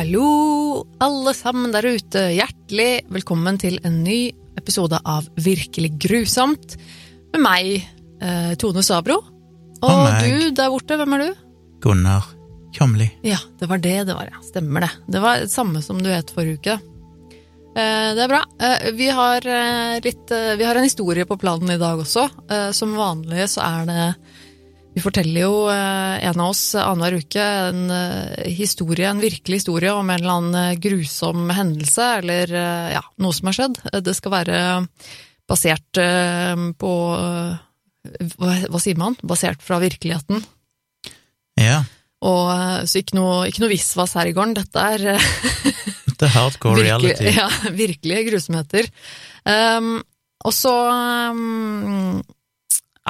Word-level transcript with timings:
Hallo, 0.00 0.86
alle 1.04 1.34
sammen 1.36 1.74
der 1.74 1.84
ute. 1.84 2.20
Hjertelig 2.32 3.02
velkommen 3.12 3.58
til 3.60 3.74
en 3.84 3.98
ny 4.00 4.30
episode 4.56 4.96
av 5.04 5.26
Virkelig 5.36 5.90
grusomt 6.00 6.78
med 7.34 7.42
meg, 7.44 7.82
eh, 8.24 8.54
Tone 8.56 8.80
Sabro. 8.80 9.18
Og, 9.20 9.90
Og 9.90 10.24
du 10.24 10.56
der 10.56 10.72
borte, 10.72 10.96
hvem 10.96 11.18
er 11.18 11.24
du? 11.26 11.42
Gunnar 11.84 12.30
Kjomli. 12.72 13.10
Ja, 13.28 13.36
det 13.60 13.68
var 13.68 13.84
det 13.84 14.06
det 14.08 14.16
var, 14.16 14.30
ja. 14.32 14.40
Stemmer 14.40 14.86
det. 14.86 14.90
Det 15.04 15.20
var 15.20 15.44
det 15.44 15.52
samme 15.52 15.84
som 15.84 16.00
du 16.00 16.08
het 16.08 16.32
forrige 16.32 16.56
uke. 16.62 16.78
Eh, 17.76 18.08
det 18.16 18.24
er 18.24 18.32
bra. 18.32 18.40
Eh, 18.56 18.90
vi, 18.96 19.10
har, 19.12 19.44
eh, 19.44 20.00
litt, 20.00 20.32
vi 20.32 20.64
har 20.64 20.80
en 20.80 20.88
historie 20.88 21.28
på 21.28 21.36
planen 21.36 21.76
i 21.76 21.80
dag 21.82 22.00
også. 22.00 22.24
Som 22.72 22.96
vanlig 22.96 23.50
så 23.52 23.68
er 23.68 23.84
det 23.92 24.14
Vi 25.00 25.04
forteller 25.06 25.46
jo 25.46 25.52
eh, 25.72 26.18
en 26.28 26.40
av 26.44 26.50
oss 26.52 26.74
annenhver 26.76 27.22
uke 27.22 27.40
en 27.40 27.86
eh, 27.88 28.50
historie, 28.52 29.06
en 29.08 29.22
virkelig 29.22 29.62
historie 29.62 29.94
om 29.96 30.10
en 30.12 30.18
eller 30.18 30.32
annen 30.34 30.56
eh, 30.60 30.74
grusom 30.76 31.46
hendelse, 31.56 32.08
eller 32.18 32.50
eh, 32.52 32.88
ja, 32.92 33.00
noe 33.24 33.32
som 33.32 33.48
har 33.48 33.56
skjedd. 33.56 33.78
Eh, 33.88 34.02
Det 34.04 34.12
skal 34.18 34.34
være 34.34 34.58
basert 35.48 36.00
eh, 36.02 36.66
på 36.76 36.90
eh, 37.16 37.54
hva, 38.36 38.56
hva 38.68 38.80
sier 38.84 39.00
man? 39.00 39.16
Basert 39.24 39.64
fra 39.64 39.78
virkeligheten. 39.80 40.44
Ja, 41.56 41.78
Og, 42.20 42.50
eh, 42.52 42.82
så 42.84 43.00
ikke 43.00 43.16
noe, 43.16 43.46
ikke 43.48 43.62
noe 43.64 43.72
visvas 43.72 44.12
her 44.20 44.28
i 44.28 44.34
gården. 44.36 44.52
Dette 44.58 44.82
er 44.98 45.06
eh, 45.14 45.30
er 46.20 46.34
hardcore 46.34 46.82
virkelig, 46.82 47.14
reality. 47.16 47.32
ja, 47.40 47.48
virkelige 47.72 48.26
grusomheter. 48.28 48.90
Um, 49.48 49.94
og 50.44 50.52
så 50.56 50.76
um, 51.32 52.20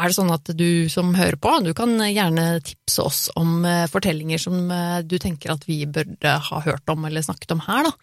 er 0.00 0.10
det 0.10 0.16
sånn 0.16 0.32
at 0.34 0.50
du 0.56 0.88
som 0.92 1.12
hører 1.14 1.36
på, 1.40 1.52
du 1.64 1.70
kan 1.76 1.92
gjerne 2.08 2.48
tipse 2.66 3.02
oss 3.04 3.20
om 3.38 3.60
eh, 3.68 3.84
fortellinger 3.92 4.40
som 4.42 4.70
eh, 4.72 4.98
du 5.06 5.18
tenker 5.22 5.52
at 5.54 5.64
vi 5.68 5.82
burde 5.86 6.34
ha 6.48 6.60
hørt 6.66 6.88
om 6.92 7.04
eller 7.08 7.22
snakket 7.26 7.52
om 7.56 7.60
her, 7.68 7.88
da. 7.90 7.94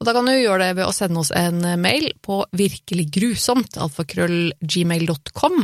Og 0.00 0.08
da 0.08 0.12
kan 0.16 0.26
du 0.26 0.32
gjøre 0.34 0.58
det 0.66 0.72
ved 0.80 0.88
å 0.88 0.92
sende 0.92 1.20
oss 1.22 1.30
en 1.30 1.60
mail 1.78 2.08
på 2.26 2.40
virkeliggrusomt, 2.58 3.76
alfakrøllgmail.com. 3.78 5.60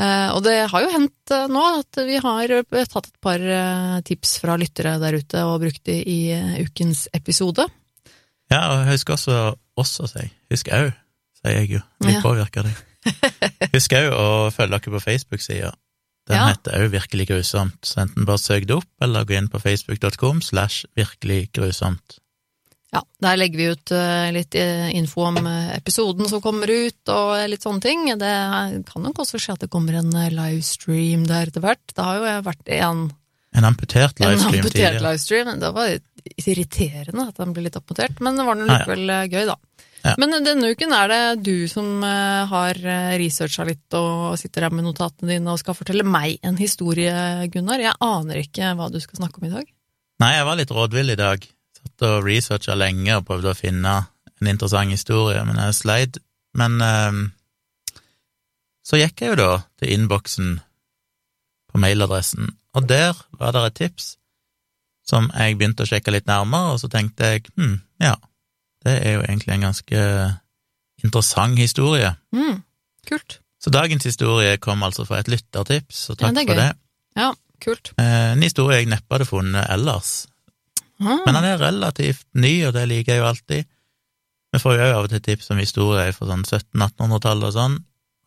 Eh, 0.00 0.28
og 0.32 0.40
det 0.46 0.54
har 0.72 0.84
jo 0.86 0.92
hendt 0.94 1.34
eh, 1.36 1.44
nå 1.52 1.62
at 1.82 1.98
vi 2.08 2.16
har 2.24 2.54
eh, 2.56 2.86
tatt 2.88 3.10
et 3.10 3.18
par 3.22 3.42
eh, 3.44 3.98
tips 4.08 4.38
fra 4.40 4.56
lyttere 4.56 4.94
der 5.02 5.18
ute 5.20 5.42
og 5.44 5.58
brukt 5.66 5.82
de 5.84 5.98
i 6.00 6.16
eh, 6.32 6.54
ukens 6.64 7.04
episode. 7.12 7.66
Ja, 8.52 8.62
og 8.72 8.88
husk 8.88 9.12
også 9.12 9.36
oss 9.80 9.92
å 10.00 10.08
si. 10.08 10.24
Husk 10.52 10.72
au, 10.72 10.88
sier 11.42 11.58
jeg 11.60 11.74
jo. 11.76 11.82
Vi 12.04 12.16
Ja. 12.16 12.22
påvirker 12.24 12.64
deg. 12.70 12.80
Husk 13.74 13.92
au 13.98 14.08
å 14.14 14.26
følge 14.54 14.78
dere 14.78 14.94
på 14.96 15.00
Facebook-sida. 15.04 15.72
Den 16.30 16.36
Ja. 16.38 16.48
heter 16.52 16.76
òg 16.84 16.90
Virkelig 16.92 17.26
grusomt, 17.32 17.80
så 17.82 18.04
enten 18.04 18.24
bare 18.28 18.38
søk 18.38 18.66
det 18.68 18.76
opp, 18.76 18.88
eller 19.02 19.24
gå 19.26 19.34
inn 19.38 19.48
på 19.50 19.58
facebook.com 19.62 20.42
slash 20.42 20.84
virkelig 20.96 21.48
grusomt. 21.56 22.18
Ja, 22.92 23.00
der 23.24 23.38
legger 23.40 23.56
vi 23.58 23.66
ut 23.72 23.90
eh, 23.96 24.28
litt 24.36 24.54
eh, 24.54 24.90
info 24.94 25.24
om 25.30 25.38
eh, 25.48 25.70
episoden 25.78 26.28
som 26.28 26.42
kommer 26.44 26.68
ut, 26.68 27.00
og 27.08 27.32
litt 27.48 27.64
sånne 27.64 27.80
ting. 27.80 28.04
Det 28.20 28.32
kan 28.90 29.02
nok 29.02 29.22
også 29.24 29.40
skje 29.40 29.54
at 29.56 29.64
det 29.64 29.70
kommer 29.72 29.96
en 29.98 30.12
livestream 30.12 31.24
der 31.26 31.48
etter 31.48 31.64
hvert. 31.64 31.82
Det 31.96 32.04
har 32.04 32.20
jo 32.20 32.34
vært 32.46 32.68
en, 32.76 33.06
En 33.56 33.64
amputert 33.64 34.20
en 34.20 34.28
livestream 34.28 34.60
amputert 34.60 34.76
tidligere. 34.76 35.02
livestream. 35.08 35.54
Det 35.64 35.72
var 35.74 35.96
irriterende 36.46 37.26
at 37.32 37.40
den 37.40 37.56
ble 37.56 37.64
litt 37.66 37.80
amputert, 37.80 38.20
men 38.22 38.36
det 38.38 38.46
var 38.46 38.60
nå 38.60 38.68
likevel 38.68 39.16
gøy, 39.32 39.42
da. 39.48 39.56
Ja. 40.02 40.16
Men 40.18 40.34
denne 40.42 40.72
uken 40.74 40.92
er 40.96 41.10
det 41.12 41.44
du 41.46 41.68
som 41.70 42.02
eh, 42.02 42.42
har 42.50 42.78
eh, 42.80 43.12
researcha 43.20 43.66
litt 43.68 43.94
og 43.94 44.34
sitter 44.40 44.66
her 44.66 44.74
med 44.74 44.88
notatene 44.88 45.36
dine 45.36 45.52
og 45.52 45.60
skal 45.60 45.76
fortelle 45.78 46.06
meg 46.06 46.42
en 46.42 46.58
historie, 46.58 47.12
Gunnar. 47.52 47.82
Jeg 47.82 47.94
aner 48.02 48.40
ikke 48.42 48.72
hva 48.78 48.88
du 48.90 48.98
skal 49.02 49.20
snakke 49.20 49.38
om 49.38 49.46
i 49.46 49.52
dag. 49.52 49.68
Nei, 50.22 50.32
jeg 50.34 50.48
var 50.48 50.58
litt 50.58 50.74
rådvill 50.74 51.14
i 51.14 51.18
dag. 51.18 51.46
Satt 51.78 52.06
og 52.08 52.26
researcha 52.26 52.74
lenge 52.78 53.14
og 53.18 53.28
prøvde 53.28 53.52
å 53.52 53.58
finne 53.58 53.94
en 54.42 54.50
interessant 54.50 54.90
historie, 54.90 55.44
men 55.46 55.60
jeg 55.62 55.78
sleit. 55.78 56.18
Men 56.58 56.82
ehm, 56.82 57.22
så 58.82 58.98
gikk 58.98 59.22
jeg 59.22 59.32
jo 59.32 59.38
da 59.38 59.52
til 59.78 59.94
innboksen 59.94 60.56
på 61.72 61.80
mailadressen, 61.80 62.50
og 62.76 62.90
der 62.90 63.16
var 63.38 63.54
det 63.54 63.62
et 63.68 63.78
tips 63.84 64.10
som 65.08 65.30
jeg 65.32 65.56
begynte 65.58 65.86
å 65.86 65.88
sjekke 65.88 66.12
litt 66.14 66.28
nærmere, 66.28 66.74
og 66.74 66.82
så 66.82 66.90
tenkte 66.92 67.32
jeg 67.32 67.46
hm, 67.56 67.78
ja, 68.02 68.16
det 68.84 68.94
er 69.06 69.16
jo 69.18 69.22
egentlig 69.26 69.54
en 69.54 69.66
ganske 69.68 70.02
interessant 71.04 71.58
historie. 71.58 72.14
Mm, 72.34 72.62
kult. 73.08 73.38
Så 73.62 73.70
dagens 73.70 74.04
historie 74.06 74.56
kom 74.62 74.82
altså 74.82 75.04
fra 75.06 75.20
et 75.22 75.28
lyttertips, 75.30 76.06
så 76.08 76.16
Ja, 76.18 76.32
takk 76.32 76.34
det 76.34 76.42
er 76.42 76.46
for 76.50 76.60
det. 76.60 76.70
Ja, 77.16 77.28
kult. 77.62 77.92
Eh, 77.98 78.32
En 78.32 78.42
historie 78.42 78.80
jeg 78.80 78.90
neppe 78.90 79.14
hadde 79.14 79.28
funnet 79.28 79.68
ellers. 79.70 80.26
Ah, 81.02 81.18
Men 81.26 81.34
han 81.34 81.44
er 81.44 81.58
relativt 81.58 82.26
ny, 82.34 82.64
og 82.66 82.74
det 82.74 82.88
liker 82.88 83.12
jeg 83.14 83.22
jo 83.22 83.26
alltid. 83.30 83.64
Vi 84.52 84.58
får 84.60 84.76
jo 84.76 84.82
av 84.98 85.04
og 85.04 85.10
til 85.10 85.20
tips 85.24 85.50
om 85.50 85.58
historier 85.58 86.12
fra 86.12 86.26
sånn 86.28 86.44
1700-1800-tallet 86.44 87.48
og 87.48 87.54
sånn, 87.56 87.78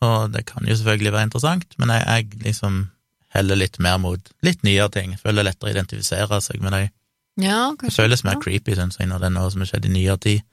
og 0.02 0.32
det 0.34 0.46
kan 0.50 0.66
jo 0.68 0.76
selvfølgelig 0.76 1.12
være 1.14 1.28
interessant, 1.30 1.76
men 1.78 1.90
jeg, 1.94 2.04
jeg 2.08 2.42
liksom 2.44 2.80
heller 3.36 3.56
litt 3.60 3.78
mer 3.80 3.98
mot 4.00 4.32
litt 4.44 4.64
nyere 4.64 4.90
ting. 4.92 5.14
Føler 5.20 5.38
det 5.38 5.44
er 5.44 5.50
lettere 5.52 5.70
å 5.70 5.74
identifisere 5.76 6.42
seg 6.42 6.62
med 6.64 6.72
dem. 6.76 6.90
Ja, 7.42 7.72
Det 7.72 7.80
kanskje. 7.84 8.04
føles 8.04 8.24
mer 8.24 8.38
ja. 8.38 8.42
creepy, 8.44 8.76
synes 8.78 8.98
jeg, 9.00 9.08
når 9.12 9.20
det 9.24 9.30
er 9.30 9.36
noe 9.36 9.52
som 9.52 9.64
har 9.66 9.70
skjedd 9.74 9.86
i 9.90 9.94
nyere 9.94 10.18
tid. 10.24 10.44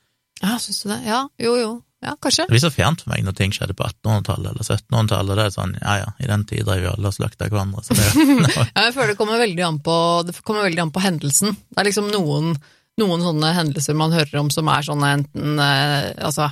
Ja, 0.42 0.56
syns 0.58 0.82
du 0.82 0.88
det? 0.90 1.00
Ja, 1.06 1.24
jo 1.38 1.56
jo. 1.60 1.72
Ja, 2.02 2.16
kanskje. 2.18 2.48
Det 2.48 2.56
blir 2.56 2.62
så 2.64 2.72
fjernt 2.74 3.04
for 3.04 3.12
meg 3.12 3.22
når 3.22 3.36
ting 3.38 3.52
skjedde 3.54 3.76
på 3.78 3.84
1800-tallet 3.86 4.48
eller 4.50 4.66
1700-tallet, 4.66 5.36
det 5.38 5.44
er 5.44 5.52
sånn, 5.54 5.74
ja 5.78 5.92
ja, 6.00 6.08
i 6.18 6.26
den 6.26 6.42
tid 6.50 6.64
drev 6.66 6.82
jo 6.82 6.94
alle 6.96 7.12
og 7.12 7.14
slakta 7.14 7.46
hverandre, 7.46 7.84
så 7.86 7.94
det 7.94 8.08
Ja, 8.74 8.88
jeg 8.88 8.94
føler 8.96 9.12
det 9.12 9.18
kommer 9.20 9.38
veldig 9.38 9.62
an 9.68 9.78
på, 9.86 9.94
det 10.26 10.34
kommer 10.42 10.66
veldig 10.66 10.82
an 10.82 10.90
på 10.96 11.04
hendelsen. 11.04 11.54
Det 11.70 11.78
er 11.78 11.86
liksom 11.92 12.10
noen, 12.10 12.56
noen 12.98 13.22
sånne 13.22 13.52
hendelser 13.54 13.94
man 13.94 14.16
hører 14.16 14.40
om 14.42 14.50
som 14.50 14.66
er 14.74 14.82
sånne 14.88 15.12
enten 15.20 15.62
eh, 15.62 16.10
altså, 16.26 16.50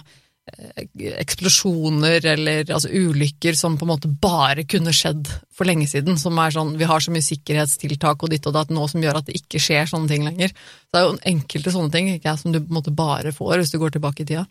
eksplosjoner 1.21 2.25
eller 2.33 2.71
altså, 2.73 2.91
ulykker 2.91 3.57
som 3.59 3.77
på 3.79 3.87
en 3.87 3.93
måte 3.93 4.11
bare 4.11 4.65
kunne 4.69 4.95
skjedd 4.97 5.29
for 5.55 5.69
lenge 5.69 5.89
siden. 5.91 6.19
Som 6.21 6.39
er 6.43 6.55
sånn, 6.55 6.75
vi 6.81 6.89
har 6.89 7.03
så 7.03 7.15
mye 7.15 7.25
sikkerhetstiltak 7.25 8.25
og 8.25 8.33
ditt 8.33 8.47
og 8.49 8.57
datt 8.57 8.73
nå 8.75 8.87
som 8.91 9.03
gjør 9.05 9.21
at 9.21 9.31
det 9.31 9.39
ikke 9.41 9.63
skjer 9.63 9.91
sånne 9.91 10.11
ting 10.11 10.27
lenger. 10.27 10.55
Så 10.55 10.93
det 10.93 11.01
er 11.01 11.09
jo 11.09 11.19
enkelte 11.33 11.75
sånne 11.75 11.95
ting 11.95 12.13
ikke, 12.17 12.37
som 12.41 12.55
du 12.55 12.61
på 12.61 12.69
en 12.69 12.79
måte 12.81 12.95
bare 12.95 13.35
får 13.37 13.61
hvis 13.61 13.75
du 13.75 13.81
går 13.83 13.97
tilbake 13.97 14.25
i 14.25 14.31
tida. 14.33 14.47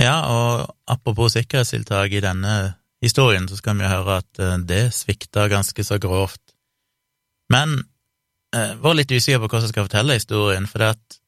Ja, 0.00 0.16
og 0.32 0.74
apropos 0.88 1.36
sikkerhetstiltak 1.36 2.14
i 2.16 2.24
denne 2.24 2.56
historien, 3.04 3.48
så 3.48 3.58
skal 3.58 3.78
vi 3.80 3.88
høre 3.88 4.20
at 4.22 4.40
eh, 4.40 4.58
det 4.68 4.84
svikta 4.96 5.48
ganske 5.52 5.84
så 5.84 6.00
grovt. 6.00 6.40
Men 7.52 7.82
jeg 8.54 8.78
var 8.82 8.96
litt 8.98 9.12
usikker 9.12 9.38
på 9.38 9.48
hvordan 9.48 9.68
jeg 9.68 9.74
skal 9.74 9.86
fortelle 9.86 10.16
historien, 10.18 10.66
for 10.66 10.82
det 10.82 10.94
at 10.96 11.19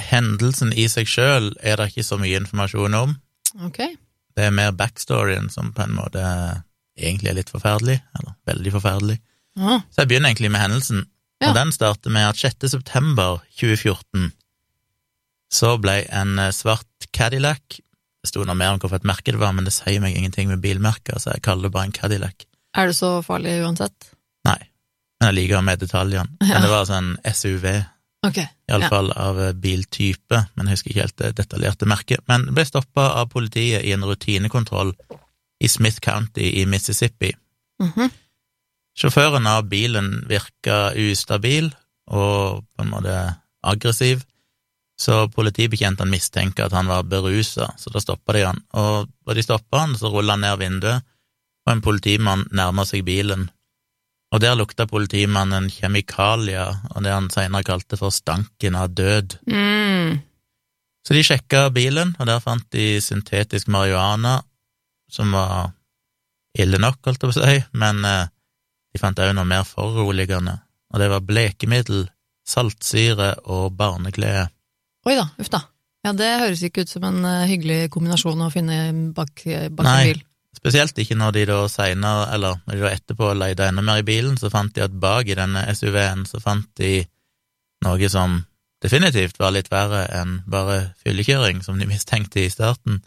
hendelsen 0.00 0.72
i 0.72 0.86
seg 0.90 1.08
sjøl 1.10 1.50
er 1.62 1.76
det 1.80 1.90
ikke 1.92 2.04
så 2.06 2.18
mye 2.20 2.38
informasjon 2.40 2.94
om. 2.98 3.14
Okay. 3.68 3.96
Det 4.36 4.46
er 4.46 4.54
mer 4.54 4.72
backstoryen 4.76 5.48
som 5.52 5.72
på 5.76 5.82
en 5.84 5.94
måte 5.96 6.22
egentlig 7.00 7.30
er 7.32 7.38
litt 7.40 7.50
forferdelig, 7.52 7.98
eller 8.18 8.34
veldig 8.50 8.72
forferdelig. 8.76 9.16
Aha. 9.60 9.80
Så 9.90 10.02
jeg 10.02 10.10
begynner 10.12 10.30
egentlig 10.32 10.50
med 10.54 10.60
hendelsen, 10.62 11.06
Ja. 11.40 11.48
og 11.50 11.54
den 11.56 11.72
starter 11.72 12.10
med 12.12 12.28
at 12.28 12.36
6. 12.36 12.68
september 12.68 13.40
2014 13.58 14.32
så 15.50 15.72
ble 15.82 16.04
en 16.14 16.38
eh, 16.38 16.52
svart 16.54 16.86
Cadillac 17.16 17.80
Det 18.20 18.28
sto 18.28 18.44
noe 18.44 18.54
mer 18.54 18.74
om 18.74 18.78
hvorfor 18.82 19.00
et 19.00 19.06
merke 19.08 19.32
det 19.32 19.40
var, 19.40 19.54
men 19.56 19.64
det 19.64 19.72
sier 19.72 19.98
meg 20.04 20.12
ingenting 20.14 20.50
med 20.52 20.60
bilmerker, 20.60 21.16
så 21.18 21.32
jeg 21.32 21.40
kaller 21.46 21.62
det 21.70 21.72
bare 21.72 21.88
en 21.88 21.92
Cadillac. 21.96 22.44
er 22.76 22.86
det 22.90 22.96
så 22.98 23.22
farlig 23.24 23.54
uansett? 23.64 24.10
Nei, 24.44 24.58
men 25.18 25.30
jeg 25.30 25.36
liker 25.38 25.62
med 25.64 25.80
detaljene. 25.80 26.28
Men 26.44 26.62
det 26.62 26.68
var 26.70 26.84
sånn 26.84 27.16
SUV, 27.24 27.64
Ok. 28.26 28.36
iallfall 28.68 28.90
fall 28.90 29.12
av 29.16 29.38
eh, 29.40 29.52
biltype, 29.56 30.42
men 30.54 30.68
jeg 30.68 30.76
husker 30.76 30.92
ikke 30.92 31.04
helt 31.06 31.20
det 31.22 31.30
detaljerte 31.38 31.88
merket. 31.88 32.24
Men 32.28 32.50
ble 32.54 32.66
stoppa 32.68 33.06
av 33.20 33.30
politiet 33.32 33.86
i 33.86 33.94
en 33.96 34.04
rutinekontroll 34.04 34.92
i 35.60 35.68
Smith 35.68 36.00
County 36.04 36.50
i 36.60 36.66
Mississippi. 36.66 37.32
Mhm. 37.82 38.10
Sjåføren 39.00 39.46
av 39.46 39.68
bilen 39.70 40.26
virka 40.28 40.90
ustabil 40.98 41.70
og 42.10 42.64
på 42.74 42.82
en 42.82 42.90
måte 42.90 43.14
aggressiv, 43.64 44.24
så 45.00 45.30
politibetjentene 45.32 46.10
mistenker 46.12 46.66
at 46.66 46.74
han 46.76 46.90
var 46.90 47.06
berusa, 47.08 47.70
så 47.80 47.92
da 47.92 48.02
stoppa 48.02 48.34
de 48.36 48.42
han. 48.44 48.58
Og 48.76 49.08
da 49.24 49.36
de 49.36 49.44
stoppa 49.44 49.84
han, 49.86 49.94
så 49.96 50.10
rulla 50.12 50.36
han 50.36 50.44
ned 50.44 50.58
vinduet, 50.60 51.06
og 51.64 51.72
en 51.72 51.84
politimann 51.84 52.44
nærma 52.52 52.84
seg 52.88 53.06
bilen. 53.06 53.48
Og 54.30 54.42
der 54.42 54.54
lukta 54.54 54.86
politimannen 54.86 55.66
kjemikalier, 55.74 56.76
og 56.94 57.02
det 57.02 57.14
han 57.14 57.30
senere 57.34 57.66
kalte 57.66 57.98
for 57.98 58.14
stanken 58.14 58.76
av 58.78 58.92
død. 58.94 59.40
Mm. 59.50 60.20
Så 61.06 61.16
de 61.16 61.24
sjekka 61.26 61.64
bilen, 61.74 62.14
og 62.20 62.28
der 62.28 62.42
fant 62.44 62.66
de 62.74 63.00
syntetisk 63.02 63.70
marihuana, 63.72 64.38
som 65.10 65.34
var 65.34 65.72
ille 66.58 66.78
nok, 66.78 67.00
holdt 67.06 67.24
jeg 67.24 67.32
på 67.32 67.34
å 67.34 67.40
si, 67.40 67.64
men 67.82 68.04
eh, 68.06 68.30
de 68.94 69.02
fant 69.02 69.18
òg 69.18 69.34
noe 69.34 69.48
mer 69.48 69.66
foruroligende, 69.66 70.60
og 70.94 71.02
det 71.02 71.10
var 71.10 71.26
blekemiddel, 71.26 72.06
saltsyre 72.46 73.32
og 73.50 73.74
barneklede. 73.78 74.48
Oi 75.06 75.18
da, 75.18 75.26
uff 75.40 75.50
da. 75.50 75.64
Ja, 76.06 76.14
det 76.16 76.30
høres 76.40 76.62
ikke 76.64 76.86
ut 76.86 76.92
som 76.92 77.04
en 77.08 77.24
eh, 77.26 77.48
hyggelig 77.50 77.90
kombinasjon 77.94 78.46
å 78.46 78.52
finne 78.54 78.82
bak, 79.16 79.42
bak 79.42 79.86
Nei. 79.86 79.96
en 79.96 80.12
bil. 80.12 80.22
Spesielt 80.56 80.98
ikke 80.98 81.16
når 81.18 81.34
de 81.36 81.46
da 81.48 81.58
seinere, 81.70 82.26
eller 82.34 82.58
når 82.66 82.74
de 82.74 82.82
da 82.82 82.92
etterpå 82.96 83.30
leide 83.38 83.68
enda 83.70 83.84
mer 83.86 84.02
i 84.02 84.06
bilen, 84.06 84.36
så 84.38 84.50
fant 84.52 84.74
de 84.74 84.82
at 84.84 84.96
bak 85.02 85.30
i 85.30 85.38
denne 85.38 85.62
SUV-en 85.74 86.26
så 86.28 86.40
fant 86.42 86.66
de 86.80 87.04
noe 87.86 88.10
som 88.12 88.40
definitivt 88.82 89.38
var 89.40 89.54
litt 89.54 89.70
verre 89.72 90.06
enn 90.16 90.40
bare 90.50 90.92
fyllekjøring, 91.04 91.62
som 91.64 91.78
de 91.78 91.88
mistenkte 91.92 92.44
i 92.44 92.52
starten. 92.52 93.00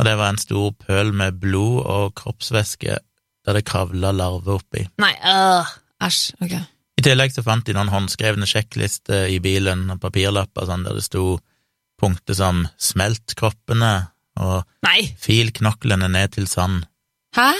Og 0.00 0.08
det 0.08 0.16
var 0.18 0.32
en 0.32 0.40
stor 0.40 0.72
pøl 0.80 1.12
med 1.14 1.38
blod 1.42 1.82
og 1.84 2.14
kroppsvæske 2.18 2.98
der 3.44 3.58
det 3.58 3.66
kravla 3.68 4.14
larver 4.16 4.56
oppi. 4.56 4.86
Nei, 5.02 5.12
øh, 5.20 5.74
æsj. 6.02 6.32
Ok. 6.42 6.54
I 6.94 7.02
tillegg 7.04 7.34
så 7.34 7.42
fant 7.44 7.66
de 7.66 7.74
noen 7.76 7.92
håndskrevne 7.92 8.46
sjekklister 8.48 9.28
i 9.28 9.40
bilen 9.42 9.88
og 9.92 10.00
papirlapper 10.00 10.66
sånn 10.68 10.86
der 10.86 10.96
det 10.96 11.04
sto 11.04 11.36
punkter 12.00 12.38
som 12.38 12.64
smelt 12.80 13.34
kroppene 13.38 13.92
og 14.40 14.64
Nei! 14.86 15.00
fil 15.20 15.52
knoklene 15.54 16.08
ned 16.10 16.34
til 16.36 16.48
sand. 16.50 16.84
Hæ? 17.36 17.52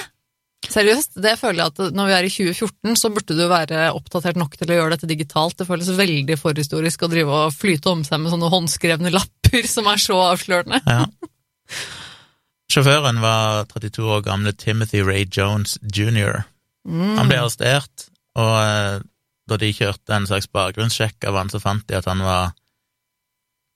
Seriøst? 0.70 1.18
Det 1.20 1.34
føler 1.36 1.60
jeg 1.60 1.72
at 1.72 1.96
når 1.96 2.08
vi 2.08 2.14
er 2.16 2.26
i 2.26 2.32
2014, 2.32 2.96
så 2.96 3.10
burde 3.12 3.36
du 3.36 3.44
være 3.50 3.90
oppdatert 3.96 4.38
nok 4.40 4.56
til 4.56 4.70
å 4.72 4.78
gjøre 4.78 4.94
dette 4.94 5.10
digitalt. 5.10 5.58
Det 5.58 5.66
føles 5.68 5.90
veldig 5.98 6.38
forhistorisk 6.40 7.04
å 7.04 7.10
drive 7.12 7.42
og 7.44 7.54
flyte 7.56 7.92
om 7.92 8.04
seg 8.06 8.22
med 8.22 8.32
sånne 8.32 8.50
håndskrevne 8.52 9.12
lapper 9.12 9.68
som 9.70 9.90
er 9.90 10.00
så 10.00 10.18
avslørende. 10.30 10.80
Ja. 10.88 11.04
Sjåføren 12.72 13.20
var 13.22 13.68
32 13.70 14.08
år 14.16 14.24
gamle 14.24 14.54
Timothy 14.56 15.04
Ray 15.04 15.28
Jones 15.28 15.76
jr. 15.84 16.42
Mm. 16.88 17.18
Han 17.20 17.28
ble 17.28 17.42
arrestert, 17.42 18.08
og 18.40 18.54
eh, 18.64 19.04
da 19.50 19.58
de 19.60 19.70
kjørte 19.76 20.16
en 20.16 20.26
slags 20.28 20.48
bakgrunnssjekk 20.52 21.28
av 21.28 21.38
han, 21.38 21.52
så 21.52 21.60
fant 21.62 21.84
de 21.88 21.98
at 22.00 22.08
han 22.08 22.24
var 22.24 22.54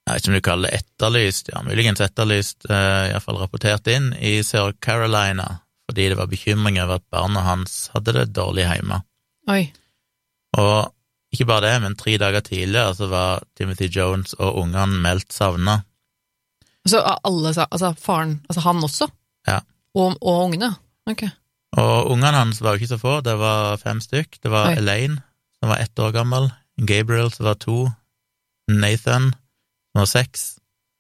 jeg 0.08 0.14
vet 0.14 0.22
ikke 0.25 0.31
om 0.32 0.37
du 0.38 0.44
kaller 0.49 0.70
det 0.70 0.81
etterlyst, 0.82 1.49
ja, 1.52 1.62
muligens 1.66 2.00
etterlyst, 2.05 2.66
eh, 2.70 3.08
iallfall 3.12 3.38
rapportert 3.40 3.87
inn 3.93 4.12
i 4.19 4.38
Sør 4.46 4.72
Carolina, 4.84 5.46
fordi 5.88 6.08
det 6.10 6.16
var 6.19 6.28
bekymring 6.31 6.78
over 6.82 6.99
at 7.00 7.05
barna 7.12 7.40
hans 7.46 7.90
hadde 7.94 8.14
det 8.16 8.26
dårlig 8.37 8.64
hjemme. 8.69 9.02
Oi. 9.49 9.62
Og 10.58 10.93
ikke 11.32 11.46
bare 11.49 11.66
det, 11.66 11.75
men 11.84 11.96
tre 12.00 12.16
dager 12.20 12.40
tidligere 12.44 12.94
så 12.96 13.08
var 13.10 13.43
Timothy 13.56 13.88
Jones 13.93 14.34
og 14.38 14.56
ungene 14.62 15.00
meldt 15.05 15.32
savna. 15.32 15.82
Så 16.88 17.02
alle, 17.05 17.52
sa- 17.55 17.69
altså 17.70 17.93
faren, 18.00 18.38
altså 18.49 18.60
han 18.64 18.81
også? 18.84 19.08
Ja. 19.46 19.58
Og, 19.94 20.16
og 20.22 20.44
ungene? 20.46 20.70
Ok. 21.10 21.26
Og 21.76 22.10
ungene 22.14 22.32
hans 22.38 22.62
var 22.64 22.72
jo 22.76 22.81
ikke 22.81 22.94
så 22.94 23.00
få, 23.00 23.19
det 23.25 23.34
var 23.40 23.76
fem 23.82 24.00
stykk. 24.00 24.38
Det 24.43 24.50
var 24.50 24.70
Oi. 24.72 24.78
Elaine, 24.81 25.20
som 25.60 25.69
var 25.72 25.82
ett 25.84 25.99
år 26.00 26.14
gammel, 26.16 26.49
Gabriel, 26.81 27.28
som 27.34 27.44
var 27.50 27.58
to, 27.60 27.90
Nathan, 28.70 29.32
som 29.98 30.04
var 30.06 30.10
seks, 30.22 30.42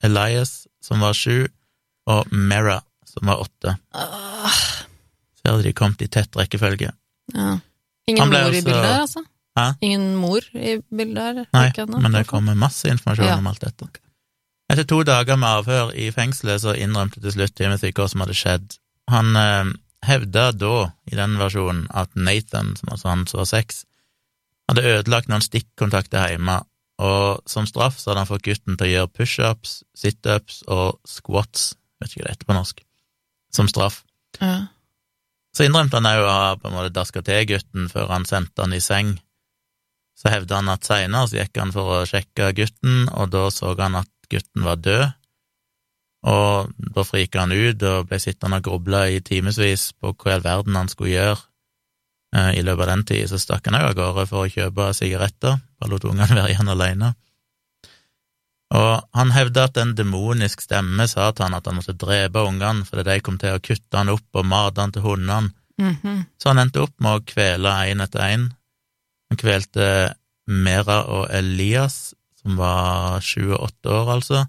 Elias, 0.02 0.66
som 0.82 1.00
var 1.00 1.14
sju, 1.14 1.46
og 2.10 2.32
Mera, 2.34 2.80
som 3.06 3.30
var 3.30 3.44
åtte. 3.44 3.76
Så 5.38 5.52
hadde 5.52 5.62
de 5.62 5.72
kommet 5.76 6.02
i 6.02 6.08
tett 6.10 6.34
rekkefølge. 6.36 6.90
ja. 7.34 7.58
Ingen 8.08 8.30
mor 8.30 8.40
også... 8.40 8.56
i 8.56 8.62
bildet 8.64 8.84
her, 8.88 9.00
altså? 9.04 9.20
Hæ? 9.58 9.64
Ingen 9.84 10.04
mor 10.16 10.44
i 10.56 10.78
bildet 10.96 11.22
her? 11.22 11.40
Nei, 11.52 12.00
men 12.00 12.14
det 12.16 12.22
kommer 12.26 12.54
masse 12.56 12.88
informasjon 12.88 13.26
Ja. 13.26 13.34
om 13.36 13.46
alt 13.50 13.60
dette. 13.60 13.88
Etter 14.72 14.86
to 14.88 15.02
dager 15.04 15.36
med 15.36 15.48
avhør 15.48 15.92
i 15.92 16.08
fengselet, 16.10 16.62
så 16.62 16.72
innrømte 16.72 17.20
til 17.20 17.34
slutt 17.34 17.54
Timothy 17.56 17.92
hva 17.92 18.06
som 18.08 18.24
hadde 18.24 18.36
skjedd. 18.38 18.78
Han 19.12 19.36
eh, 19.36 19.74
hevda 20.08 20.52
da, 20.56 20.72
i 21.12 21.20
den 21.20 21.36
versjonen, 21.38 21.84
at 21.90 22.08
Nathan, 22.16 22.74
som 22.80 22.88
altså 22.96 23.08
han 23.12 23.26
som 23.28 23.42
var 23.42 23.50
seks, 23.52 23.84
hadde 24.72 24.86
ødelagt 24.88 25.28
noen 25.28 25.44
stikkontakter 25.44 26.32
hjemme, 26.32 26.62
og 26.98 27.44
som 27.46 27.66
straff 27.68 28.00
så 28.00 28.10
hadde 28.10 28.24
han 28.24 28.30
fått 28.30 28.46
gutten 28.48 28.78
til 28.78 28.88
å 28.88 28.92
gjøre 28.92 29.12
pushups, 29.14 29.78
situps 29.96 30.64
og 30.66 30.98
squats, 31.06 31.72
vet 32.02 32.10
ikke 32.10 32.22
hva 32.22 32.26
det 32.26 32.34
heter 32.34 32.50
på 32.50 32.58
norsk, 32.58 32.82
som 33.54 33.70
straff. 33.70 34.02
Ja. 34.40 34.66
Så 35.54 35.66
innrømte 35.66 35.98
han 35.98 36.10
òg 36.10 36.24
å 36.24 36.34
ha 36.34 36.50
på 36.58 36.68
en 36.68 36.76
måte 36.76 36.94
daska 36.94 37.22
til 37.26 37.46
gutten 37.50 37.88
før 37.90 38.10
han 38.12 38.26
sendte 38.28 38.62
han 38.62 38.74
i 38.76 38.82
seng. 38.82 39.16
Så 40.18 40.32
hevda 40.32 40.58
han 40.58 40.70
at 40.72 40.86
seinere 40.86 41.30
så 41.30 41.38
gikk 41.38 41.60
han 41.62 41.72
for 41.74 42.00
å 42.00 42.06
sjekke 42.08 42.50
gutten, 42.58 43.06
og 43.14 43.30
da 43.34 43.46
så 43.54 43.72
han 43.78 44.00
at 44.00 44.10
gutten 44.30 44.66
var 44.66 44.82
død. 44.82 45.06
Og 46.28 46.72
da 46.96 47.04
frika 47.06 47.44
han 47.44 47.54
ut 47.54 47.82
og 47.86 48.08
ble 48.10 48.18
sittende 48.18 48.58
og 48.58 48.66
gruble 48.66 49.04
i 49.14 49.22
timevis 49.22 49.92
på 49.94 50.12
hva 50.18 50.32
i 50.32 50.36
all 50.36 50.46
verden 50.46 50.78
han 50.78 50.90
skulle 50.90 51.14
gjøre. 51.14 51.38
Eh, 52.36 52.58
I 52.58 52.64
løpet 52.64 52.84
av 52.84 52.90
den 52.92 53.06
tid 53.08 53.30
så 53.30 53.40
stakk 53.40 53.68
han 53.68 53.78
òg 53.78 53.90
av 53.92 53.96
gårde 53.96 54.26
for 54.28 54.44
å 54.44 54.52
kjøpe 54.52 54.90
sigaretter, 54.96 55.56
bare 55.80 55.94
lot 55.94 56.04
ungene 56.08 56.36
være 56.38 56.52
igjen 56.52 56.74
alene. 56.74 57.14
Og 58.76 59.06
han 59.16 59.32
hevda 59.32 59.64
at 59.70 59.78
en 59.80 59.94
demonisk 59.96 60.60
stemme 60.60 61.06
sa 61.08 61.30
til 61.32 61.46
han 61.46 61.56
at 61.56 61.68
han 61.70 61.78
måtte 61.78 61.96
drepe 61.96 62.42
ungene 62.44 62.84
fordi 62.84 63.06
de 63.06 63.22
kom 63.24 63.38
til 63.40 63.56
å 63.56 63.62
kutte 63.64 63.96
han 63.96 64.12
opp 64.12 64.36
og 64.36 64.44
mate 64.44 64.84
han 64.84 64.92
til 64.92 65.06
hundene. 65.06 65.54
Mhm. 65.80 66.24
Så 66.36 66.50
han 66.50 66.60
endte 66.60 66.82
opp 66.84 66.94
med 67.00 67.16
å 67.16 67.24
kvele 67.24 67.72
én 67.88 68.02
etter 68.04 68.24
én. 68.26 68.48
Han 69.30 69.40
kvelte 69.40 70.14
Mera 70.48 71.02
og 71.04 71.28
Elias, 71.30 72.14
som 72.40 72.56
var 72.56 73.20
sju 73.24 73.52
og 73.52 73.68
åtte 73.68 73.92
år, 73.92 74.12
altså, 74.16 74.46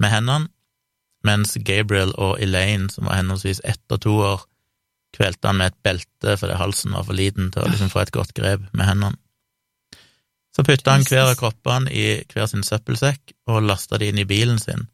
med 0.00 0.12
hendene, 0.12 0.48
mens 1.26 1.56
Gabriel 1.66 2.14
og 2.16 2.38
Elaine, 2.40 2.88
som 2.90 3.08
var 3.08 3.18
henholdsvis 3.18 3.60
ett 3.64 3.82
og 3.90 4.00
to 4.00 4.14
år, 4.24 4.44
kvelte 5.16 5.50
han 5.50 5.58
med 5.60 5.72
et 5.72 5.82
belte 5.84 6.36
fordi 6.38 6.58
halsen 6.60 6.94
var 6.96 7.06
for 7.08 7.18
liten 7.18 7.50
til 7.50 7.64
å 7.64 7.70
liksom 7.70 7.90
få 7.92 8.04
et 8.04 8.14
godt 8.14 8.32
grep 8.36 8.68
med 8.72 8.86
hendene. 8.86 9.18
Så 10.56 10.64
putta 10.66 10.96
han 10.96 11.06
hver 11.06 11.30
av 11.30 11.36
kroppene 11.38 11.92
i 11.94 12.06
hver 12.32 12.48
sin 12.50 12.64
søppelsekk 12.66 13.34
og 13.50 13.62
lasta 13.68 14.00
de 14.00 14.10
inn 14.10 14.18
i 14.18 14.26
bilen 14.28 14.58
sin. 14.58 14.88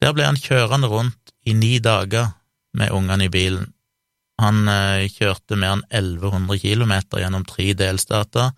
Der 0.00 0.14
ble 0.16 0.24
han 0.24 0.40
kjørende 0.40 0.88
rundt 0.88 1.34
i 1.44 1.52
ni 1.54 1.76
dager 1.78 2.32
med 2.76 2.92
ungene 2.96 3.28
i 3.28 3.32
bilen. 3.32 3.68
Han 4.40 4.64
eh, 4.72 5.10
kjørte 5.12 5.58
mer 5.60 5.76
enn 5.76 5.84
1100 5.90 6.62
kilometer 6.62 7.20
gjennom 7.20 7.44
tre 7.44 7.74
delstater, 7.76 8.54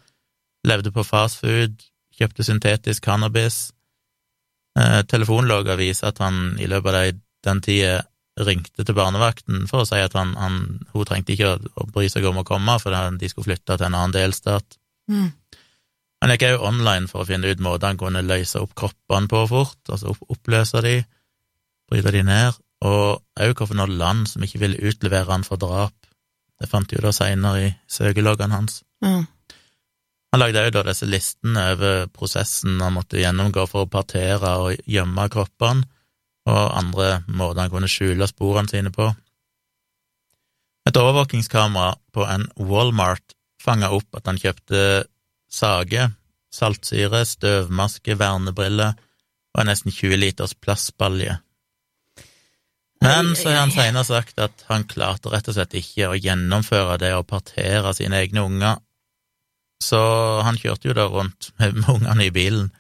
levde 0.69 0.93
på 0.95 1.03
fastfood, 1.03 1.75
kjøpte 2.15 2.47
syntetisk 2.47 3.03
cannabis. 3.03 3.73
Eh, 4.79 5.01
telefonlogger 5.11 5.81
viser 5.81 6.13
at 6.13 6.23
han 6.23 6.55
i 6.63 6.71
løpet 6.71 6.99
av 7.01 7.21
den 7.49 7.63
tida 7.65 7.97
ringte 8.41 8.85
til 8.85 8.97
barnevakten 8.97 9.67
for 9.69 9.83
å 9.83 9.89
si 9.89 10.01
at 10.01 10.15
han, 10.17 10.33
han, 10.41 10.59
hun 10.95 11.09
trengte 11.09 11.35
ikke 11.35 11.55
å, 11.57 11.87
bry 11.93 12.09
seg 12.09 12.25
om 12.29 12.41
å 12.41 12.47
komme, 12.49 12.79
for 12.81 12.95
de 13.19 13.29
skulle 13.29 13.51
flytte 13.51 13.77
til 13.77 13.89
en 13.89 13.97
annen 13.99 14.15
delstat. 14.17 14.79
Mm. 15.13 15.29
Han 16.23 16.33
gikk 16.33 16.47
òg 16.53 16.65
online 16.69 17.11
for 17.11 17.23
å 17.23 17.29
finne 17.29 17.51
ut 17.51 17.63
måter 17.63 17.91
han 17.91 18.01
kunne 18.01 18.23
løse 18.25 18.63
opp 18.63 18.77
kroppene 18.79 19.29
på 19.29 19.43
fort, 19.51 19.81
altså 19.91 20.15
oppløse 20.33 20.81
de, 20.85 21.01
bryte 21.91 22.15
de 22.15 22.23
ned, 22.25 22.57
og 22.87 23.21
òg 23.43 23.59
hvorfor 23.59 23.79
noe 23.79 23.91
land 23.91 24.31
som 24.31 24.45
ikke 24.47 24.63
ville 24.63 24.81
utlevere 24.81 25.29
han 25.29 25.45
for 25.47 25.61
drap. 25.61 25.95
Det 26.63 26.71
fant 26.71 26.89
de 26.89 26.97
jo 26.97 27.05
da 27.05 27.13
seinere 27.15 27.67
i 27.67 27.73
søkeloggene 27.91 28.55
hans. 28.55 28.81
Mm. 29.05 29.27
Han 30.33 30.41
lagde 30.41 30.63
òg 30.65 30.71
da 30.73 30.85
disse 30.87 31.05
listene 31.11 31.67
over 31.75 32.07
prosessen 32.15 32.79
han 32.81 32.95
måtte 32.95 33.21
gjennomgå 33.21 33.67
for 33.69 33.85
å 33.85 33.91
partere 33.91 34.55
og 34.63 34.87
gjemme 34.89 35.27
kroppene, 35.33 35.85
og 36.49 36.79
andre 36.79 37.23
måter 37.29 37.65
han 37.65 37.73
kunne 37.73 37.91
skjule 37.91 38.27
sporene 38.31 38.71
sine 38.71 38.91
på. 38.95 39.11
Et 40.89 40.99
overvåkingskamera 40.99 41.95
på 42.15 42.27
en 42.27 42.49
Walmart 42.59 43.37
fanga 43.63 43.93
opp 43.95 44.19
at 44.19 44.27
han 44.27 44.41
kjøpte 44.41 45.05
sage, 45.53 46.09
saltsyre, 46.53 47.23
støvmaske, 47.29 48.17
vernebriller 48.19 48.97
og 49.53 49.63
en 49.63 49.71
nesten 49.71 49.95
20 49.95 50.19
liters 50.19 50.55
plastbalje. 50.59 51.39
Men 53.03 53.33
så 53.35 53.51
har 53.51 53.65
han 53.65 53.75
senere 53.75 54.07
sagt 54.07 54.39
at 54.43 54.65
han 54.69 54.87
klarte 54.87 55.33
rett 55.33 55.49
og 55.51 55.57
slett 55.57 55.75
ikke 55.79 56.11
å 56.13 56.19
gjennomføre 56.19 57.01
det 57.03 57.13
å 57.17 57.27
partere 57.27 57.95
sine 57.99 58.21
egne 58.23 58.45
unger, 58.47 58.79
så 59.83 59.99
han 60.47 60.59
kjørte 60.61 60.91
jo 60.91 60.95
da 60.95 61.09
rundt 61.11 61.51
med, 61.59 61.83
ungene 61.95 62.29
i 62.29 62.35
bilen, 62.35 62.71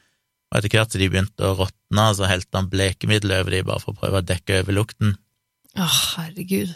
og 0.53 0.59
etter 0.59 0.75
hvert 0.75 0.93
som 0.93 1.01
de 1.01 1.09
begynte 1.09 1.49
å 1.49 1.55
råtne, 1.57 2.07
så 2.13 2.29
helte 2.29 2.59
han 2.59 2.69
blekemiddel 2.69 3.33
over 3.39 3.55
dem 3.55 3.69
bare 3.71 3.81
for 3.81 3.95
å 3.95 4.01
prøve 4.03 4.21
å 4.21 4.27
dekke 4.29 4.59
over 4.61 4.77
lukten. 4.77 5.15
Å, 5.81 5.87
herregud. 5.89 6.75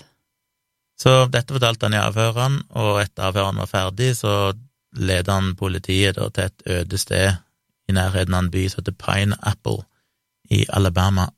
Så 0.96 1.12
dette 1.28 1.52
fortalte 1.52 1.84
han 1.84 1.96
i 1.98 2.00
avhørene, 2.00 2.62
og 2.80 3.02
etter 3.02 3.28
avhørene 3.28 3.60
var 3.66 3.68
ferdig, 3.68 4.14
så 4.16 4.54
ledet 4.96 5.28
han 5.28 5.52
politiet 5.60 6.16
da 6.16 6.30
til 6.32 6.48
et 6.48 6.64
øde 6.78 7.00
sted 7.00 7.36
i 7.86 7.92
nærheten 7.92 8.32
av 8.32 8.46
en 8.46 8.52
by 8.54 8.64
som 8.72 8.80
heter 8.80 8.96
Pineapple 8.96 9.84
i 10.56 10.64
Alabama. 10.72 11.28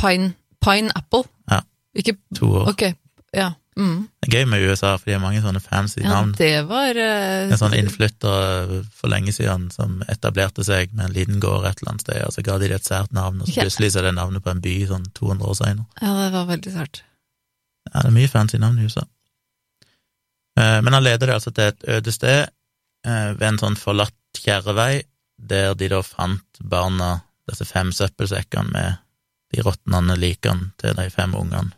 Pine, 0.00 0.32
pineapple? 0.64 1.28
Ja. 1.52 1.60
Ikke 1.94 2.16
To 2.40 2.48
år. 2.62 2.72
Ok, 2.72 2.88
ja. 3.36 3.52
Mm. 3.74 4.06
Det 4.22 4.28
er 4.28 4.36
gøy 4.38 4.44
med 4.52 4.64
USA, 4.68 4.92
for 4.98 5.08
de 5.08 5.16
har 5.16 5.22
mange 5.22 5.40
sånne 5.42 5.62
fancy 5.62 5.98
ja 6.04 6.12
navn. 6.12 6.34
det 6.38 6.52
var 6.68 6.94
uh, 6.94 7.50
En 7.50 7.58
sånn 7.58 7.74
innflytter 7.74 8.76
for 8.94 9.10
lenge 9.10 9.34
siden 9.34 9.66
som 9.74 9.96
etablerte 10.12 10.62
seg 10.66 10.94
med 10.94 11.08
en 11.08 11.16
liten 11.16 11.40
gård 11.42 11.66
et 11.66 11.82
eller 11.82 11.94
annet 11.94 12.04
sted, 12.06 12.20
og 12.22 12.36
så 12.36 12.44
ga 12.46 12.58
de 12.62 12.70
det 12.70 12.78
et 12.78 12.86
sært 12.86 13.16
navn, 13.16 13.42
og 13.42 13.50
så 13.50 13.64
plutselig 13.64 13.90
så 13.94 14.02
er 14.02 14.08
det 14.08 14.14
navnet 14.20 14.44
på 14.44 14.52
en 14.52 14.62
by 14.64 14.76
sånn 14.92 15.08
200 15.18 15.50
år 15.50 15.58
senere. 15.58 15.88
Ja, 15.98 16.14
det 16.20 16.30
var 16.36 16.48
veldig 16.52 16.74
sært. 16.76 17.02
Ja, 17.90 17.98
det 17.98 18.06
er 18.06 18.16
mye 18.20 18.30
fancy 18.30 18.62
navn 18.62 18.78
i 18.78 18.86
USA. 18.86 19.06
Uh, 20.54 20.78
Men 20.86 20.94
han 20.94 21.06
leder 21.06 21.26
det 21.26 21.38
altså 21.40 21.50
til 21.50 21.72
et 21.72 21.88
øde 21.96 22.14
sted 22.14 22.46
uh, 22.46 23.30
ved 23.34 23.48
en 23.48 23.62
sånn 23.62 23.80
forlatt 23.80 24.38
kjerrevei, 24.38 25.02
der 25.34 25.74
de 25.74 25.90
da 25.90 26.02
fant 26.06 26.62
barna, 26.62 27.16
disse 27.50 27.66
fem 27.68 27.90
søppelsekkene 27.92 28.70
med 28.70 29.00
de 29.52 29.62
råtnende 29.66 30.14
likene 30.16 30.70
til 30.80 30.94
de 30.96 31.10
fem 31.12 31.34
ungene. 31.36 31.74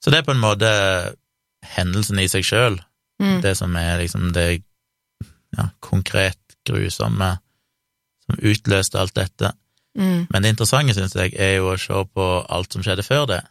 Så 0.00 0.10
det 0.10 0.18
er 0.20 0.26
på 0.26 0.32
en 0.32 0.40
måte 0.42 0.68
hendelsen 1.76 2.18
i 2.22 2.28
seg 2.28 2.46
sjøl, 2.46 2.80
Mm. 3.20 3.42
det 3.44 3.50
som 3.58 3.74
er 3.76 3.98
liksom 4.00 4.30
det 4.32 4.62
ja, 5.58 5.66
konkret 5.84 6.38
grusomme 6.64 7.34
som 8.24 8.38
utløste 8.40 8.96
alt 8.96 9.12
dette. 9.14 9.50
Mm. 9.98 10.26
Men 10.30 10.42
det 10.42 10.48
interessante, 10.54 10.94
syns 10.96 11.12
jeg, 11.18 11.34
er 11.36 11.58
jo 11.58 11.66
å 11.68 11.76
se 11.76 12.00
på 12.14 12.28
alt 12.48 12.72
som 12.72 12.80
skjedde 12.86 13.04
før 13.04 13.26
det. 13.28 13.42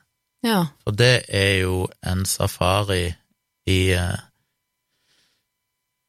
Ja. 0.42 0.64
For 0.82 0.98
det 0.98 1.26
er 1.30 1.60
jo 1.62 1.84
en 2.02 2.26
safari 2.26 3.12
i 3.70 3.80
eh, 3.94 4.18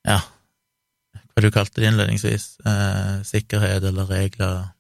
Ja, 0.08 0.20
hva 1.12 1.42
du 1.44 1.50
kalte 1.52 1.82
det 1.82 1.90
innledningsvis? 1.90 2.46
Eh, 2.64 3.20
sikkerhet 3.28 3.84
eller 3.84 4.08
regler 4.08 4.70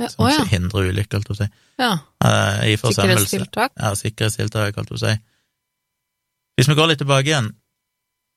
ja. 0.00 0.08
som 0.08 0.24
Å 0.26 0.30
ja. 0.32 0.44
hindrer 0.50 0.88
ulykker, 0.92 1.18
holdt 1.18 1.28
jeg 1.28 1.30
på 1.30 1.36
å 1.36 1.40
si. 1.42 1.48
ja. 1.82 1.92
Uh. 2.24 2.62
Sikkerhetstiltak. 2.78 3.72
Ja, 3.76 3.92
sikkerhetstiltak, 3.98 4.76
holdt 4.78 4.92
jeg 4.92 4.98
på 4.98 5.00
å 5.00 5.04
si. 5.04 5.16
Hvis 6.56 6.68
vi 6.68 6.76
går 6.78 6.92
litt 6.92 7.00
tilbake 7.02 7.30
igjen, 7.30 7.52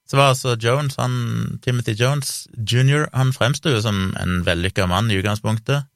så 0.09 0.19
var 0.19 0.31
altså 0.35 0.53
Jones, 0.61 0.95
han, 1.01 1.59
Timothy 1.65 1.95
Jones 1.97 2.47
jr., 2.53 3.07
han 3.13 3.33
fremsto 3.33 3.71
jo 3.73 3.81
som 3.81 4.13
en 4.21 4.43
vellykka 4.45 4.85
mann 4.87 5.09
i 5.11 5.17
utgangspunktet. 5.17 5.87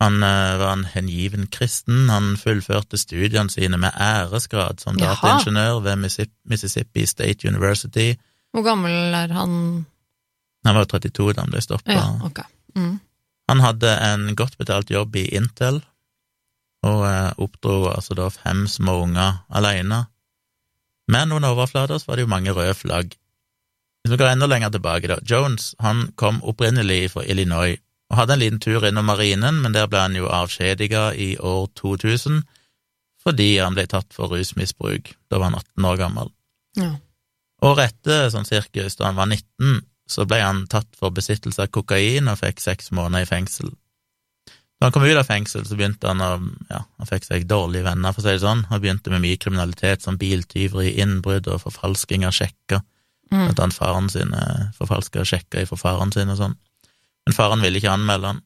Han 0.00 0.22
uh, 0.22 0.54
var 0.60 0.72
en 0.76 0.86
hengiven 0.92 1.48
kristen, 1.50 2.06
han 2.08 2.36
fullførte 2.38 2.98
studiene 3.00 3.50
sine 3.50 3.76
med 3.82 3.92
æresgrad 3.98 4.78
som 4.80 4.98
Jaha. 4.98 5.16
dataingeniør 5.18 5.80
ved 5.84 5.98
Mississippi- 6.48 7.06
State 7.06 7.48
University. 7.48 8.14
Hvor 8.54 8.62
gammel 8.64 9.14
er 9.14 9.34
han? 9.34 9.86
Han 10.66 10.74
var 10.74 10.86
jo 10.86 10.92
32 10.94 11.32
da 11.34 11.44
han 11.44 11.52
ble 11.52 11.62
stoppa. 11.64 11.92
Ja, 11.92 12.06
ok. 12.24 12.40
Mm. 12.78 12.94
Han 13.48 13.62
hadde 13.64 13.94
en 14.04 14.34
godt 14.36 14.58
betalt 14.60 14.90
jobb 14.92 15.16
i 15.16 15.24
Intel, 15.36 15.80
og 16.86 17.04
eh, 17.08 17.32
oppdro 17.40 17.88
altså 17.90 18.14
da 18.14 18.28
fem 18.30 18.66
små 18.70 19.00
unger 19.06 19.42
alene. 19.48 20.04
Men 21.08 21.32
under 21.32 21.56
overflata 21.56 21.98
var 22.06 22.16
det 22.16 22.26
jo 22.26 22.30
mange 22.30 22.52
røde 22.52 22.76
flagg. 22.76 23.16
Hvis 24.02 24.12
vi 24.12 24.20
går 24.20 24.34
enda 24.34 24.46
lenger 24.46 24.70
tilbake, 24.70 25.08
da. 25.10 25.18
Jones 25.24 25.74
han 25.80 26.12
kom 26.16 26.42
opprinnelig 26.44 27.14
fra 27.14 27.24
Illinois 27.24 27.80
og 28.08 28.16
hadde 28.16 28.36
en 28.36 28.40
liten 28.40 28.60
tur 28.60 28.86
innom 28.88 29.08
marinen, 29.08 29.58
men 29.60 29.74
der 29.74 29.88
ble 29.90 30.00
han 30.06 30.16
jo 30.16 30.30
avskjediga 30.32 31.10
i 31.12 31.34
år 31.36 31.66
2000 31.76 32.44
fordi 33.24 33.58
han 33.58 33.74
ble 33.76 33.84
tatt 33.90 34.14
for 34.14 34.30
rusmisbruk. 34.32 35.10
Da 35.28 35.40
var 35.40 35.50
han 35.50 35.58
18 35.58 35.88
år 35.90 35.96
gammel. 36.00 36.30
Ja. 36.78 36.94
Året 37.66 37.90
etter, 37.90 38.28
sånn 38.32 38.46
cirkus, 38.48 38.96
da 38.96 39.10
han 39.10 39.18
var 39.18 39.28
19, 39.28 39.82
så 40.08 40.24
ble 40.28 40.40
han 40.40 40.64
tatt 40.72 40.88
for 40.96 41.12
besittelse 41.14 41.66
av 41.66 41.72
kokain 41.74 42.30
og 42.30 42.40
fikk 42.40 42.62
seks 42.64 42.90
måneder 42.96 43.26
i 43.26 43.28
fengsel. 43.28 43.70
Da 44.78 44.86
han 44.86 44.94
kom 44.94 45.04
ut 45.04 45.18
av 45.18 45.26
fengsel, 45.26 45.64
så 45.66 45.76
begynte 45.76 46.08
han 46.08 46.22
å 46.22 46.30
Ja, 46.70 46.84
han 47.00 47.10
fikk 47.10 47.26
seg 47.26 47.48
dårlige 47.50 47.88
venner, 47.88 48.14
for 48.14 48.22
å 48.22 48.28
si 48.28 48.36
det 48.36 48.44
sånn, 48.44 48.64
og 48.70 48.82
begynte 48.82 49.10
med 49.10 49.24
mye 49.24 49.40
kriminalitet, 49.40 50.04
som 50.04 50.18
biltyveri, 50.20 50.94
innbrudd 51.02 51.50
og 51.50 51.64
forfalsking 51.64 52.26
av 52.28 52.36
sjekker. 52.36 52.84
Mm. 53.32 53.48
Blant 53.48 53.62
annet 53.64 53.76
faren 53.76 54.08
sin 54.12 54.32
eh, 54.32 54.68
forfalska 54.78 55.24
sjekker 55.26 55.66
fra 55.68 55.80
faren 55.80 56.14
sin 56.14 56.30
og 56.32 56.38
sånn. 56.38 56.54
Men 57.26 57.36
faren 57.36 57.64
ville 57.64 57.80
ikke 57.80 57.92
anmelde 57.92 58.32
han. 58.32 58.44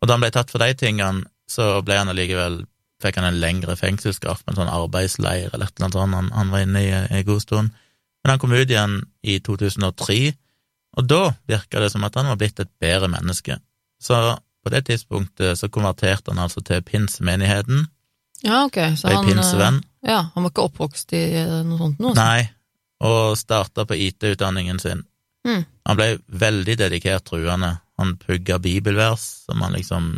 Og 0.00 0.08
da 0.08 0.16
han 0.16 0.22
ble 0.24 0.30
tatt 0.32 0.52
for 0.54 0.62
de 0.62 0.76
tingene, 0.78 1.26
så 1.50 1.82
ble 1.84 1.98
han 1.98 2.08
allikevel 2.12 2.62
fikk 3.02 3.18
han 3.20 3.28
en 3.28 3.40
lengre 3.42 3.74
fengselsstraff 3.76 4.44
med 4.44 4.54
en 4.54 4.62
sånn 4.62 4.72
arbeidsleir 4.72 5.50
eller 5.50 5.66
et 5.66 5.74
eller 5.74 5.88
annet 5.88 5.98
sånt 5.98 6.16
han, 6.16 6.30
han 6.32 6.52
var 6.54 6.64
inne 6.64 6.80
i 6.80 6.92
en 6.94 7.26
god 7.26 7.42
stund. 7.42 7.74
Men 8.24 8.34
han 8.34 8.40
kom 8.40 8.54
ut 8.56 8.70
igjen 8.70 9.02
i 9.22 9.38
2003, 9.44 10.18
og 10.96 11.08
da 11.10 11.22
virka 11.50 11.82
det 11.82 11.90
som 11.92 12.04
at 12.06 12.16
han 12.16 12.30
var 12.30 12.38
blitt 12.40 12.60
et 12.62 12.70
bedre 12.80 13.10
menneske. 13.12 13.58
Så 14.00 14.16
på 14.64 14.72
det 14.72 14.86
tidspunktet 14.88 15.58
så 15.60 15.68
konverterte 15.68 16.32
han 16.32 16.40
altså 16.40 16.62
til 16.64 16.80
pinsemenigheten, 16.86 17.84
ja, 18.44 18.64
ok. 18.64 18.78
Så 18.96 19.08
han, 19.08 19.16
eh, 19.16 19.32
pinsevenn. 19.32 19.82
ja, 20.00 20.30
han 20.34 20.42
var 20.42 20.52
ikke 20.52 20.68
oppvokst 20.68 21.12
i 21.16 21.22
eh, 21.40 21.60
noe 21.64 21.80
sånt 21.80 22.00
nå? 22.02 22.12
altså. 22.12 22.20
Nei, 22.20 22.48
og 23.04 23.38
starta 23.40 23.86
på 23.88 23.96
IT-utdanningen 23.96 24.80
sin. 24.82 25.04
Mm. 25.48 25.64
Han 25.88 25.98
ble 25.98 26.08
veldig 26.28 26.76
dedikert 26.80 27.24
truende. 27.28 27.78
Han 28.00 28.16
pugga 28.20 28.58
bibelvers 28.58 29.24
som 29.46 29.62
han 29.64 29.76
liksom 29.76 30.10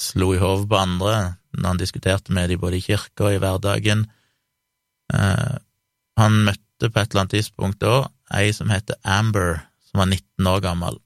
slo 0.00 0.34
i 0.34 0.40
hodet 0.42 0.68
på 0.70 0.78
andre 0.78 1.14
når 1.54 1.68
han 1.68 1.80
diskuterte 1.80 2.34
med 2.34 2.50
dem 2.50 2.60
både 2.60 2.78
i 2.78 2.84
kirka 2.84 3.28
og 3.28 3.36
i 3.36 3.40
hverdagen. 3.42 4.06
Eh, 5.14 5.54
han 6.18 6.40
møtte 6.46 6.63
på 6.92 7.00
et 7.00 7.12
eller 7.12 7.24
annet 7.24 7.36
tidspunkt 7.36 7.80
da 7.82 8.04
ei 8.34 8.52
som 8.56 8.70
heter 8.72 8.98
Amber, 9.04 9.60
som 9.88 10.02
var 10.02 10.10
19 10.10 10.50
år 10.50 10.60
gammel, 10.64 10.98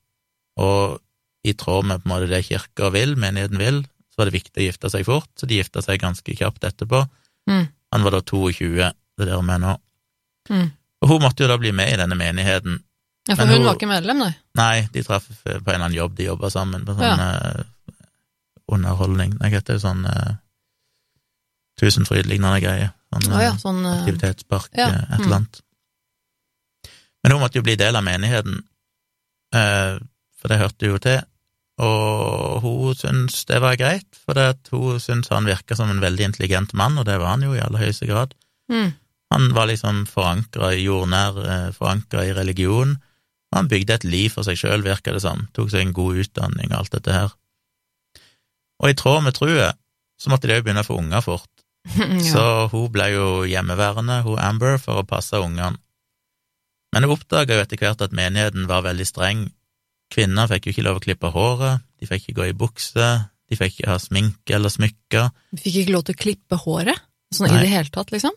og 0.59 0.99
i 1.47 1.55
tråd 1.55 1.87
med 1.89 2.03
på 2.03 2.09
en 2.09 2.15
måte 2.15 2.31
det 2.31 2.45
kirka 2.47 2.91
vil, 2.95 3.15
menigheten 3.21 3.61
vil, 3.61 3.83
så 4.11 4.23
var 4.23 4.29
det 4.29 4.39
viktig 4.39 4.63
å 4.63 4.67
gifte 4.67 4.91
seg 4.93 5.07
fort, 5.07 5.31
så 5.39 5.47
de 5.47 5.61
gifta 5.61 5.83
seg 5.85 6.01
ganske 6.03 6.35
kjapt 6.41 6.67
etterpå. 6.67 7.05
Mm. 7.51 7.69
Han 7.95 8.05
var 8.05 8.17
da 8.17 8.23
22, 8.27 8.73
det 8.75 8.89
er 9.25 9.31
der 9.31 9.39
er 9.39 9.63
nå. 9.63 9.77
Mm. 10.51 10.69
Og 11.03 11.13
hun 11.13 11.23
måtte 11.23 11.45
jo 11.45 11.51
da 11.51 11.59
bli 11.61 11.73
med 11.77 11.93
i 11.93 11.99
denne 12.01 12.19
menigheten. 12.19 12.83
Ja, 13.29 13.37
for 13.37 13.47
hun 13.47 13.61
hun- 13.61 13.69
var 13.69 13.79
ikke 13.79 13.91
medlem, 13.91 14.19
nei? 14.25 14.35
Nei, 14.57 14.89
de 14.93 15.03
traff 15.05 15.29
på 15.29 15.53
en 15.53 15.61
eller 15.63 15.85
annen 15.85 15.99
jobb, 15.99 16.17
de 16.17 16.25
jobba 16.31 16.51
sammen 16.51 16.85
på 16.85 16.97
sånn 16.97 17.21
eh, 17.21 17.65
underholdning 18.69 19.37
Nei, 19.39 19.49
hva 19.49 19.61
heter 19.61 19.79
det, 19.79 19.83
sånn 19.85 20.05
uh, 20.05 20.37
Tusenfryd-lignende 21.79 22.61
greie. 22.61 22.91
Sånn 23.13 23.33
oh, 23.33 23.41
ja, 23.41 23.53
eh, 23.53 23.61
sånn 23.61 23.85
uh, 23.87 24.01
aktivitetspark, 24.01 24.73
ja, 24.77 24.89
et 24.89 25.15
mm. 25.15 25.25
eller 25.25 25.37
annet. 25.37 25.61
Men 27.23 27.35
hun 27.35 27.43
måtte 27.43 27.61
jo 27.61 27.67
bli 27.67 27.77
del 27.79 27.99
av 27.99 28.07
menigheten, 28.07 28.63
eh, 29.55 29.99
for 30.39 30.53
det 30.53 30.61
hørte 30.61 30.93
jo 30.93 31.01
til, 31.03 31.21
og 31.79 32.63
hun 32.65 32.95
syntes 32.99 33.45
det 33.47 33.61
var 33.63 33.79
greit, 33.79 34.09
for 34.19 34.39
hun 34.75 35.03
syntes 35.03 35.31
han 35.31 35.47
virka 35.47 35.77
som 35.79 35.91
en 35.93 36.03
veldig 36.03 36.31
intelligent 36.33 36.75
mann, 36.79 36.99
og 36.99 37.07
det 37.07 37.19
var 37.21 37.37
han 37.37 37.45
jo 37.47 37.55
i 37.55 37.63
aller 37.63 37.87
høyeste 37.87 38.09
grad. 38.11 38.35
mm. 38.71 38.97
Han 39.29 39.51
var 39.53 39.67
liksom 39.69 40.07
forankra 40.09 40.71
i 40.73 40.87
jordnær, 40.87 41.37
eh, 41.37 41.73
forankra 41.77 42.25
i 42.25 42.33
religion, 42.33 42.97
og 43.53 43.59
han 43.59 43.69
bygde 43.69 43.99
et 43.99 44.07
liv 44.09 44.33
for 44.33 44.47
seg 44.47 44.57
sjøl, 44.57 44.85
virka 44.85 45.13
det 45.13 45.21
som, 45.21 45.47
tok 45.53 45.69
seg 45.73 45.85
en 45.85 45.93
god 45.97 46.23
utdanning 46.25 46.73
og 46.73 46.79
alt 46.79 46.95
dette 46.97 47.13
her. 47.13 47.35
Og 48.81 48.89
i 48.89 48.97
tråd 48.97 49.27
med 49.27 49.37
truet 49.37 49.77
så 50.19 50.33
måtte 50.33 50.49
de 50.49 50.57
jo 50.57 50.65
begynne 50.65 50.81
å 50.81 50.89
få 50.89 50.97
unger 50.97 51.21
fort, 51.25 51.53
ja. 51.99 52.23
så 52.25 52.45
hun 52.73 52.89
ble 52.93 53.11
jo 53.13 53.29
hjemmeværende, 53.49 54.23
hun 54.25 54.41
Amber, 54.41 54.81
for 54.81 55.03
å 55.03 55.07
passe 55.09 55.37
ungene. 55.41 55.77
Men 56.93 57.05
jeg 57.05 57.13
oppdaga 57.13 57.55
jo 57.59 57.63
etter 57.65 57.77
hvert 57.83 58.01
at 58.07 58.15
menigheten 58.17 58.67
var 58.71 58.83
veldig 58.87 59.07
streng. 59.07 59.47
Kvinner 60.13 60.49
fikk 60.49 60.67
jo 60.69 60.73
ikke 60.73 60.85
lov 60.87 61.01
å 61.01 61.05
klippe 61.05 61.31
håret, 61.35 61.83
de 62.01 62.07
fikk 62.09 62.29
ikke 62.31 62.39
gå 62.41 62.47
i 62.49 62.57
bukse, 62.57 63.09
de 63.49 63.57
fikk 63.61 63.79
ikke 63.81 63.91
ha 63.93 63.99
sminke 64.01 64.55
eller 64.57 64.73
smykker. 64.73 65.29
De 65.53 65.61
fikk 65.61 65.83
ikke 65.83 65.93
lov 65.93 66.05
til 66.09 66.17
å 66.17 66.21
klippe 66.23 66.57
håret? 66.65 67.03
Sånn 67.35 67.51
Nei. 67.53 67.59
i 67.59 67.67
det 67.67 67.73
hele 67.75 67.93
tatt, 67.93 68.09
liksom? 68.15 68.33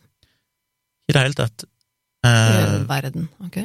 I 1.08 1.14
det 1.16 1.22
hele 1.24 1.38
tatt. 1.38 1.64
I 1.64 2.28
Eh, 2.28 2.84
verden, 2.86 3.30
ok. 3.42 3.56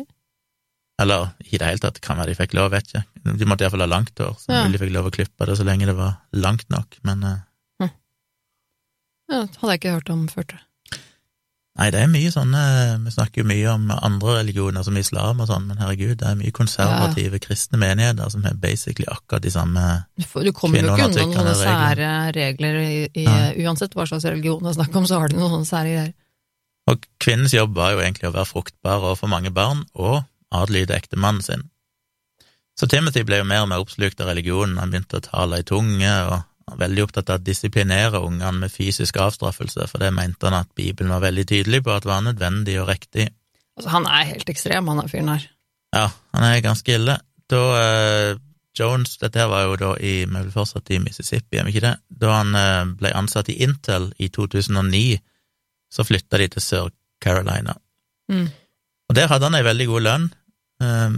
eller 1.02 1.26
i 1.44 1.58
det 1.58 1.66
hele 1.66 1.78
tatt, 1.82 1.98
kan 2.00 2.16
være 2.16 2.30
de 2.32 2.36
fikk 2.38 2.54
lov, 2.56 2.70
vet 2.72 2.86
ikke. 2.88 3.02
De 3.36 3.44
måtte 3.44 3.66
iallfall 3.66 3.82
ha 3.84 3.90
langt 3.90 4.14
hår, 4.22 4.32
så 4.40 4.48
Ja. 4.54 4.62
de 4.68 4.78
fikk 4.78 4.92
lov 4.94 5.10
å 5.10 5.12
klippe 5.12 5.44
det 5.46 5.58
så 5.58 5.64
lenge 5.66 5.84
det 5.86 5.96
var 5.96 6.14
langt 6.32 6.64
nok, 6.70 6.96
men 7.02 7.24
eh, 7.24 7.42
Ja, 9.28 9.42
det 9.44 9.56
hadde 9.58 9.72
jeg 9.74 9.80
ikke 9.80 9.92
hørt 9.98 10.10
om 10.14 10.28
før. 10.28 10.44
tror 10.46 10.58
jeg. 10.60 10.65
Nei, 11.76 11.90
det 11.92 12.00
er 12.00 12.08
mye 12.08 12.30
sånne 12.32 12.60
Vi 13.04 13.10
snakker 13.12 13.42
jo 13.42 13.48
mye 13.50 13.72
om 13.74 13.90
andre 13.92 14.38
religioner, 14.38 14.84
som 14.86 14.96
islam 14.96 15.42
og 15.44 15.50
sånn, 15.50 15.66
men 15.68 15.80
herregud, 15.82 16.14
det 16.22 16.28
er 16.30 16.38
mye 16.38 16.54
konservative 16.56 17.40
kristne 17.44 17.80
menigheter 17.80 18.30
som 18.32 18.46
har 18.48 18.56
basically 18.62 19.08
akkurat 19.12 19.44
de 19.44 19.52
samme 19.52 19.82
Du, 20.16 20.24
reglene. 20.24 20.46
du 20.48 20.56
kommer 20.56 20.80
jo 20.80 20.94
ikke 20.94 21.10
unna 21.10 21.26
noen 21.26 21.36
sånne 21.36 21.56
sære 21.60 22.12
regler 22.36 22.80
i, 22.80 22.94
i 23.12 23.26
Uansett 23.66 23.96
hva 23.96 24.08
slags 24.08 24.24
religion 24.24 24.64
det 24.64 24.72
er 24.72 24.78
snakk 24.78 24.96
om, 24.96 25.08
så 25.08 25.20
har 25.20 25.32
de 25.32 25.36
noen 25.36 25.52
sånne 25.58 25.68
sære 25.68 25.92
greier. 25.92 26.14
Og 26.86 27.06
kvinnens 27.20 27.54
jobb 27.54 27.76
var 27.76 27.92
jo 27.92 28.02
egentlig 28.02 28.30
å 28.30 28.34
være 28.36 28.48
fruktbar 28.48 29.04
og 29.10 29.18
få 29.20 29.28
mange 29.28 29.50
barn, 29.52 29.84
og 29.98 30.22
adlyde 30.54 30.94
ektemannen 30.96 31.42
sin. 31.42 31.64
Så 32.78 32.88
Timothy 32.92 33.24
ble 33.26 33.40
jo 33.40 33.48
mer 33.48 33.64
og 33.64 33.70
mer 33.72 33.82
oppslukt 33.82 34.20
av 34.20 34.30
religionen, 34.30 34.78
han 34.78 34.92
begynte 34.92 35.18
å 35.18 35.24
tale 35.24 35.60
i 35.60 35.66
tunge, 35.66 36.12
og 36.28 36.44
var 36.66 36.80
veldig 36.80 37.04
opptatt 37.06 37.30
av 37.30 37.40
å 37.40 37.46
disiplinere 37.46 38.20
ungene 38.26 38.64
med 38.64 38.72
fysisk 38.72 39.18
avstraffelse, 39.22 39.86
for 39.90 40.02
det 40.02 40.10
mente 40.14 40.48
han 40.48 40.58
at 40.58 40.72
Bibelen 40.74 41.12
var 41.14 41.22
veldig 41.22 41.46
tydelig 41.46 41.84
på 41.86 41.94
at 41.94 42.08
var 42.08 42.24
nødvendig 42.26 42.80
og 42.82 42.88
riktig. 42.90 43.28
Altså, 43.76 43.92
han 43.92 44.08
er 44.10 44.32
helt 44.32 44.50
ekstrem, 44.50 44.88
han 44.90 45.08
fyren 45.10 45.30
her. 45.34 45.46
Ja, 45.94 46.08
han 46.34 46.46
er 46.48 46.64
ganske 46.64 46.96
ille. 46.96 47.18
Da 47.50 47.62
eh, 47.78 48.40
Jones, 48.76 49.14
dette 49.22 49.40
her 49.40 49.48
var 49.52 49.68
jo 49.68 49.78
da 49.80 49.92
i, 50.02 50.16
vi 50.26 50.42
vil 50.42 50.52
fortsatt 50.52 50.90
i 50.92 51.00
Mississippi, 51.00 51.60
er 51.60 51.68
vi 51.68 51.76
ikke 51.76 51.86
det? 51.86 51.94
Da 52.08 52.34
han 52.40 52.52
eh, 52.58 52.82
ble 52.98 53.14
ansatt 53.14 53.52
i 53.52 53.60
Intel 53.64 54.10
i 54.18 54.28
2009, 54.34 55.20
så 55.92 56.04
flytta 56.04 56.42
de 56.42 56.50
til 56.56 56.64
Sør 56.64 56.90
Carolina. 57.22 57.76
Mm. 58.32 58.50
Og 59.06 59.16
der 59.16 59.30
hadde 59.30 59.46
han 59.48 59.56
ei 59.56 59.64
veldig 59.64 59.86
god 59.92 60.06
lønn. 60.08 60.28
Eh, 60.82 61.16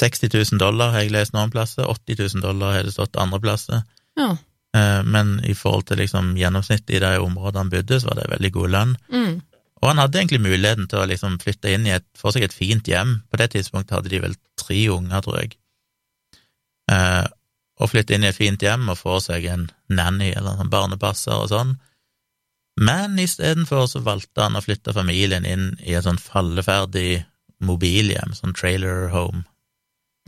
60 0.00 0.30
000 0.32 0.62
dollar 0.62 0.94
har 0.94 1.04
jeg 1.04 1.12
lest 1.12 1.34
noen 1.34 1.50
plasser, 1.52 1.84
80 1.84 2.22
000 2.38 2.44
dollar 2.46 2.78
har 2.78 2.86
det 2.86 2.94
stått 2.94 3.18
andre 3.20 3.40
plasser. 3.42 3.82
Ja. 4.18 4.30
Eh, 4.76 5.02
men 5.02 5.38
i 5.44 5.54
forhold 5.54 5.86
til 5.90 6.00
liksom 6.02 6.34
gjennomsnittet 6.38 6.96
i 6.96 7.02
de 7.02 7.14
områdene 7.22 7.64
han 7.64 7.72
bodde, 7.72 8.00
så 8.00 8.10
var 8.10 8.20
det 8.20 8.30
veldig 8.30 8.52
god 8.56 8.74
lønn. 8.76 8.96
Mm. 9.12 9.40
Og 9.80 9.88
han 9.88 10.02
hadde 10.02 10.20
egentlig 10.20 10.42
muligheten 10.44 10.88
til 10.90 11.00
å 11.00 11.08
liksom 11.08 11.38
flytte 11.40 11.72
inn 11.72 11.86
i 11.88 11.94
et, 11.96 12.06
for 12.18 12.34
seg 12.34 12.44
et 12.44 12.54
fint 12.56 12.86
hjem. 12.88 13.20
På 13.32 13.40
det 13.40 13.50
tidspunktet 13.54 13.96
hadde 13.96 14.12
de 14.12 14.20
vel 14.22 14.36
tre 14.60 14.80
unger, 14.92 15.22
tror 15.24 15.38
jeg. 15.40 15.54
Eh, 16.92 17.26
å 17.80 17.88
flytte 17.88 18.14
inn 18.16 18.26
i 18.26 18.28
et 18.28 18.36
fint 18.36 18.60
hjem 18.60 18.90
og 18.92 18.98
få 19.00 19.20
seg 19.24 19.46
en 19.48 19.70
nanny 19.88 20.34
eller 20.36 20.60
en 20.60 20.72
barnepasser 20.72 21.32
og 21.32 21.48
sånn. 21.52 21.78
Men 22.80 23.18
istedenfor 23.20 23.86
så 23.90 24.02
valgte 24.04 24.44
han 24.44 24.56
å 24.56 24.62
flytte 24.64 24.94
familien 24.96 25.46
inn 25.48 25.72
i 25.84 25.96
et 25.96 26.04
sånn 26.04 26.20
falleferdig 26.20 27.24
mobilhjem, 27.64 28.32
sånn 28.36 28.54
trailer 28.56 29.10
home, 29.12 29.42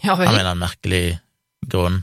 Ja 0.04 0.16
vel. 0.16 0.28
en 0.28 0.36
mener 0.36 0.50
en 0.52 0.60
merkelig 0.60 1.20
grunn. 1.68 2.02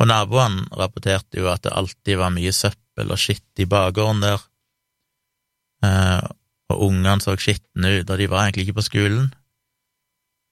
Og 0.00 0.08
naboene 0.10 0.66
rapporterte 0.74 1.38
jo 1.38 1.50
at 1.52 1.62
det 1.66 1.74
alltid 1.74 2.18
var 2.18 2.32
mye 2.34 2.52
søppel 2.54 3.12
og 3.14 3.20
skitt 3.20 3.62
i 3.62 3.68
bakgården 3.70 4.22
der, 4.24 4.42
eh, 5.86 6.24
og 6.72 6.86
ungene 6.88 7.20
så 7.22 7.36
skitne 7.38 8.00
ut, 8.00 8.10
og 8.10 8.18
de 8.18 8.28
var 8.30 8.46
egentlig 8.46 8.68
ikke 8.68 8.80
på 8.80 8.88
skolen. 8.88 9.28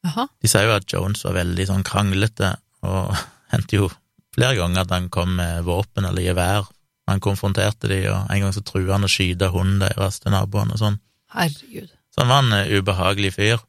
Aha. 0.07 0.29
De 0.43 0.51
sier 0.51 0.69
jo 0.69 0.77
at 0.77 0.87
Jones 0.91 1.25
var 1.27 1.39
veldig 1.41 1.67
sånn 1.71 1.87
kranglete, 1.87 2.55
og 2.87 3.17
hendte 3.55 3.81
jo 3.81 3.91
flere 4.35 4.59
ganger 4.61 4.85
at 4.85 4.95
han 4.95 5.11
kom 5.13 5.35
med 5.41 5.67
våpen 5.67 6.07
eller 6.09 6.25
gevær. 6.25 6.71
Han 7.11 7.23
konfronterte 7.23 7.91
de, 7.91 8.05
og 8.13 8.31
en 8.31 8.45
gang 8.45 8.55
så 8.55 8.63
trua 8.63 8.95
han 8.95 9.09
å 9.09 9.11
skyte 9.11 9.51
hunden 9.53 9.83
deres 9.83 10.23
til 10.23 10.35
naboene 10.35 10.77
og 10.77 10.83
sånn. 10.85 11.01
Herregud. 11.35 11.91
Så 12.13 12.23
han 12.23 12.31
var 12.31 12.45
en 12.45 12.59
eh, 12.61 12.75
ubehagelig 12.79 13.35
fyr. 13.35 13.63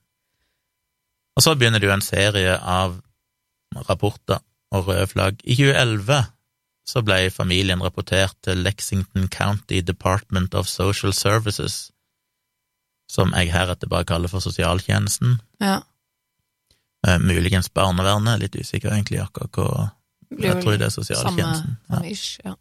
Og 1.34 1.42
så 1.42 1.56
begynner 1.58 1.82
det 1.82 1.90
jo 1.90 1.96
en 1.96 2.06
serie 2.06 2.58
av 2.60 3.00
rapporter 3.88 4.44
og 4.74 4.90
røde 4.90 5.08
flagg. 5.08 5.42
I 5.44 5.56
2011 5.60 6.24
så 6.88 7.04
ble 7.06 7.30
familien 7.32 7.84
rapportert 7.84 8.36
til 8.44 8.60
Lexington 8.66 9.30
County 9.32 9.80
Department 9.86 10.56
of 10.56 10.68
Social 10.68 11.14
Services, 11.16 11.92
som 13.10 13.32
jeg 13.38 13.54
heretter 13.54 13.88
bare 13.92 14.08
kaller 14.10 14.32
for 14.32 14.44
sosialtjenesten. 14.44 15.38
Ja. 15.62 15.80
Eh, 17.08 17.20
muligens 17.20 17.70
barnevernet, 17.70 18.42
litt 18.42 18.56
usikker 18.60 18.92
egentlig 18.92 19.22
akkurat 19.24 19.60
hva 19.60 19.90
Jeg 20.34 20.64
tror 20.64 20.78
det 20.82 20.88
er 20.88 20.94
sosialtjenesten. 20.94 21.76
Samme, 21.88 22.16
samme 22.16 22.48
ja. 22.50 22.56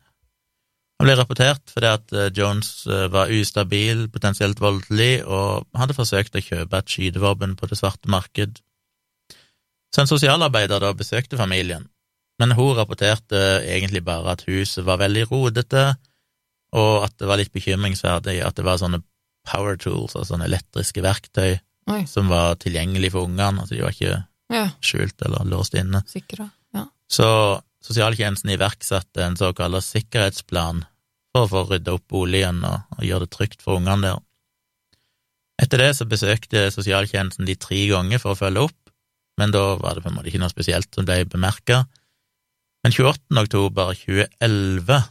Han 1.00 1.08
ble 1.08 1.14
rapportert 1.18 1.72
fordi 1.72 1.88
at 1.88 2.12
eh, 2.14 2.28
Jones 2.36 2.84
eh, 2.86 3.08
var 3.10 3.32
ustabil, 3.32 4.04
potensielt 4.12 4.60
voldelig, 4.62 5.24
og 5.26 5.64
hadde 5.74 5.96
forsøkt 5.96 6.36
å 6.38 6.42
kjøpe 6.44 6.78
et 6.78 6.94
skytevåpen 6.94 7.56
på 7.58 7.66
det 7.70 7.78
svarte 7.80 8.12
marked. 8.12 8.60
Så 9.92 10.04
en 10.04 10.10
sosialarbeider 10.10 10.78
da 10.84 10.92
besøkte 10.96 11.40
familien, 11.40 11.88
men 12.42 12.56
hun 12.58 12.74
rapporterte 12.74 13.38
egentlig 13.62 14.02
bare 14.02 14.34
at 14.34 14.42
huset 14.48 14.82
var 14.86 14.98
veldig 14.98 15.28
rodete, 15.30 15.92
og 16.74 17.04
at 17.06 17.14
det 17.20 17.28
var 17.30 17.38
litt 17.38 17.52
bekymringsverdig 17.54 18.40
at 18.42 18.56
det 18.58 18.64
var 18.66 18.80
sånne 18.80 18.98
power 19.46 19.78
tools, 19.78 20.16
altså 20.16 20.32
sånne 20.34 20.48
elektriske 20.50 21.04
verktøy, 21.04 21.60
Oi. 21.92 22.00
som 22.10 22.30
var 22.30 22.56
tilgjengelig 22.62 23.12
for 23.14 23.28
ungene, 23.28 23.62
altså 23.62 23.76
de 23.78 23.84
var 23.84 23.94
ikke 23.94 24.18
Ja, 24.52 24.66
skjult 24.84 25.22
eller 25.24 25.46
låst 25.48 25.78
inne. 25.78 26.02
Sikre, 26.10 26.50
Ja. 26.74 26.86
Så 27.08 27.26
sosialtjenesten 27.82 28.50
iverksatte 28.52 29.22
en 29.24 29.38
såkalt 29.38 29.78
sikkerhetsplan 29.86 30.82
for 31.32 31.46
å 31.46 31.50
få 31.50 31.62
rydda 31.70 31.94
opp 31.96 32.04
boligen 32.12 32.60
og, 32.68 32.82
og 32.98 33.06
gjøre 33.06 33.26
det 33.26 33.32
trygt 33.32 33.62
for 33.64 33.80
ungene 33.80 34.02
der. 34.02 34.20
Etter 35.62 35.78
det 35.78 35.90
så 35.96 36.04
besøkte 36.10 36.66
sosialtjenesten 36.74 37.46
de 37.46 37.56
tre 37.60 37.80
ganger 37.90 38.20
for 38.22 38.34
å 38.34 38.38
følge 38.38 38.66
opp, 38.68 38.78
men 39.40 39.52
da 39.54 39.76
var 39.80 39.96
det 39.96 40.04
på 40.04 40.10
en 40.10 40.18
måte 40.18 40.28
ikke 40.32 40.42
noe 40.42 40.52
spesielt 40.52 40.90
som 40.94 41.06
ble 41.08 41.22
bemerka. 41.30 41.84
Men 42.82 42.92
28. 42.92 43.42
oktober 43.42 43.94
2011 43.94 45.02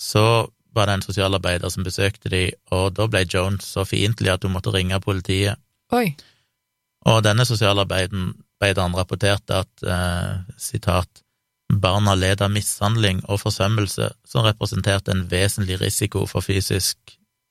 så 0.00 0.50
var 0.74 0.86
det 0.86 0.94
en 0.94 1.04
sosialarbeider 1.06 1.70
som 1.70 1.86
besøkte 1.86 2.30
de, 2.30 2.44
og 2.74 2.94
da 2.98 3.06
ble 3.10 3.24
Jones 3.30 3.66
så 3.76 3.84
fiendtlig 3.86 4.32
at 4.32 4.46
hun 4.46 4.54
måtte 4.54 4.72
ringe 4.74 4.98
politiet. 5.02 5.60
Oi. 5.94 6.14
Og 7.06 7.20
denne 7.26 7.44
sosialarbeideren 7.46 8.96
rapporterte 8.98 9.60
at, 9.62 9.84
eh, 9.86 10.40
sitat, 10.58 11.22
barna 11.68 12.14
led 12.14 12.42
av 12.42 12.50
mishandling 12.50 13.22
og 13.28 13.40
forsømmelse 13.40 14.10
som 14.24 14.44
representerte 14.44 15.12
en 15.12 15.26
vesentlig 15.30 15.80
risiko 15.80 16.26
for 16.26 16.40
fysisk 16.40 16.98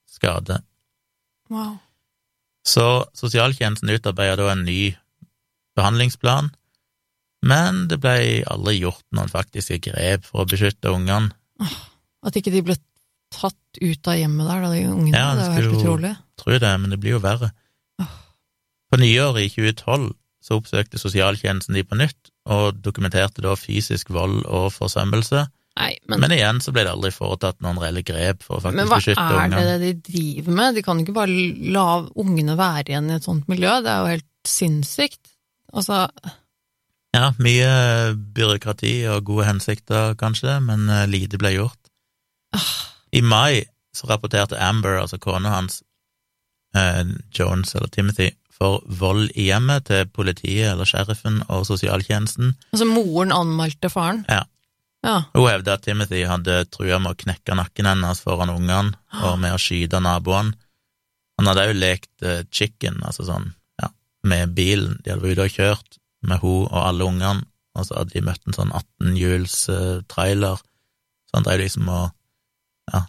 skade. 0.09 0.61
Wow. 1.49 1.77
Så 2.65 3.05
sosialtjenesten 3.13 3.89
utarbeidet 3.89 4.37
da 4.37 4.51
en 4.51 4.65
ny 4.65 4.95
behandlingsplan, 5.75 6.53
men 7.43 7.85
det 7.91 7.99
ble 8.03 8.15
aldri 8.47 8.77
gjort 8.79 9.03
noen 9.15 9.31
faktiske 9.31 9.81
grep 9.83 10.25
for 10.29 10.43
å 10.43 10.49
beskytte 10.49 10.93
ungene. 10.93 11.33
At 12.23 12.37
ikke 12.39 12.53
de 12.53 12.63
ble 12.63 12.77
tatt 13.33 13.81
ut 13.81 14.09
av 14.09 14.15
hjemmet 14.15 14.47
der, 14.47 14.63
da, 14.63 14.71
de 14.71 14.83
ungene. 14.87 15.17
Ja, 15.17 15.33
det 15.35 15.47
er 15.47 15.57
helt 15.57 15.77
utrolig. 15.79 16.13
Tror 16.39 16.55
jeg 16.55 16.63
det, 16.63 16.73
men 16.79 16.93
det 16.93 16.99
blir 17.03 17.17
jo 17.17 17.23
verre. 17.23 17.51
På 18.93 18.99
nyåret 19.01 19.47
i 19.47 19.49
2012 19.49 20.11
så 20.43 20.59
oppsøkte 20.59 20.99
sosialtjenesten 21.01 21.75
de 21.77 21.83
på 21.87 21.97
nytt, 21.97 22.31
og 22.51 22.79
dokumenterte 22.83 23.43
da 23.43 23.55
fysisk 23.57 24.11
vold 24.13 24.43
og 24.43 24.67
forsømmelse. 24.75 25.45
Nei, 25.79 25.93
men, 26.05 26.21
Men 26.21 26.35
igjen 26.35 26.59
så 26.61 26.69
ble 26.75 26.83
det 26.85 26.91
aldri 26.91 27.09
foretatt 27.15 27.63
noen 27.65 27.79
reelle 27.81 28.03
grep 28.05 28.43
for 28.45 28.59
å 28.59 28.61
faktisk 28.61 28.77
men 28.77 28.91
hva 28.91 28.99
er 29.01 29.15
det 29.17 29.39
ungene. 29.39 29.77
de 29.81 29.93
driver 30.05 30.57
med? 30.59 30.75
De 30.77 30.83
kan 30.85 30.99
ikke 31.01 31.15
bare 31.15 31.45
la 31.73 31.87
ungene 32.21 32.57
være 32.59 32.93
igjen 32.93 33.09
i 33.09 33.15
et 33.17 33.25
sånt 33.25 33.49
miljø, 33.49 33.79
det 33.81 33.89
er 33.89 34.03
jo 34.03 34.11
helt 34.13 34.29
sinnssykt. 34.47 35.23
Altså, 35.73 36.03
Ja, 37.13 37.29
mye 37.37 38.13
byråkrati 38.33 38.93
og 39.13 39.27
gode 39.27 39.45
hensikter, 39.45 40.15
kanskje, 40.17 40.57
men 40.65 40.87
eh, 40.89 41.05
lite 41.09 41.37
ble 41.41 41.53
gjort. 41.53 41.91
I 43.13 43.21
mai 43.21 43.61
så 43.93 44.09
rapporterte 44.09 44.57
Amber, 44.57 44.97
altså 45.03 45.19
kona 45.21 45.51
hans, 45.53 45.83
eh, 46.75 47.03
Jones 47.37 47.75
eller 47.75 47.91
Timothy, 47.93 48.31
for 48.53 48.81
vold 48.85 49.29
i 49.37 49.47
hjemmet 49.51 49.85
til 49.91 50.09
politiet 50.09 50.71
eller 50.71 50.89
sheriffen 50.89 51.41
og 51.49 51.67
sosialtjenesten. 51.69 52.55
altså 52.73 52.89
moren 52.89 53.33
anmeldte 53.33 53.89
faren? 53.93 54.25
Ja. 54.29 54.43
Ja. 55.03 55.23
Hun 55.33 55.49
hevdet 55.49 55.73
at 55.73 55.83
Timothy 55.83 56.21
hadde 56.23 56.61
trua 56.71 56.97
med 56.97 57.11
å 57.11 57.19
knekke 57.19 57.57
nakken 57.59 57.89
hennes 57.89 58.21
foran 58.23 58.53
ungene 58.53 58.95
og 59.19 59.35
med 59.41 59.51
å 59.51 59.59
skyte 59.59 59.99
naboene. 59.99 60.55
Han 61.37 61.49
hadde 61.49 61.65
òg 61.69 61.75
lekt 61.75 62.23
eh, 62.23 62.45
chicken, 62.49 63.01
altså 63.03 63.25
sånn, 63.27 63.51
ja, 63.81 63.89
med 64.23 64.53
bilen. 64.55 65.01
De 65.03 65.11
hadde 65.11 65.25
vært 65.25 65.37
ute 65.37 65.45
og 65.49 65.57
kjørt 65.57 65.99
med 66.23 66.39
hun 66.43 66.65
og 66.69 66.79
alle 66.87 67.05
ungene, 67.07 67.43
og 67.75 67.87
så 67.87 67.97
hadde 67.99 68.13
de 68.13 68.21
møtt 68.25 68.43
en 68.47 68.53
sånn 68.57 68.71
18-hjuls 68.77 69.55
eh, 69.73 70.01
trailer. 70.11 70.59
Så 71.29 71.39
han 71.39 71.47
drev 71.47 71.63
liksom 71.63 71.87
og 71.89 72.11
ja, 72.93 73.01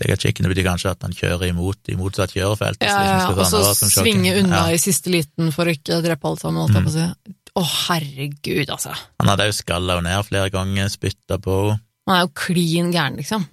legge 0.00 0.16
chicken. 0.22 0.46
Det 0.46 0.52
betyr 0.54 0.68
kanskje 0.68 0.92
at 0.94 1.02
han 1.06 1.16
kjører 1.16 1.48
imot 1.50 1.90
i 1.90 1.96
motsatt 1.98 2.34
kjørefelt. 2.36 2.84
Ja, 2.84 2.98
ja, 3.02 3.16
ja. 3.24 3.32
Og 3.34 3.48
så 3.50 3.90
svinge 3.90 4.36
unna 4.42 4.66
Ja. 4.68 4.76
i 4.76 4.78
siste 4.82 5.10
liten 5.10 5.50
for 5.54 5.66
å 5.66 5.74
ikke 5.74 5.98
drepe 6.04 6.28
alle 6.30 6.42
sammen, 6.42 6.62
holdt 6.62 6.76
jeg 6.76 6.84
Mm. 6.84 6.88
på 6.88 6.94
å 6.94 6.98
si. 7.00 7.34
Å, 7.56 7.62
herregud, 7.88 8.68
altså. 8.70 8.92
Han 9.20 9.28
hadde 9.32 9.46
òg 9.48 9.54
skalla 9.56 9.96
henne 9.96 10.10
ned 10.12 10.26
flere 10.28 10.50
ganger, 10.52 10.88
spytta 10.92 11.38
på 11.40 11.54
henne. 11.70 11.80
Han 12.06 12.16
er 12.16 12.26
jo 12.26 12.32
klin 12.38 12.92
gæren, 12.92 13.16
liksom. 13.16 13.46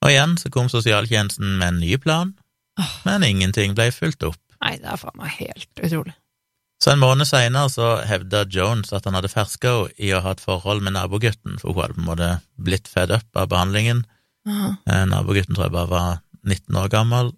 Og 0.00 0.08
igjen 0.08 0.38
så 0.40 0.48
kom 0.54 0.68
sosialtjenesten 0.72 1.58
med 1.58 1.68
en 1.74 1.80
ny 1.82 1.96
plan, 2.00 2.30
oh. 2.80 2.92
men 3.04 3.22
ingenting 3.26 3.74
ble 3.76 3.90
fulgt 3.92 4.22
opp. 4.24 4.38
Nei, 4.62 4.78
det 4.80 4.86
er 4.88 4.96
faen 4.96 5.18
meg 5.20 5.34
helt 5.36 5.68
utrolig. 5.82 6.14
Så 6.80 6.94
en 6.94 7.02
måned 7.02 7.28
seinere 7.28 7.68
så 7.68 7.90
hevda 8.08 8.46
Jones 8.48 8.92
at 8.96 9.04
han 9.04 9.16
hadde 9.18 9.28
ferska 9.28 9.72
henne 9.74 9.98
i 10.00 10.14
å 10.16 10.22
ha 10.24 10.32
et 10.32 10.40
forhold 10.40 10.80
med 10.82 10.94
nabogutten, 10.96 11.58
for 11.60 11.74
hun 11.74 11.82
hadde 11.82 11.98
på 11.98 12.00
en 12.00 12.08
måte 12.08 12.30
blitt 12.56 12.88
fed 12.88 13.12
up 13.12 13.36
av 13.36 13.50
behandlingen. 13.52 14.06
Aha. 14.48 14.70
Eh, 14.88 15.04
Nabogutten 15.10 15.54
tror 15.54 15.66
jeg 15.66 15.74
bare 15.76 15.90
var 15.90 16.20
19 16.48 16.78
år 16.80 16.88
gammel. 16.88 17.32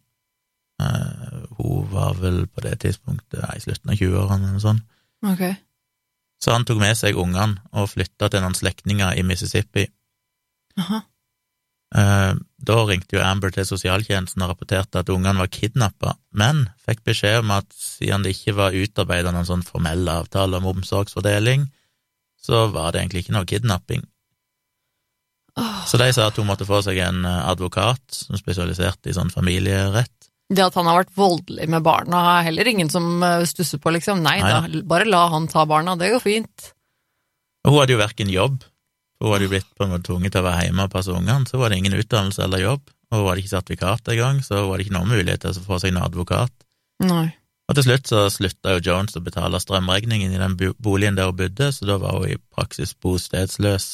Eh, 0.78 1.40
Hun 1.59 1.88
var 1.90 2.14
vel 2.22 2.44
på 2.46 2.62
det 2.62 2.76
tidspunktet 2.85 3.42
i 3.57 3.61
slutten 3.64 3.90
av 3.90 3.98
20-årene 3.98 4.38
eller 4.46 4.55
noe 4.55 4.62
sånt. 4.62 4.87
Ok. 5.26 5.42
Så 6.42 6.55
han 6.55 6.64
tok 6.66 6.78
med 6.78 6.94
seg 6.98 7.18
ungene 7.18 7.59
og 7.74 7.90
flytta 7.90 8.31
til 8.31 8.42
noen 8.42 8.55
slektninger 8.59 9.18
i 9.18 9.22
Mississippi. 9.26 9.88
Aha. 10.78 11.02
Eh, 11.94 12.33
Da 12.62 12.76
ringte 12.87 13.16
jo 13.16 13.22
Amber 13.26 13.50
til 13.50 13.66
sosialtjenesten 13.66 14.44
og 14.44 14.52
rapporterte 14.52 15.00
at 15.02 15.09
ungene 15.11 15.42
var 15.42 15.50
kidnappa, 15.50 16.12
men 16.31 16.68
fikk 16.87 17.00
beskjed 17.09 17.40
om 17.42 17.50
at 17.57 17.66
siden 17.74 18.22
det 18.22 18.37
ikke 18.37 18.55
var 18.55 18.76
utarbeida 18.78 19.33
noen 19.35 19.48
sånn 19.48 19.64
formell 19.66 20.07
avtale 20.09 20.61
om 20.61 20.68
omsorgsfordeling, 20.70 21.66
så 22.38 22.68
var 22.70 22.92
det 22.94 23.02
egentlig 23.02 23.24
ikke 23.24 23.35
noe 23.35 23.50
kidnapping. 23.50 24.07
Så 25.87 25.98
de 26.00 26.07
sa 26.14 26.28
at 26.31 26.38
hun 26.40 26.46
måtte 26.48 26.64
få 26.68 26.78
seg 26.87 27.00
en 27.02 27.26
eh, 27.28 27.40
advokat 27.50 28.00
som 28.14 28.38
spesialiserte 28.40 29.11
i 29.11 29.16
sånn 29.16 29.33
familierett. 29.35 30.31
Det 30.52 30.62
at 30.64 30.76
han 30.78 30.88
har 30.88 31.02
vært 31.02 31.16
voldelig 31.16 31.66
med 31.68 31.85
barna, 31.85 32.22
er 32.38 32.46
heller 32.48 32.70
ingen 32.70 32.88
som 32.92 33.18
eh, 33.26 33.42
stusser 33.48 33.83
på, 33.83 33.92
liksom. 33.92 34.22
Nei, 34.24 34.38
Nei 34.40 34.52
da, 34.55 34.85
bare 34.88 35.09
la 35.09 35.26
han 35.35 35.50
ta 35.52 35.66
barna, 35.68 35.96
det 36.00 36.12
går 36.14 36.22
fint. 36.24 36.72
Hun 37.66 37.78
hadde 37.78 37.94
jo 37.94 38.00
verken 38.00 38.33
jobb, 38.33 38.62
hun 39.22 39.35
hadde 39.35 39.46
jo 39.46 39.52
blitt 39.52 39.68
på 39.78 39.87
en 39.87 39.92
måte 39.92 40.08
tvunget 40.08 40.35
til 40.35 40.42
å 40.42 40.48
være 40.48 40.66
hjemme 40.66 40.88
og 40.88 40.94
passe 40.94 41.12
ungene, 41.14 41.46
så 41.48 41.61
var 41.61 41.70
det 41.70 41.78
ingen 41.78 41.94
utdannelse 41.98 42.42
eller 42.46 42.64
jobb, 42.64 42.82
og 43.12 43.20
hun 43.20 43.28
hadde 43.28 43.44
ikke 43.44 43.52
sertifikat 43.52 44.11
engang, 44.14 44.42
så 44.42 44.64
var 44.66 44.78
det 44.78 44.87
ikke 44.87 44.96
noen 44.96 45.12
mulighet 45.12 45.44
til 45.44 45.54
å 45.54 45.64
få 45.66 45.78
seg 45.82 45.92
en 45.92 46.02
advokat. 46.02 46.52
Nei. 47.06 47.28
Og 47.70 47.76
til 47.78 47.87
slutt 47.87 48.11
så 48.11 48.24
slutta 48.32 48.74
jo 48.74 48.82
Jones 48.85 49.16
å 49.16 49.22
betale 49.24 49.61
strømregningen 49.62 50.35
i 50.35 50.40
den 50.40 50.56
boligen 50.82 51.16
der 51.16 51.30
hun 51.30 51.38
bodde, 51.38 51.70
så 51.72 51.87
da 51.88 51.98
var 52.02 52.18
hun 52.18 52.32
i 52.35 52.40
praksis 52.52 52.92
bostedsløs. 52.98 53.87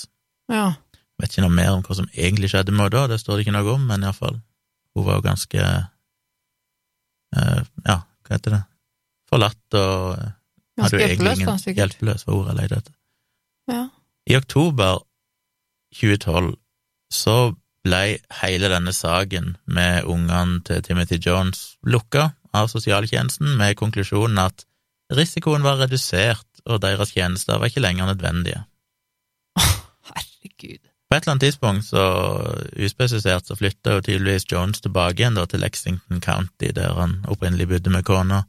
Ja. 0.51 0.73
Vet 1.21 1.35
ikke 1.35 1.45
noe 1.45 1.55
mer 1.55 1.75
om 1.75 1.85
hva 1.85 1.99
som 1.99 2.09
egentlig 2.15 2.51
skjedde 2.53 2.73
med 2.73 2.87
henne 2.87 2.95
da, 2.97 3.05
det 3.13 3.21
står 3.23 3.39
det 3.39 3.47
ikke 3.47 3.57
noe 3.59 3.75
om, 3.75 3.85
men 3.91 4.07
iallfall, 4.07 4.41
hun 4.97 5.07
var 5.07 5.21
jo 5.21 5.27
ganske 5.29 5.61
uh, 7.37 7.61
Ja, 7.85 8.01
hva 8.25 8.35
heter 8.35 8.57
det 8.57 8.63
Forlatt 9.29 9.77
og 9.77 10.15
eh, 10.17 10.31
Ganske 10.79 11.01
hjelpeløs, 11.03 11.43
da, 11.45 11.55
sikkert. 11.61 11.79
hjelpeløs 11.83 12.25
var 12.25 12.37
ordet 12.39 12.53
jeg 12.55 12.59
lette 12.59 12.77
etter. 12.81 12.95
Ja. 13.69 13.83
I 14.31 14.37
oktober 14.39 15.03
2012 15.95 16.57
så 17.13 17.37
ble 17.87 18.19
hele 18.43 18.69
denne 18.69 18.93
saken 18.93 19.55
med 19.67 20.05
ungene 20.05 20.61
til 20.67 20.83
Timothy 20.85 21.21
Jones 21.25 21.79
lukka 21.87 22.33
av 22.57 22.69
sosialtjenesten 22.73 23.57
med 23.61 23.77
konklusjonen 23.81 24.41
at 24.43 24.67
risikoen 25.15 25.65
var 25.65 25.81
redusert 25.81 26.47
og 26.69 26.83
deres 26.85 27.15
tjenester 27.15 27.61
var 27.61 27.71
ikke 27.71 27.85
lenger 27.85 28.11
nødvendige. 28.11 28.65
Herregud. 29.59 30.85
På 31.09 31.17
et 31.17 31.25
eller 31.25 31.33
annet 31.33 31.47
tidspunkt, 31.47 31.87
så 31.89 32.03
uspesifisert, 32.85 33.47
så 33.49 33.57
flytta 33.57 33.95
jo 33.95 34.03
tydeligvis 34.05 34.45
Jones 34.53 34.83
tilbake 34.85 35.23
igjen 35.23 35.39
da 35.39 35.47
til 35.49 35.63
Lexington 35.65 36.21
County, 36.21 36.69
der 36.77 36.93
han 36.99 37.23
opprinnelig 37.33 37.71
bodde 37.71 37.93
med 37.95 38.05
kona, 38.05 38.43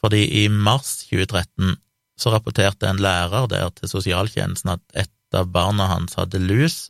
fordi 0.00 0.26
i 0.42 0.48
mars 0.52 1.06
2013 1.08 1.78
så 2.20 2.32
rapporterte 2.34 2.88
en 2.88 3.00
lærer 3.00 3.48
der 3.48 3.72
til 3.78 3.88
sosialtjenesten 3.88 4.74
at 4.74 4.82
et 4.92 5.12
av 5.36 5.50
barna 5.54 5.88
hans 5.90 6.16
hadde 6.18 6.40
lus, 6.42 6.88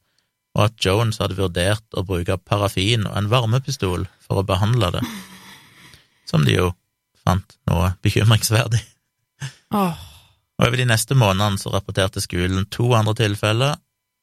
og 0.57 0.66
at 0.66 0.83
Jones 0.83 1.20
hadde 1.22 1.38
vurdert 1.38 1.87
å 1.94 2.05
bruke 2.07 2.38
parafin 2.42 3.07
og 3.07 3.16
en 3.18 3.31
varmepistol 3.31 4.07
for 4.24 4.40
å 4.40 4.46
behandle 4.46 4.90
det, 4.96 5.03
som 6.31 6.46
de 6.46 6.57
jo 6.57 6.70
fant 7.22 7.59
noe 7.70 7.92
bekymringsverdig. 8.03 8.81
Oh. 9.70 9.94
Og 10.59 10.66
over 10.66 10.81
de 10.81 10.88
neste 10.88 11.16
månedene 11.16 11.61
så 11.61 11.72
rapporterte 11.72 12.20
skolen 12.20 12.66
to 12.74 12.90
andre 12.96 13.14
tilfeller 13.22 13.79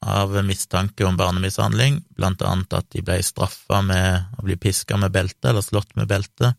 av 0.05 0.35
mistanke 0.45 1.05
om 1.07 1.17
barnemishandling, 1.17 2.03
blant 2.13 2.43
annet 2.45 2.75
at 2.77 2.89
de 2.93 3.01
ble 3.05 3.17
straffa 3.25 3.81
med 3.81 4.37
å 4.37 4.45
bli 4.45 4.57
piska 4.61 4.99
med 5.01 5.15
belte 5.15 5.49
eller 5.49 5.65
slått 5.65 5.95
med 5.97 6.09
belte. 6.11 6.53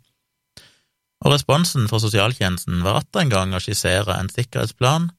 Og 1.25 1.35
responsen 1.35 1.87
fra 1.91 2.01
sosialtjenesten 2.03 2.83
var 2.85 3.01
atter 3.03 3.25
en 3.25 3.33
gang 3.33 3.55
å 3.55 3.63
skissere 3.63 4.17
en 4.19 4.31
sikkerhetsplan, 4.33 5.11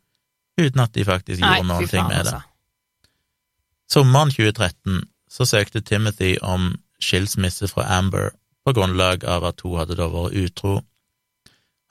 uten 0.59 0.83
at 0.83 0.93
de 0.95 1.05
faktisk 1.07 1.41
nei, 1.41 1.55
gjorde 1.57 1.69
noen 1.71 1.89
ting 1.89 2.07
med 2.07 2.25
det. 2.27 2.33
altså. 2.33 2.45
Sommeren 3.89 4.31
2013 4.33 5.01
så 5.29 5.45
søkte 5.49 5.81
Timothy 5.81 6.35
om 6.45 6.75
skilsmisse 7.01 7.69
fra 7.71 7.87
Amber 7.97 8.31
på 8.65 8.73
grunnlag 8.77 9.23
av 9.25 9.47
at 9.49 9.61
hun 9.65 9.79
hadde 9.79 9.97
da 9.97 10.09
vært 10.11 10.37
utro. 10.37 10.79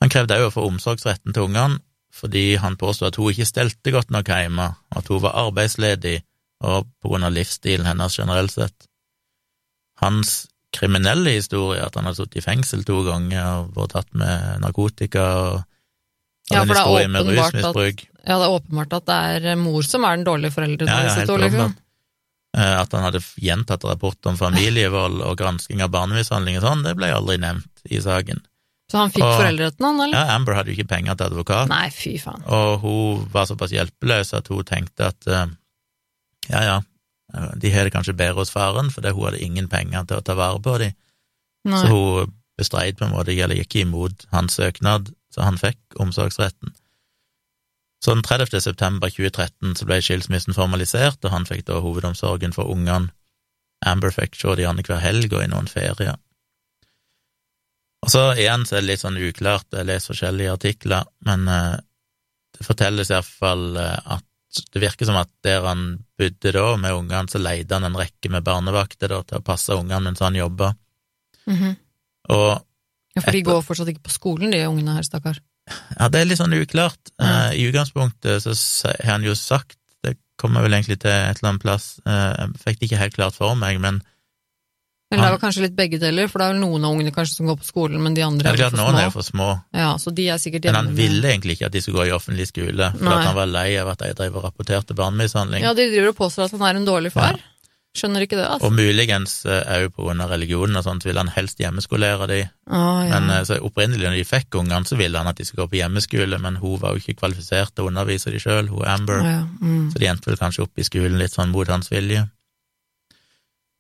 Han 0.02 0.12
krevde 0.12 0.37
også 0.38 0.50
å 0.50 0.57
få 0.57 0.66
omsorgsretten 0.68 1.35
til 1.35 1.48
ungene, 1.48 1.81
fordi 2.14 2.59
han 2.59 2.76
påstod 2.78 3.11
at 3.11 3.18
hun 3.18 3.33
ikke 3.33 3.46
stelte 3.48 3.94
godt 3.94 4.12
nok 4.14 4.31
hjemme, 4.31 4.68
at 4.90 5.11
hun 5.11 5.22
var 5.22 5.38
arbeidsledig, 5.46 6.20
og 6.66 6.87
på 7.02 7.11
grunn 7.12 7.26
av 7.26 7.35
livsstilen 7.35 7.87
hennes 7.87 8.18
generelt 8.18 8.54
sett. 8.54 8.88
Hans 10.02 10.48
kriminelle 10.74 11.37
historie, 11.37 11.83
at 11.83 11.94
han 11.96 12.09
hadde 12.09 12.20
sittet 12.20 12.40
i 12.40 12.44
fengsel 12.44 12.85
to 12.87 13.00
ganger 13.07 13.44
og 13.62 13.74
vært 13.76 13.94
tatt 13.96 14.14
med 14.18 14.62
narkotika 14.64 15.26
og 15.48 15.59
Ja, 16.48 16.62
en 16.62 16.70
historie 16.72 17.09
med 17.12 17.26
rusmisbruk. 17.28 18.07
Ja, 18.28 18.36
det 18.36 18.44
er 18.46 18.54
åpenbart 18.58 18.92
at 18.98 19.06
det 19.08 19.18
er 19.52 19.56
mor 19.56 19.82
som 19.86 20.04
er 20.04 20.18
den 20.18 20.26
dårlige 20.28 20.52
forelderen. 20.52 20.90
Ja, 20.90 21.06
ja, 21.06 21.14
helt 21.16 21.30
to, 21.30 21.36
liksom. 21.40 21.74
Eh, 22.56 22.74
At 22.80 22.92
han 22.92 23.02
hadde 23.04 23.20
gjentatt 23.40 23.84
rapport 23.88 24.26
om 24.28 24.36
familievold 24.36 25.22
og 25.24 25.36
gransking 25.40 25.80
av 25.84 25.90
barnemishandling 25.94 26.58
og 26.60 26.64
sånn, 26.64 26.84
det 26.84 26.94
ble 26.98 27.10
aldri 27.12 27.38
nevnt 27.40 27.82
i 27.88 28.00
saken. 28.04 28.40
Så 28.90 28.96
han 29.02 29.10
fikk 29.12 29.24
Og- 29.24 29.34
foreldreretten, 29.40 29.84
han, 29.84 30.00
eller? 30.00 30.16
Ja, 30.16 30.34
Amber 30.36 30.54
hadde 30.56 30.72
jo 30.72 30.76
ikke 30.78 30.88
penger 30.88 31.14
til 31.16 31.26
advokat, 31.28 31.68
Nei, 31.68 31.88
fy 31.92 32.14
faen. 32.18 32.42
og 32.48 32.80
hun 32.80 33.26
var 33.32 33.44
såpass 33.46 33.70
hjelpeløs 33.76 34.32
at 34.36 34.48
hun 34.48 34.64
tenkte 34.64 35.08
at 35.12 35.26
eh, 35.28 35.46
ja, 36.48 36.62
ja, 36.62 36.80
de 37.56 37.70
har 37.70 37.84
det 37.84 37.92
kanskje 37.92 38.16
bedre 38.16 38.40
hos 38.40 38.50
faren, 38.50 38.88
fordi 38.90 39.12
hun 39.12 39.24
hadde 39.28 39.42
ingen 39.44 39.68
penger 39.68 40.06
til 40.08 40.16
å 40.16 40.24
ta 40.24 40.34
vare 40.34 40.58
på 40.64 40.78
dem, 40.80 40.92
Nei. 41.68 41.82
så 41.82 41.88
hun 41.92 42.32
bestreid 42.56 42.96
på 42.96 43.04
en 43.04 43.12
måte, 43.12 43.36
eller 43.36 43.56
gikk 43.60 43.76
imot 43.84 44.24
hans 44.32 44.56
søknad, 44.56 45.12
så 45.30 45.44
han 45.44 45.56
fikk 45.60 45.78
omsorgsretten. 46.00 46.72
Så 48.04 48.14
den 48.14 48.22
30. 48.22 48.61
september 48.62 49.11
2013 49.11 49.74
så 49.80 49.87
ble 49.88 49.98
skilsmissen 50.04 50.54
formalisert, 50.54 51.18
og 51.24 51.32
han 51.34 51.46
fikk 51.48 51.64
da 51.66 51.80
hovedomsorgen 51.82 52.54
for 52.54 52.70
ungene. 52.70 53.11
Amber 53.87 54.11
fikk 54.14 54.34
se 54.38 54.54
de 54.58 54.66
annenhver 54.66 55.00
helg 55.02 55.32
og 55.34 55.42
i 55.42 55.50
noen 55.50 55.66
ferier. 55.70 56.16
Og 58.06 58.11
så 58.12 58.22
igjen 58.38 58.64
så 58.66 58.76
er 58.78 58.84
det 58.84 58.92
litt 58.92 59.02
sånn 59.02 59.18
uklart, 59.18 59.66
jeg 59.74 59.87
leser 59.88 60.12
forskjellige 60.14 60.54
artikler, 60.54 61.08
men 61.26 61.48
eh, 61.50 61.76
det 62.54 62.66
fortelles 62.66 63.11
iallfall 63.11 63.64
fall 63.74 64.14
at 64.18 64.24
det 64.72 64.80
virker 64.80 65.04
som 65.06 65.18
at 65.20 65.28
der 65.44 65.66
han 65.66 65.82
bodde 66.18 66.52
da, 66.54 66.64
med 66.80 66.94
ungene, 66.96 67.28
så 67.30 67.40
leide 67.42 67.74
han 67.76 67.84
en 67.90 67.98
rekke 67.98 68.30
med 68.32 68.46
barnevakter 68.46 69.11
da, 69.12 69.18
til 69.28 69.42
å 69.42 69.44
passe 69.44 69.74
ungene 69.76 70.00
mens 70.06 70.22
han 70.24 70.38
jobba. 70.38 70.72
Mhm. 71.50 71.74
Og 72.34 72.48
Ja, 73.16 73.22
for 73.24 73.32
de 73.34 73.38
Etter- 73.40 73.46
går 73.50 73.62
fortsatt 73.66 73.88
ikke 73.90 74.06
på 74.06 74.12
skolen, 74.14 74.50
de 74.52 74.58
ungene 74.68 74.94
her, 74.94 75.02
stakkar. 75.02 75.38
Ja, 75.98 76.09
det 76.12 76.20
er 76.20 76.28
litt 76.31 76.40
sånn 76.40 76.57
uklart. 76.57 77.12
Eh, 77.20 77.59
I 77.59 77.66
utgangspunktet 77.70 78.44
så 78.44 78.54
har 78.92 79.16
han 79.16 79.26
jo 79.26 79.35
sagt, 79.38 79.78
det 80.04 80.16
kommer 80.40 80.64
vel 80.64 80.76
egentlig 80.76 81.00
til 81.02 81.11
et 81.11 81.40
eller 81.40 81.54
annet 81.54 81.64
plass, 81.64 81.96
uh, 82.07 82.31
jeg 82.37 82.62
fikk 82.62 82.78
det 82.78 82.88
ikke 82.88 83.02
helt 83.02 83.18
klart 83.18 83.37
for 83.38 83.59
meg, 83.59 83.81
men 83.83 84.00
Eller 85.11 85.24
det 85.24 85.26
er 85.26 85.35
vel 85.35 85.40
kanskje 85.40 85.62
litt 85.64 85.76
begge 85.76 85.98
deler, 86.02 86.28
for 86.28 86.38
det 86.38 86.46
er 86.46 86.52
vel 86.52 86.61
noen 86.61 86.85
av 86.85 86.92
ungene 86.92 87.12
kanskje 87.16 87.38
som 87.38 87.48
går 87.48 87.57
på 87.62 87.66
skolen, 87.66 88.02
men 88.04 88.14
de 88.14 88.22
andre 88.26 88.50
er 88.50 88.59
er 88.59 88.61
klart 88.61 88.76
vel 88.76 88.83
noen 88.83 88.98
er 89.00 89.07
jo 89.09 89.14
for 89.16 89.26
små. 89.26 89.48
Ja, 89.72 89.94
så 89.98 90.12
de 90.12 90.26
er 90.28 90.40
sikkert 90.42 90.68
Men 90.68 90.78
han 90.83 90.90
ville 90.98 91.31
egentlig 91.33 91.57
ikke 91.57 91.70
at 91.70 91.74
de 91.74 91.83
skulle 91.83 92.02
gå 92.02 92.11
i 92.11 92.16
offentlig 92.16 92.46
skole, 92.50 92.90
for 92.92 93.14
at 93.16 93.24
han 93.31 93.38
var 93.38 93.48
lei 93.48 93.70
av 93.81 93.88
at 93.94 94.04
de 94.04 94.12
drev 94.20 94.37
og 94.37 94.44
rapporterte 94.44 94.96
barnemishandling. 94.98 95.64
Ja, 95.64 95.72
de 95.72 95.88
driver 95.94 96.12
og 96.12 96.18
påstår 96.20 96.46
at 96.46 96.59
han 96.59 96.66
er 96.68 96.83
en 96.83 96.90
dårlig 96.90 97.14
far. 97.16 97.40
Skjønner 97.98 98.22
ikke 98.24 98.38
det, 98.38 98.46
altså. 98.46 98.68
Og 98.68 98.74
muligens 98.78 99.32
òg 99.48 99.88
på 99.96 100.06
grunn 100.06 100.22
av 100.22 100.30
religionen 100.30 100.78
og 100.78 100.84
sånt, 100.87 101.04
ville 101.08 101.18
han 101.18 101.32
helst 101.34 101.58
hjemmeskolere 101.58 102.28
de. 102.30 102.38
Å, 102.70 102.80
ja. 103.08 103.18
Men 103.18 103.30
eh, 103.34 103.42
så 103.48 103.58
opprinnelig 103.66 104.06
når 104.06 104.16
de 104.20 104.24
fikk 104.28 104.58
ungene, 104.61 104.87
så 104.87 104.98
ville 105.00 105.18
han 105.18 105.30
at 105.30 105.40
de 105.40 105.46
skulle 105.48 105.66
gå 105.66 105.72
på 105.74 105.80
hjemmeskole, 105.80 106.38
men 106.44 106.61
hun 106.62 106.78
var 106.82 106.94
jo 106.94 107.02
ikke 107.02 107.18
kvalifisert 107.24 107.74
til 107.74 107.88
å 107.88 107.90
undervise 107.92 108.30
de 108.34 108.40
sjøl, 108.42 108.70
hun 108.70 108.87
Amber. 108.87 109.22
Å, 109.24 109.30
ja. 109.34 109.44
Mm. 109.61 109.88
Så 109.92 110.02
de 110.02 110.11
endte 110.12 110.30
vel 110.30 110.40
kanskje 110.40 110.64
opp 110.68 110.78
i 110.78 110.87
skolen 110.87 111.18
litt 111.18 111.34
sånn 111.34 111.50
mot 111.54 111.68
hans 111.74 111.90
vilje. 111.92 112.28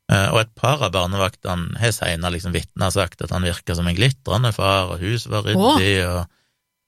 Eh, 0.08 0.28
Og 0.32 0.40
et 0.40 0.52
par 0.56 0.82
av 0.86 0.92
barnevaktene 0.94 1.78
har 1.78 1.92
senere 1.92 2.32
liksom 2.34 2.54
vitna 2.56 2.90
sagt 2.94 3.22
at 3.22 3.32
han 3.34 3.44
virka 3.44 3.76
som 3.76 3.86
en 3.86 3.96
glitrende 3.96 4.52
far, 4.56 4.94
og 4.94 5.02
huset 5.04 5.30
var 5.32 5.44
ryddig, 5.46 5.94
og 6.08 6.24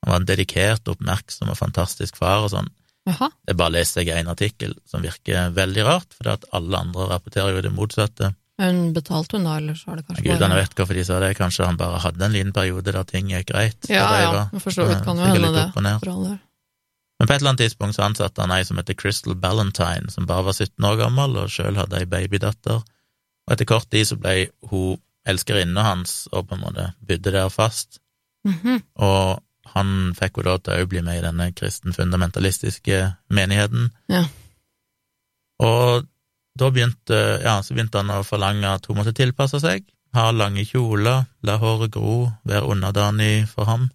han 0.00 0.12
var 0.14 0.20
en 0.22 0.28
dedikert, 0.28 0.88
oppmerksom 0.88 1.50
og 1.52 1.58
fantastisk 1.58 2.16
far 2.16 2.46
og 2.46 2.54
sånn. 2.54 2.70
Jaha. 3.10 3.30
Jeg 3.50 3.58
bare 3.60 3.74
leste 3.76 4.04
jeg 4.04 4.22
en 4.22 4.30
artikkel 4.32 4.76
som 4.88 5.02
virker 5.04 5.50
veldig 5.56 5.86
rart, 5.86 6.14
for 6.16 6.32
at 6.34 6.46
alle 6.56 6.84
andre 6.86 7.08
rapporterer 7.10 7.58
jo 7.58 7.64
det 7.66 7.72
motsatte. 7.74 8.34
Hun 8.60 8.92
betalte 8.92 9.38
hun 9.38 9.48
da, 9.48 9.56
eller 9.56 9.76
så 9.78 9.94
er 9.94 10.00
det 10.00 10.06
kanskje 10.08 10.26
Gudene 10.26 10.58
vet 10.58 10.76
hvorfor 10.76 10.98
de 10.98 11.04
sa 11.08 11.18
det, 11.22 11.32
kanskje 11.38 11.66
han 11.68 11.80
bare 11.80 12.02
hadde 12.04 12.26
en 12.26 12.34
liten 12.36 12.52
periode 12.56 12.92
der 12.92 13.08
ting 13.08 13.32
gikk 13.32 13.48
greit. 13.54 13.88
Ja, 13.88 14.06
ja, 14.20 14.46
for 14.60 14.74
så 14.74 14.84
vidt 14.88 15.04
kan 15.06 15.20
jo 15.20 15.28
hende 15.32 15.52
det. 15.56 16.38
Men 17.20 17.28
på 17.28 17.34
et 17.34 17.42
eller 17.42 17.52
annet 17.52 17.60
tidspunkt 17.66 17.96
så 17.96 18.06
ansatte 18.06 18.40
han 18.40 18.52
ei 18.54 18.64
som 18.64 18.78
heter 18.80 18.96
Crystal 18.96 19.36
Ballantyne, 19.36 20.08
som 20.12 20.28
bare 20.28 20.46
var 20.46 20.56
17 20.56 20.86
år 20.88 20.96
gammel 21.02 21.36
og 21.36 21.52
sjøl 21.52 21.76
hadde 21.76 22.00
ei 22.00 22.08
babydatter. 22.08 22.80
Og 22.80 23.54
etter 23.54 23.68
kort 23.68 23.90
tid 23.92 24.08
så 24.08 24.16
ble 24.20 24.48
hun 24.70 25.00
elskerinna 25.28 25.84
hans 25.84 26.22
og 26.32 26.48
på 26.48 26.56
en 26.56 26.64
måte 26.64 26.86
bodde 27.04 27.32
der 27.34 27.52
fast. 27.52 28.00
Mhm. 28.48 28.80
Og 29.04 29.40
han 29.74 30.12
fikk 30.18 30.40
jo 30.40 30.46
da 30.48 30.56
til 30.58 30.82
å 30.82 30.90
bli 30.90 31.02
med 31.06 31.20
i 31.20 31.24
denne 31.24 31.50
kristen 31.56 31.94
fundamentalistiske 31.96 33.02
menigheten. 33.32 33.90
Ja. 34.10 34.24
Og 35.62 36.08
da 36.58 36.68
begynte, 36.72 37.20
ja, 37.44 37.60
så 37.62 37.74
begynte 37.74 38.02
han 38.02 38.12
å 38.12 38.24
forlange 38.26 38.68
at 38.68 38.88
hun 38.88 38.98
måtte 38.98 39.14
tilpasse 39.16 39.60
seg, 39.62 39.86
ha 40.16 40.30
lange 40.34 40.64
kjoler, 40.66 41.26
la 41.46 41.56
håret 41.62 41.92
gro, 41.94 42.30
være 42.48 42.66
underdanig 42.74 43.46
for 43.50 43.68
ham. 43.70 43.88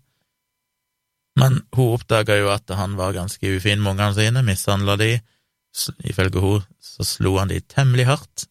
Men 1.35 1.59
hun 1.75 1.97
oppdaga 1.97 2.37
jo 2.39 2.51
at 2.53 2.71
han 2.79 2.95
var 2.95 3.15
ganske 3.15 3.57
ufin 3.57 3.81
med 3.83 3.95
ungene 3.95 4.15
sine, 4.15 4.43
mishandla 4.47 4.95
de. 5.01 5.17
Ifølge 6.07 6.39
hun 6.39 6.63
så 6.79 7.03
slo 7.03 7.35
han 7.41 7.51
de 7.51 7.59
temmelig 7.59 8.07
hardt, 8.07 8.45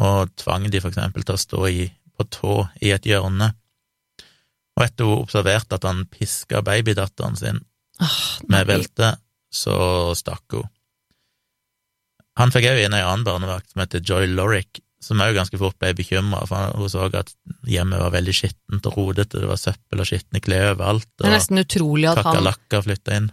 og 0.00 0.34
tvang 0.36 0.68
de 0.68 0.82
for 0.82 0.92
eksempel 0.92 1.24
til 1.24 1.38
å 1.38 1.40
stå 1.40 1.64
i, 1.70 1.88
på 2.16 2.28
tå 2.28 2.56
i 2.84 2.92
et 2.92 3.08
hjørne. 3.08 3.54
Og 4.80 4.86
etter 4.86 5.04
hun 5.08 5.24
observerte 5.26 5.76
at 5.76 5.84
han 5.84 6.06
piska 6.08 6.62
babydatteren 6.64 7.36
sin 7.36 7.58
oh, 8.00 8.20
med 8.48 8.68
belte, 8.70 9.14
så 9.52 9.76
stakk 10.16 10.56
hun. 10.56 10.68
Han 12.40 12.52
fikk 12.54 12.70
òg 12.70 12.78
inn 12.86 12.94
ei 12.96 13.02
annen 13.04 13.26
barnevakt 13.26 13.74
som 13.74 13.82
heter 13.82 14.00
Joy 14.00 14.30
Lorick, 14.32 14.80
som 15.04 15.20
òg 15.20 15.34
ganske 15.36 15.58
fort 15.60 15.76
ble 15.80 15.92
bekymra, 15.98 16.46
for 16.48 16.72
hun 16.78 16.88
så 16.92 17.10
at 17.18 17.34
hjemmet 17.68 18.00
var 18.00 18.14
veldig 18.14 18.34
skittent 18.36 18.88
og 18.88 18.96
rodete, 18.96 19.42
det 19.42 19.50
var 19.50 19.60
søppel 19.60 20.00
og 20.00 20.08
skitne 20.08 20.40
klær 20.44 20.72
overalt, 20.74 21.08
Det 21.18 21.26
er 21.26 21.32
og 21.32 21.36
nesten 21.36 21.60
utrolig 21.60 22.08
at 22.08 22.22
han, 22.22 22.30
kakerlakker 22.30 22.84
flytta 22.86 23.18
inn. 23.20 23.30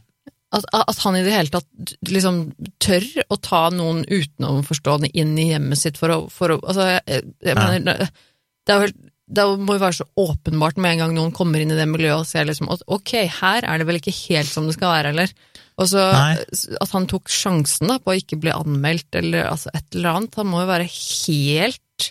at, 0.57 0.67
at 0.79 1.01
han 1.03 1.19
i 1.19 1.23
det 1.23 1.35
hele 1.35 1.53
tatt 1.53 1.95
liksom 2.11 2.41
tør 2.83 3.07
å 3.31 3.39
ta 3.39 3.67
noen 3.75 4.03
utenomforstående 4.07 5.11
inn 5.15 5.35
i 5.39 5.49
hjemmet 5.53 5.79
sitt 5.79 5.99
for 5.99 6.11
å, 6.15 6.19
for 6.31 6.55
å 6.55 6.59
Altså, 6.63 6.89
jeg, 6.97 7.05
jeg, 7.07 7.55
Ja. 7.55 7.55
mener 7.63 8.07
Det 8.07 8.73
er 8.73 8.79
jo 8.81 8.87
helt 8.89 9.03
det 9.27 9.43
må 9.59 9.75
jo 9.75 9.83
være 9.83 9.97
så 9.99 10.05
åpenbart 10.23 10.77
med 10.79 10.93
en 10.93 11.01
gang 11.03 11.15
noen 11.17 11.33
kommer 11.35 11.59
inn 11.59 11.73
i 11.73 11.77
det 11.77 11.87
miljøet 11.89 12.21
og 12.21 12.27
ser 12.29 12.47
liksom 12.47 12.69
at 12.71 12.83
ok, 12.87 13.13
her 13.41 13.65
er 13.67 13.79
det 13.79 13.87
vel 13.89 13.99
ikke 13.99 14.15
helt 14.15 14.49
som 14.49 14.67
det 14.69 14.77
skal 14.77 14.93
være, 14.93 15.11
eller? 15.11 15.33
Og 15.77 15.89
så 15.91 16.03
Nei. 16.09 16.37
at 16.81 16.93
han 16.95 17.05
tok 17.11 17.29
sjansen 17.29 17.91
da 17.91 17.99
på 18.01 18.13
å 18.13 18.17
ikke 18.17 18.39
bli 18.41 18.53
anmeldt, 18.55 19.11
eller 19.19 19.49
altså 19.51 19.73
et 19.75 19.85
eller 19.93 20.15
annet. 20.15 20.37
Han 20.39 20.49
må 20.49 20.63
jo 20.63 20.69
være 20.71 20.87
helt 20.87 22.07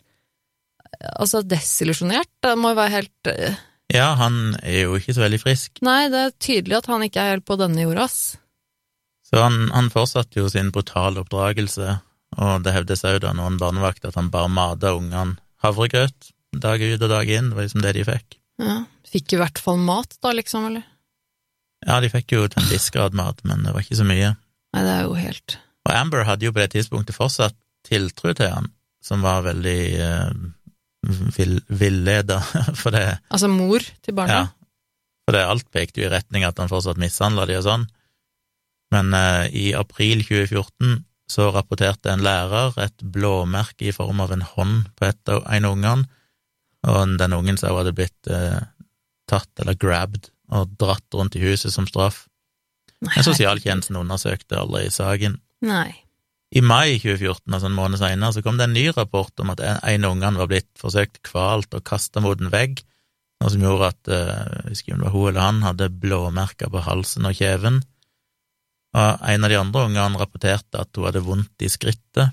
altså 1.16 1.42
desillusjonert. 1.42 2.30
Det 2.44 2.52
må 2.60 2.74
jo 2.74 2.78
være 2.78 2.94
helt 2.94 3.32
eh, 3.32 3.56
Ja, 3.94 4.12
han 4.20 4.54
er 4.60 4.84
jo 4.84 5.00
ikke 5.00 5.16
så 5.16 5.24
veldig 5.24 5.40
frisk, 5.42 5.80
Nei, 5.86 6.06
det 6.12 6.20
er 6.20 6.36
tydelig 6.42 6.80
at 6.82 6.90
han 6.92 7.04
ikke 7.06 7.22
er 7.22 7.36
helt 7.36 7.48
på 7.48 7.58
denne 7.58 7.84
jorda, 7.84 8.06
ass. 8.06 8.36
så 9.26 9.42
han, 9.44 9.68
han 9.74 9.90
fortsatte 9.94 10.40
jo 10.40 10.50
sin 10.52 10.72
brutale 10.74 11.22
oppdragelse, 11.22 11.98
og 12.36 12.64
det 12.66 12.74
hevdes 12.74 13.06
òg 13.06 13.20
da 13.24 13.32
noen 13.34 13.58
barnevakter 13.62 14.10
at 14.10 14.18
han 14.18 14.30
bare 14.34 14.50
mata 14.52 14.94
ungene 14.98 15.38
havregrøt 15.64 16.32
dag 16.62 16.82
ut 16.82 17.02
og 17.02 17.10
dag 17.12 17.30
inn, 17.30 17.50
det 17.50 17.58
var 17.58 17.66
liksom 17.66 17.84
det 17.84 17.94
de 17.96 18.04
fikk. 18.08 18.38
Ja. 18.62 18.76
Fikk 19.06 19.36
i 19.36 19.40
hvert 19.40 19.60
fall 19.62 19.78
mat, 19.80 20.16
da, 20.24 20.32
liksom, 20.34 20.66
eller? 20.70 20.84
Ja, 21.86 22.00
de 22.02 22.10
fikk 22.10 22.34
jo 22.34 22.46
til 22.50 22.62
en 22.62 22.70
viss 22.72 22.88
grad 22.94 23.14
mat, 23.16 23.42
men 23.46 23.62
det 23.66 23.74
var 23.74 23.84
ikke 23.84 23.98
så 24.00 24.06
mye. 24.08 24.34
Nei, 24.74 24.82
det 24.82 24.92
er 24.92 25.06
jo 25.06 25.14
helt 25.16 25.58
Og 25.86 25.92
Amber 25.94 26.26
hadde 26.26 26.48
jo 26.48 26.52
på 26.52 26.58
det 26.58 26.72
tidspunktet 26.74 27.16
fortsatt 27.16 27.54
tiltro 27.86 28.32
til 28.34 28.50
han, 28.50 28.70
som 29.04 29.22
var 29.22 29.44
veldig 29.46 29.80
eh, 30.02 30.32
vill, 31.36 31.60
villeda, 31.68 32.40
for 32.80 32.96
det 32.96 33.04
Altså 33.30 33.50
mor 33.52 33.84
til 34.02 34.16
barna? 34.16 34.40
Ja, 34.40 34.72
for 35.26 35.36
det 35.36 35.44
alt 35.46 35.70
pekte 35.74 36.02
jo 36.02 36.08
i 36.08 36.12
retning 36.12 36.46
at 36.46 36.58
han 36.62 36.70
fortsatt 36.70 37.00
mishandla 37.02 37.46
de 37.48 37.58
og 37.60 37.66
sånn. 37.66 37.86
Men 38.94 39.14
eh, 39.16 39.46
i 39.54 39.66
april 39.78 40.22
2014 40.26 41.04
så 41.30 41.48
rapporterte 41.54 42.12
en 42.12 42.22
lærer 42.22 42.76
et 42.84 43.02
blåmerke 43.02 43.88
i 43.88 43.94
form 43.94 44.22
av 44.22 44.34
en 44.34 44.44
hånd 44.46 44.92
på 44.94 45.08
et 45.08 45.32
av 45.32 45.42
en 45.50 45.66
av 45.66 45.74
ungene, 45.74 46.06
og 46.86 47.18
den 47.18 47.34
ungen 47.34 47.58
så 47.58 47.74
hadde 47.74 47.94
blitt 47.96 48.30
eh, 48.30 48.62
tatt 49.26 49.62
eller 49.62 49.78
grabbed 49.78 50.30
og 50.54 50.74
dratt 50.78 51.14
rundt 51.14 51.36
i 51.38 51.42
huset 51.42 51.74
som 51.74 51.88
straff. 51.90 52.24
Men 53.02 53.26
sosialtjenesten 53.26 53.98
undersøkte 53.98 54.60
aldri 54.60 54.86
saken. 54.94 55.40
Nei. 55.66 55.90
I 56.54 56.62
mai 56.62 56.96
2014, 57.02 57.42
altså 57.50 57.68
en 57.68 57.76
måned 57.76 58.00
senere, 58.00 58.32
så 58.32 58.42
kom 58.44 58.58
det 58.58 58.68
en 58.68 58.76
ny 58.76 58.86
rapport 58.94 59.42
om 59.42 59.50
at 59.52 59.60
en 59.60 59.80
en 59.82 60.06
av 60.06 60.14
ungene 60.14 60.40
var 60.40 60.50
blitt 60.52 60.70
forsøkt 60.78 61.20
kvalt 61.26 61.74
og 61.74 61.84
kasta 61.84 62.22
mot 62.22 62.40
en 62.40 62.52
vegg, 62.52 62.80
noe 63.42 63.52
som 63.52 63.64
gjorde 63.66 63.90
at 63.90 64.12
eh, 64.14 64.30
jeg 64.62 64.70
husker 64.70 64.94
om 64.94 65.02
det 65.02 65.08
var 65.08 65.16
hun 65.16 65.28
eller 65.28 65.42
han 65.42 65.62
hadde 65.66 65.90
blåmerker 66.04 66.70
på 66.72 66.84
halsen 66.86 67.28
og 67.28 67.36
kjeven. 67.36 67.82
Og 68.96 69.26
en 69.34 69.44
av 69.44 69.52
de 69.52 69.58
andre 69.58 69.84
ungene 69.90 70.22
rapporterte 70.22 70.80
at 70.80 70.96
hun 70.96 71.08
hadde 71.10 71.24
vondt 71.26 71.66
i 71.66 71.68
skrittet, 71.72 72.32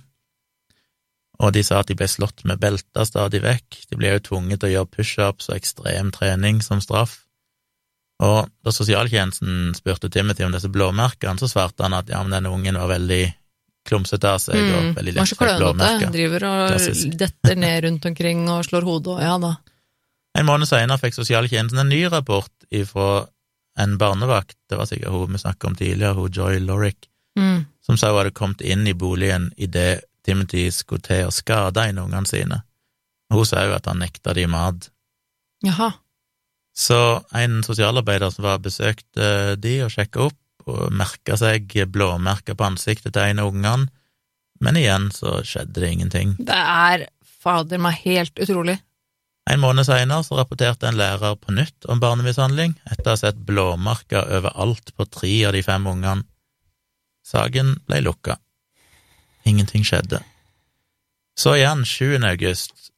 og 1.40 1.54
de 1.56 1.64
sa 1.66 1.80
at 1.82 1.88
de 1.90 1.96
ble 1.98 2.08
slått 2.08 2.44
med 2.46 2.60
belter 2.62 3.06
stadig 3.10 3.42
vekk. 3.44 3.80
De 3.90 3.98
ble 4.00 4.14
jo 4.14 4.20
tvunget 4.30 4.62
til 4.62 4.70
å 4.70 4.74
gjøre 4.78 4.92
pushups 4.94 5.50
og 5.50 5.56
ekstrem 5.58 6.12
trening 6.14 6.62
som 6.62 6.82
straff. 6.84 7.20
Og 8.24 8.48
da 8.64 8.72
sosialtjenesten 8.72 9.74
spurte 9.76 10.10
Timothy 10.14 10.46
om 10.46 10.54
disse 10.54 10.70
blåmerkene, 10.72 11.40
så 11.42 11.50
svarte 11.50 11.84
han 11.84 11.96
at 11.98 12.12
ja, 12.14 12.22
men 12.24 12.32
denne 12.38 12.52
ungen 12.54 12.78
var 12.80 12.92
veldig 12.94 13.24
klumsete 13.90 14.30
av 14.30 14.40
seg 14.40 14.56
og 14.62 14.82
Mm. 14.84 14.94
veldig 14.96 15.14
Var 15.16 15.26
lett 15.26 15.34
fikk 15.34 15.58
blåmerker. 15.60 16.12
Driver 16.14 16.46
og 16.48 16.70
Klassisk. 16.72 17.18
detter 17.24 17.56
ned 17.60 17.84
rundt 17.84 18.06
omkring 18.06 18.46
og 18.50 18.64
slår 18.70 18.84
hodet 18.88 19.16
og 19.18 19.22
ja 19.26 19.38
da. 19.44 19.56
En 20.40 20.46
måned 20.48 20.70
senere 20.70 20.98
fikk 21.02 21.14
sosialtjenesten 21.18 21.80
en 21.80 21.90
ny 21.90 22.06
rapport 22.10 22.50
fra 22.88 23.28
en 23.78 23.98
barnevakt, 23.98 24.56
det 24.70 24.78
var 24.78 24.86
sikkert 24.86 25.12
hun 25.12 25.34
vi 25.34 25.42
snakket 25.42 25.68
om 25.68 25.76
tidligere, 25.76 26.14
hun 26.14 26.32
Joy 26.32 26.60
Lorick, 26.60 27.10
Mm. 27.38 27.66
som 27.82 27.98
sa 27.98 28.12
hun 28.12 28.18
hadde 28.22 28.32
kommet 28.38 28.62
inn 28.62 28.88
i 28.88 28.94
boligen 28.94 29.52
idet 29.58 30.04
Timothy 30.24 30.70
skulle 30.72 31.04
til 31.04 31.28
å 31.28 31.34
skade 31.34 31.84
en 31.90 32.00
av 32.00 32.08
ungene 32.08 32.30
sine. 32.30 32.62
Hun 33.34 33.48
sa 33.48 33.66
jo 33.66 33.76
at 33.76 33.90
han 33.90 34.02
nekta 34.04 34.36
de 34.38 34.46
mat. 34.48 34.90
Jaha. 35.66 35.92
Så 36.74 37.00
en 37.38 37.62
sosialarbeider 37.66 38.34
som 38.34 38.48
var 38.48 38.62
besøkte 38.64 39.56
de 39.62 39.76
og 39.86 39.92
sjekka 39.94 40.30
opp, 40.30 40.40
og 40.64 40.94
merka 40.96 41.36
seg 41.38 41.68
blåmerker 41.92 42.56
på 42.56 42.66
ansiktet 42.66 43.14
til 43.14 43.34
en 43.34 43.44
av 43.44 43.52
ungene, 43.52 43.92
men 44.64 44.80
igjen 44.80 45.10
så 45.12 45.42
skjedde 45.44 45.82
det 45.82 45.92
ingenting. 45.92 46.36
Det 46.40 46.56
er 46.56 47.08
fader 47.44 47.82
meg 47.84 48.00
helt 48.06 48.40
utrolig. 48.40 48.78
En 49.52 49.60
måned 49.60 49.84
senere 49.84 50.24
så 50.24 50.38
rapporterte 50.40 50.88
en 50.88 50.96
lærer 50.96 51.36
på 51.36 51.52
nytt 51.52 51.88
om 51.92 52.00
barnemishandling, 52.00 52.78
etter 52.88 53.10
å 53.10 53.16
ha 53.18 53.20
sett 53.20 53.42
blåmerker 53.44 54.30
overalt 54.38 54.94
på 54.96 55.08
tre 55.12 55.34
av 55.50 55.56
de 55.58 55.64
fem 55.66 55.90
ungene. 55.90 56.24
Saken 57.28 57.76
ble 57.88 58.00
lukka. 58.06 58.38
Ingenting 59.46 59.84
skjedde. 59.86 60.22
Så 61.38 61.56
igjen, 61.58 61.86
7. 61.86 62.20
august, 62.24 62.92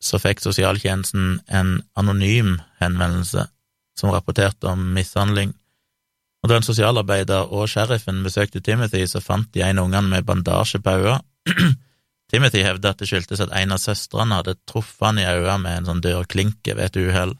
så 0.00 0.18
fikk 0.22 0.40
sosialtjenesten 0.40 1.40
en 1.48 1.80
anonym 1.98 2.60
henvendelse 2.80 3.48
som 3.98 4.12
rapporterte 4.14 4.70
om 4.70 4.92
mishandling. 4.96 5.52
Og 6.40 6.48
da 6.48 6.56
en 6.56 6.64
sosialarbeider 6.64 7.52
og 7.52 7.68
sheriffen 7.68 8.22
besøkte 8.24 8.62
Timothy, 8.64 9.04
så 9.06 9.20
fant 9.20 9.50
de 9.52 9.64
en 9.66 9.82
av 9.82 9.90
ungene 9.90 10.08
med 10.08 10.24
bandasje 10.28 10.80
på 10.80 10.96
øynene. 10.96 11.74
Timothy 12.30 12.62
hevdet 12.62 12.94
at 12.94 13.02
det 13.02 13.08
skyldtes 13.10 13.42
at 13.42 13.52
en 13.58 13.74
av 13.74 13.80
søstrene 13.82 14.38
hadde 14.38 14.56
truffet 14.70 15.08
han 15.08 15.18
i 15.18 15.26
øynene 15.26 15.58
med 15.64 15.80
en 15.80 15.88
sånn 15.90 16.02
dørklinke 16.04 16.76
ved 16.78 16.86
et 16.86 17.00
uhell. 17.02 17.34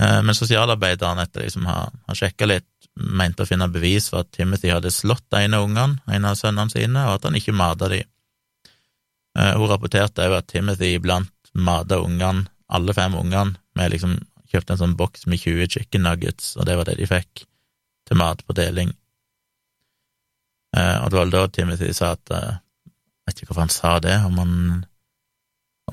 Eh, 0.00 0.20
Men 0.22 0.38
sosialarbeideren, 0.38 1.20
etter 1.22 1.44
liksom 1.44 1.66
har, 1.66 1.90
har 2.06 2.18
sjekka 2.18 2.48
litt, 2.48 2.70
mente 2.96 3.42
å 3.42 3.48
finne 3.48 3.68
bevis 3.72 4.08
for 4.10 4.22
at 4.22 4.32
Timothy 4.32 4.70
hadde 4.70 4.92
slått 4.94 5.34
en 5.34 5.54
av 5.56 5.64
ungene, 5.66 5.98
en 6.06 6.24
av 6.28 6.36
sønnene 6.38 6.70
sine, 6.70 7.06
og 7.08 7.16
at 7.16 7.24
han 7.28 7.38
ikke 7.38 7.54
mata 7.56 7.88
de. 7.90 8.02
Eh, 9.38 9.54
Hun 9.58 9.68
rapporterte 9.70 10.26
òg 10.28 10.36
at 10.38 10.50
Timothy 10.52 10.94
iblant 10.94 11.30
mata 11.54 11.98
ungene, 12.02 12.46
alle 12.68 12.94
fem 12.94 13.14
ungene, 13.18 13.56
med 13.74 13.90
liksom 13.92 14.16
kjøpte 14.50 14.74
en 14.76 14.82
sånn 14.84 14.96
boks 14.98 15.26
med 15.26 15.40
20 15.42 15.66
chicken 15.74 16.04
nuggets, 16.06 16.54
og 16.56 16.66
det 16.68 16.76
var 16.78 16.86
det 16.86 16.98
de 17.00 17.06
fikk 17.10 17.44
til 18.06 18.16
mat 18.20 18.44
på 18.46 18.54
deling. 18.54 18.92
Eh, 20.76 20.98
Og 21.04 21.10
det 21.10 21.18
var 21.18 21.30
da 21.32 21.46
Timothy 21.48 21.92
sa 21.94 22.12
at 22.14 22.30
eh, 22.30 22.58
Jeg 23.24 23.32
vet 23.32 23.38
ikke 23.40 23.48
hvorfor 23.52 23.64
han 23.64 23.72
sa 23.72 23.98
det, 24.04 24.16
om 24.26 24.36
han, 24.38 24.54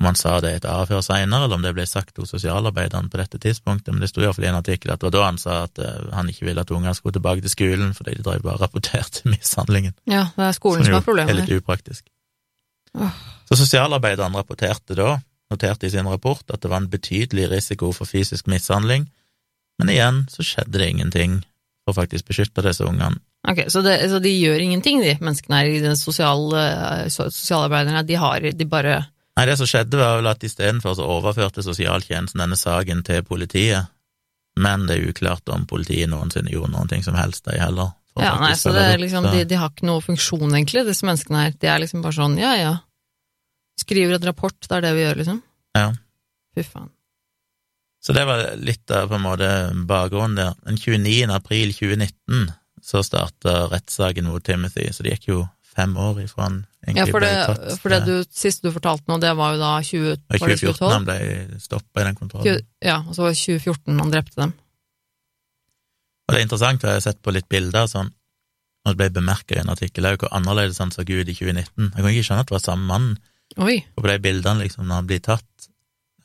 om 0.00 0.06
han 0.08 0.16
sa 0.16 0.38
det 0.40 0.50
et 0.56 0.64
avhør 0.64 1.02
seinere, 1.04 1.44
eller 1.44 1.58
om 1.58 1.64
det 1.66 1.74
ble 1.76 1.84
sagt 1.86 2.16
hos 2.16 2.30
sosialarbeideren 2.32 3.10
på 3.12 3.18
dette 3.20 3.38
tidspunktet, 3.42 3.92
men 3.92 4.00
det 4.00 4.08
sto 4.08 4.22
iallfall 4.24 4.46
i 4.46 4.48
en 4.48 4.56
artikkel 4.56 4.94
at 4.94 5.02
det 5.02 5.10
var 5.10 5.14
da 5.18 5.24
han 5.26 5.38
sa 5.38 5.56
at 5.66 5.78
eh, 5.78 6.06
han 6.16 6.30
ikke 6.32 6.46
ville 6.48 6.64
at 6.64 6.72
ungene 6.72 6.94
skulle 6.96 7.12
tilbake 7.18 7.44
til 7.44 7.52
skolen, 7.52 7.92
fordi 7.94 8.14
de 8.16 8.24
drev 8.24 8.40
bare 8.46 8.62
rapporterte 8.62 9.26
mishandlingen, 9.34 9.92
Ja, 10.08 10.30
det 10.36 10.48
er 10.48 10.56
skolen 10.56 10.84
som 10.84 10.94
som 10.94 11.00
er 11.02 11.06
problemet 11.06 11.34
er 11.34 11.40
her. 11.42 11.44
litt 11.44 11.60
upraktisk. 11.60 12.06
Så 13.48 13.56
sosialarbeideren 13.56 14.34
rapporterte 14.36 14.96
da, 14.96 15.18
noterte 15.52 15.86
i 15.86 15.92
sin 15.92 16.08
rapport, 16.08 16.44
at 16.52 16.60
det 16.64 16.70
var 16.72 16.80
en 16.82 16.90
betydelig 16.92 17.50
risiko 17.52 17.92
for 17.92 18.08
fysisk 18.08 18.48
mishandling, 18.48 19.06
men 19.80 19.92
igjen 19.92 20.24
så 20.32 20.44
skjedde 20.44 20.78
det 20.80 20.88
ingenting 20.88 21.40
for 21.84 21.96
faktisk 21.96 22.28
beskytte 22.28 22.64
disse 22.64 22.84
ungene. 22.86 23.20
Ok, 23.48 23.64
så, 23.72 23.82
det, 23.82 23.96
så 24.08 24.20
de 24.22 24.30
gjør 24.38 24.60
ingenting, 24.62 25.00
de 25.02 25.16
menneskene 25.20 25.58
her, 25.58 25.72
de 25.82 25.96
sosial, 25.98 26.44
eh, 26.54 27.08
sosialarbeiderne, 27.10 28.04
de 28.06 28.14
har, 28.20 28.44
de 28.54 28.66
bare 28.70 29.00
Nei, 29.38 29.46
det 29.48 29.56
som 29.56 29.68
skjedde 29.68 29.96
var 29.96 30.18
vel 30.18 30.28
at 30.28 30.44
istedenfor 30.44 30.96
så 30.98 31.08
overførte 31.08 31.64
sosialtjenesten 31.64 32.42
denne 32.42 32.58
saken 32.58 33.00
til 33.06 33.24
politiet, 33.24 33.88
men 34.60 34.84
det 34.88 34.98
er 34.98 35.12
uklart 35.12 35.48
om 35.52 35.64
politiet 35.68 36.10
noensinne 36.12 36.52
gjorde 36.52 36.74
noen 36.74 36.90
ting 36.90 37.04
som 37.04 37.16
helst, 37.16 37.46
de 37.48 37.56
heller. 37.56 37.94
Ja, 38.20 38.34
nei, 38.42 38.52
så 38.60 38.74
det 38.76 38.82
er 38.90 38.98
liksom, 39.00 39.24
de, 39.32 39.46
de 39.48 39.56
har 39.56 39.70
ikke 39.72 39.88
noe 39.88 40.02
funksjon, 40.04 40.50
egentlig, 40.50 40.84
disse 40.84 41.06
menneskene 41.08 41.46
her. 41.46 41.54
De 41.56 41.70
er 41.72 41.80
liksom 41.80 42.02
bare 42.04 42.18
sånn, 42.18 42.36
ja, 42.40 42.52
ja. 42.60 42.74
Skriver 43.80 44.18
et 44.18 44.26
rapport, 44.28 44.58
det 44.66 44.76
er 44.76 44.84
det 44.84 44.90
vi 44.98 45.06
gjør, 45.06 45.20
liksom. 45.22 45.38
Ja. 45.78 45.86
Fy 46.52 46.66
faen. 46.66 46.90
Så 48.02 48.12
det 48.12 48.26
var 48.26 48.42
litt 48.58 48.90
av 48.90 49.08
på 49.08 49.16
en 49.16 49.24
måte 49.24 49.48
bakgrunnen 49.88 50.36
der. 50.36 50.56
Den 50.66 50.76
29. 50.76 51.30
april 51.32 51.72
2019 51.72 52.50
så 52.82 53.00
starta 53.06 53.68
rettssaken 53.70 54.26
mot 54.26 54.44
Timothy, 54.44 54.88
så 54.92 55.06
det 55.06 55.14
gikk 55.14 55.28
jo 55.30 55.42
fem 55.72 55.92
år 55.96 56.22
ifra 56.24 56.46
han 56.46 56.56
egentlig 56.84 57.02
Ja, 57.02 57.06
for 57.14 57.24
det, 57.24 57.32
ble 57.32 57.56
tatt. 57.56 57.80
for 57.82 57.94
det 57.94 58.00
du, 58.06 58.14
siste 58.34 58.66
du 58.66 58.74
fortalte 58.74 59.08
nå, 59.10 59.18
det 59.22 59.32
var 59.38 59.54
jo 59.54 59.60
da 59.62 59.72
20, 59.82 60.16
det 60.16 60.40
var 60.40 60.42
var 60.42 60.52
det 60.52 60.58
2014 60.60 60.78
2012? 60.78 60.92
han 60.92 61.06
ble 61.08 61.60
stoppa 61.62 62.02
i 62.02 62.06
den 62.08 62.18
kontrollen. 62.18 62.58
20, 62.58 62.66
ja, 62.88 62.98
og 63.06 63.14
så 63.16 63.24
var 63.24 63.32
det 63.34 63.40
2014 63.42 64.02
han 64.02 64.12
drepte 64.16 64.40
dem. 64.42 64.52
Og 66.22 66.34
det 66.34 66.40
er 66.40 66.46
interessant, 66.46 66.80
for 66.80 66.90
jeg 66.90 67.00
har 67.00 67.06
sett 67.06 67.22
på 67.24 67.34
litt 67.34 67.48
bilder 67.52 67.88
sånn, 67.90 68.12
og 68.82 68.92
det 68.92 68.98
ble 68.98 69.10
bemerka 69.20 69.56
i 69.56 69.60
en 69.62 69.72
artikkel 69.72 70.08
òg 70.08 70.24
hvor 70.24 70.32
annerledes 70.34 70.80
han 70.82 70.90
så 70.94 71.04
ut 71.04 71.10
i 71.10 71.34
2019. 71.34 71.92
Jeg 71.92 72.02
kan 72.02 72.10
ikke 72.10 72.26
skjønne 72.26 72.44
at 72.44 72.50
det 72.50 72.56
var 72.56 72.64
samme 72.64 72.88
mann. 72.88 73.10
Oi, 73.62 73.76
Og 73.96 74.02
på 74.02 74.08
de 74.08 74.16
bildene, 74.24 74.64
liksom, 74.64 74.86
når 74.88 75.02
han 75.02 75.10
blir 75.10 75.20
tatt 75.22 75.68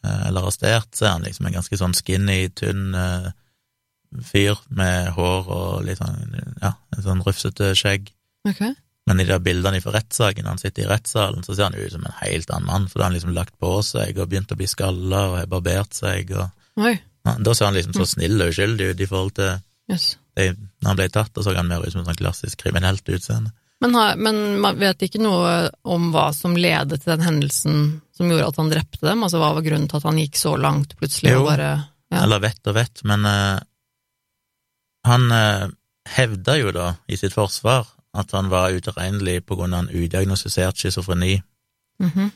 eh, 0.04 0.28
eller 0.30 0.42
arrestert, 0.48 0.90
så 0.96 1.06
er 1.06 1.14
han 1.18 1.28
liksom 1.28 1.50
en 1.50 1.58
ganske 1.60 1.80
sånn 1.82 1.94
skinny, 1.98 2.48
tynn 2.56 2.96
eh, 2.98 3.30
fyr 4.24 4.58
med 4.74 5.12
hår 5.18 5.50
og 5.52 5.86
litt 5.86 6.00
sånn, 6.00 6.38
ja, 6.64 6.74
en 6.96 7.06
sånn 7.06 7.24
rufsete 7.26 7.74
skjegg. 7.78 8.14
ok. 8.48 8.64
Men 9.08 9.22
i 9.24 9.26
de 9.28 9.38
bildene 9.40 9.80
fra 9.80 9.94
rettssaken, 9.96 10.50
han 10.50 10.60
sitter 10.60 10.84
i 10.84 10.88
rettssalen, 10.90 11.44
så 11.46 11.56
ser 11.56 11.70
han 11.70 11.78
jo 11.78 11.86
ut 11.88 11.94
som 11.94 12.04
en 12.04 12.18
helt 12.20 12.50
annen 12.52 12.68
mann, 12.68 12.88
for 12.92 13.00
da 13.00 13.06
har 13.06 13.14
han 13.14 13.16
liksom 13.16 13.36
lagt 13.38 13.56
på 13.62 13.78
seg 13.86 14.18
og 14.20 14.28
begynt 14.28 14.52
å 14.52 14.58
bli 14.60 14.68
skalla 14.68 15.22
og 15.30 15.38
har 15.40 15.52
barbert 15.52 15.96
seg, 15.96 16.34
og 16.36 16.50
ja, 16.84 17.36
da 17.40 17.54
ser 17.56 17.70
han 17.70 17.78
liksom 17.78 17.96
så 17.96 18.08
snill 18.08 18.36
og 18.44 18.52
uskyldig 18.52 18.92
ut 18.92 19.04
i 19.04 19.08
forhold 19.08 19.34
til 19.40 19.54
yes. 19.94 20.10
det, 20.36 20.50
når 20.84 20.92
han 20.92 21.00
ble 21.00 21.08
tatt, 21.16 21.32
da 21.36 21.46
så 21.46 21.56
han 21.56 21.72
mer 21.72 21.88
ut 21.88 21.96
som 21.96 22.04
en 22.04 22.10
sånn 22.10 22.20
klassisk 22.20 22.60
kriminelt 22.66 23.08
utseende. 23.08 23.56
Men, 23.80 23.96
men 24.20 24.38
man 24.60 24.80
vet 24.82 25.04
ikke 25.06 25.22
noe 25.22 25.70
om 25.86 26.10
hva 26.14 26.32
som 26.34 26.56
ledet 26.58 27.04
til 27.04 27.14
den 27.14 27.26
hendelsen 27.28 27.82
som 28.18 28.32
gjorde 28.32 28.48
at 28.50 28.60
han 28.60 28.72
drepte 28.72 29.04
dem? 29.06 29.22
Altså 29.24 29.40
hva 29.42 29.52
var 29.54 29.66
grunnen 29.66 29.86
til 29.90 30.00
at 30.00 30.08
han 30.10 30.18
gikk 30.18 30.40
så 30.40 30.56
langt 30.58 30.96
plutselig 30.98 31.36
Jo. 31.36 31.44
og 31.44 31.52
bare 31.54 31.72
Ja. 32.08 32.22
Eller 32.24 32.40
vet 32.40 32.70
og 32.72 32.76
vet, 32.78 33.02
men 33.04 33.26
uh, 33.28 33.60
han 35.08 35.26
uh, 35.28 35.68
hevda 36.08 36.56
jo 36.56 36.72
da 36.72 36.94
i 37.12 37.20
sitt 37.20 37.36
forsvar 37.36 37.84
at 38.18 38.34
han 38.36 38.50
var 38.50 38.74
utilregnelig 38.76 39.44
på 39.46 39.58
grunn 39.60 39.76
av 39.78 39.86
en 39.86 39.94
udiagnostisert 39.94 40.78
schizofreni. 40.78 41.42
mhm. 42.04 42.32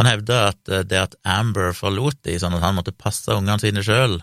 Han 0.00 0.08
hevda 0.08 0.36
at 0.48 0.68
eh, 0.72 0.80
det 0.88 0.96
at 0.96 1.14
Amber 1.28 1.74
forlot 1.76 2.22
de, 2.24 2.38
sånn 2.40 2.54
at 2.56 2.62
han 2.64 2.78
måtte 2.78 2.94
passe 2.96 3.28
ungene 3.36 3.60
sine 3.60 3.82
sjøl, 3.84 4.22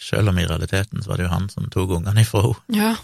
sjøl 0.00 0.30
om 0.32 0.38
i 0.40 0.46
realiteten 0.48 1.02
så 1.02 1.10
var 1.10 1.20
det 1.20 1.26
jo 1.26 1.32
han 1.34 1.48
som 1.52 1.66
tok 1.68 1.90
ungene 1.98 2.24
ifra 2.24 2.40
henne, 2.46 2.62
Ja. 2.72 2.94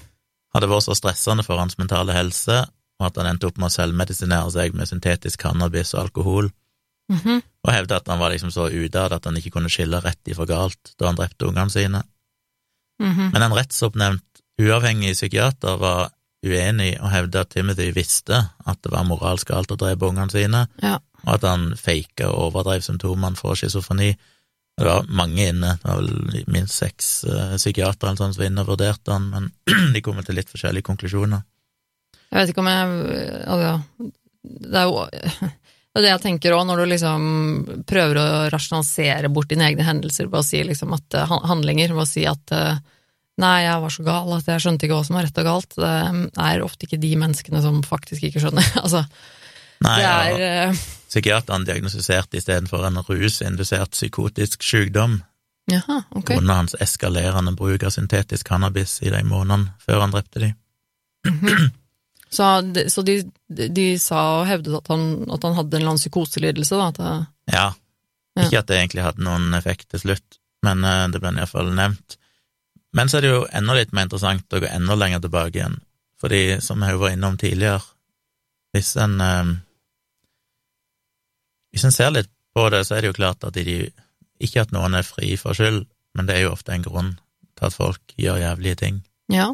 hadde 0.54 0.70
vært 0.70 0.86
så 0.86 0.96
stressende 0.96 1.44
for 1.44 1.60
hans 1.60 1.76
mentale 1.76 2.14
helse, 2.16 2.62
og 2.98 3.06
at 3.06 3.20
han 3.20 3.28
endte 3.34 3.46
opp 3.50 3.58
med 3.60 3.68
å 3.68 3.74
selvmedisinere 3.76 4.50
seg 4.54 4.74
med 4.74 4.88
syntetisk 4.88 5.44
cannabis 5.44 5.92
og 5.94 6.06
alkohol, 6.06 6.48
mhm. 7.12 7.42
og 7.64 7.72
hevda 7.74 8.00
at 8.00 8.08
han 8.08 8.18
var 8.18 8.32
liksom 8.32 8.50
så 8.54 8.70
ute 8.72 8.96
av 8.96 9.10
det 9.10 9.20
at 9.20 9.28
han 9.28 9.36
ikke 9.36 9.52
kunne 9.58 9.68
skille 9.68 10.00
rett 10.00 10.24
ifra 10.32 10.46
galt 10.48 10.94
da 10.96 11.10
han 11.10 11.20
drepte 11.20 11.50
ungene 11.50 11.70
sine. 11.70 12.02
Mhm. 12.98 13.30
Men 13.32 13.42
en 13.42 13.52
rettsoppnevnt 13.54 14.42
uavhengig 14.58 15.14
psykiater 15.14 15.76
var 15.78 16.10
uenig 16.46 16.92
og 17.02 17.10
hevder 17.12 17.42
at 17.44 17.50
Timothy 17.54 17.90
visste 17.96 18.38
at 18.64 18.80
det 18.84 18.92
var 18.94 19.06
moralsk 19.08 19.50
galt 19.50 19.72
å 19.74 19.78
drepe 19.80 20.06
ungene 20.06 20.30
sine, 20.30 20.66
Ja. 20.82 20.98
og 21.26 21.32
at 21.34 21.46
han 21.48 21.72
faka 21.76 22.28
og 22.30 22.52
overdrev 22.52 22.84
symptomene 22.86 23.36
for 23.36 23.58
schizofreni. 23.58 24.12
Det 24.78 24.86
var 24.86 25.08
mange 25.10 25.48
inne, 25.50 25.74
det 25.82 25.88
var 25.88 25.98
vel 25.98 26.44
minst 26.46 26.78
seks 26.78 27.24
uh, 27.26 27.56
psykiatere 27.58 28.12
eller 28.12 28.20
sånn 28.20 28.34
som 28.36 28.42
var 28.44 28.50
inne 28.52 28.62
og 28.62 28.68
vurderte 28.70 29.10
han, 29.10 29.26
men 29.32 29.48
de 29.94 30.02
kom 30.06 30.20
til 30.22 30.38
litt 30.38 30.52
forskjellige 30.52 30.86
konklusjoner. 30.86 31.42
Jeg 32.28 32.38
vet 32.38 32.52
ikke 32.52 32.60
om 32.62 32.68
jeg 32.70 33.40
altså, 33.48 33.72
Det 34.44 34.78
er 34.78 34.86
jo 34.86 35.02
det 35.98 36.02
er 36.02 36.04
det 36.04 36.12
jeg 36.12 36.22
tenker 36.22 36.54
òg, 36.54 36.66
når 36.68 36.78
du 36.78 36.90
liksom 36.92 37.22
prøver 37.88 38.20
å 38.20 38.26
rasjonalisere 38.54 39.30
bort 39.34 39.48
dine 39.50 39.66
egne 39.66 39.82
hendelser 39.88 40.28
ved 40.30 40.38
å 40.38 40.46
si 40.46 40.60
liksom 40.62 40.92
at 40.94 41.16
eh, 41.18 41.32
handlinger, 41.50 41.90
ved 41.96 42.04
å 42.04 42.06
si 42.06 42.22
at 42.28 42.52
eh, 42.54 42.78
nei, 43.38 43.56
jeg 43.64 43.82
var 43.84 43.92
så 43.94 44.04
gal 44.06 44.32
at 44.36 44.48
jeg 44.50 44.64
skjønte 44.64 44.86
ikke 44.86 44.98
hva 44.98 45.06
som 45.06 45.18
var 45.18 45.26
rett 45.28 45.40
og 45.42 45.48
galt. 45.48 45.76
Det 45.78 45.90
er 46.48 46.64
ofte 46.66 46.88
ikke 46.88 47.00
de 47.02 47.12
menneskene 47.20 47.62
som 47.64 47.80
faktisk 47.86 48.26
ikke 48.28 48.42
skjønner. 48.44 48.68
altså, 48.84 49.04
Nei, 49.84 49.96
det 50.02 50.06
er 50.10 50.38
ja. 50.42 50.70
psykiateren 51.06 51.62
diagnostiserte 51.68 52.40
istedenfor 52.40 52.82
en 52.88 52.98
rusindusert 53.06 53.92
psykotisk 53.94 54.64
sykdom 54.66 55.20
Jaha, 55.70 56.00
ok. 56.16 56.32
grunnet 56.32 56.56
hans 56.56 56.74
eskalerende 56.82 57.52
bruk 57.54 57.84
av 57.86 57.92
syntetisk 57.94 58.48
cannabis 58.48 58.96
i 59.06 59.12
de 59.14 59.20
månedene 59.28 59.76
før 59.84 60.00
han 60.02 60.14
drepte 60.16 60.42
de. 60.42 60.50
Så, 62.30 62.60
de, 62.60 62.90
så 62.90 63.02
de, 63.06 63.18
de, 63.48 63.68
de 63.72 63.84
sa 64.00 64.20
og 64.40 64.46
hevdet 64.50 64.74
at 64.82 64.88
han, 64.92 65.04
at 65.32 65.44
han 65.46 65.54
hadde 65.56 65.76
en 65.76 65.80
eller 65.80 65.92
annen 65.94 66.02
psykoselidelse, 66.02 66.76
da. 66.76 66.88
At 66.90 66.98
det, 67.00 67.12
Ja, 67.54 67.66
Ja. 68.38 68.44
ikke 68.44 68.58
at 68.60 68.68
det 68.68 68.76
egentlig 68.78 69.02
hadde 69.02 69.24
noen 69.24 69.54
effekt 69.56 69.88
til 69.90 70.02
slutt, 70.02 70.36
men 70.62 70.84
eh, 70.86 71.06
det 71.10 71.18
ble 71.22 71.32
iallfall 71.38 71.72
nevnt. 71.74 72.18
Men 72.96 73.08
så 73.08 73.18
er 73.18 73.24
det 73.26 73.30
jo 73.34 73.46
enda 73.52 73.74
litt 73.76 73.92
mer 73.92 74.06
interessant 74.08 74.52
å 74.54 74.60
gå 74.62 74.68
enda 74.70 74.94
lenger 74.96 75.20
tilbake 75.20 75.58
igjen, 75.58 75.76
fordi 76.20 76.60
som 76.64 76.82
jeg 76.82 76.98
var 76.98 77.12
innom 77.14 77.36
tidligere, 77.40 77.82
hvis 78.74 78.96
en 79.00 79.20
eh, 79.20 79.54
Hvis 81.72 81.84
en 81.84 81.92
ser 81.92 82.10
litt 82.10 82.30
på 82.56 82.68
det, 82.72 82.80
så 82.86 82.96
er 82.96 83.02
det 83.04 83.10
jo 83.10 83.16
klart 83.18 83.44
at 83.44 83.54
de 83.54 83.90
Ikke 84.40 84.62
at 84.62 84.72
noen 84.72 84.94
er 84.94 85.02
fri 85.06 85.34
for 85.36 85.52
skyld, 85.56 85.82
men 86.14 86.26
det 86.26 86.36
er 86.36 86.46
jo 86.46 86.52
ofte 86.54 86.72
en 86.72 86.82
grunn 86.84 87.10
til 87.58 87.66
at 87.66 87.74
folk 87.74 88.14
gjør 88.16 88.38
jævlige 88.40 88.74
ting. 88.84 89.02
ja. 89.30 89.50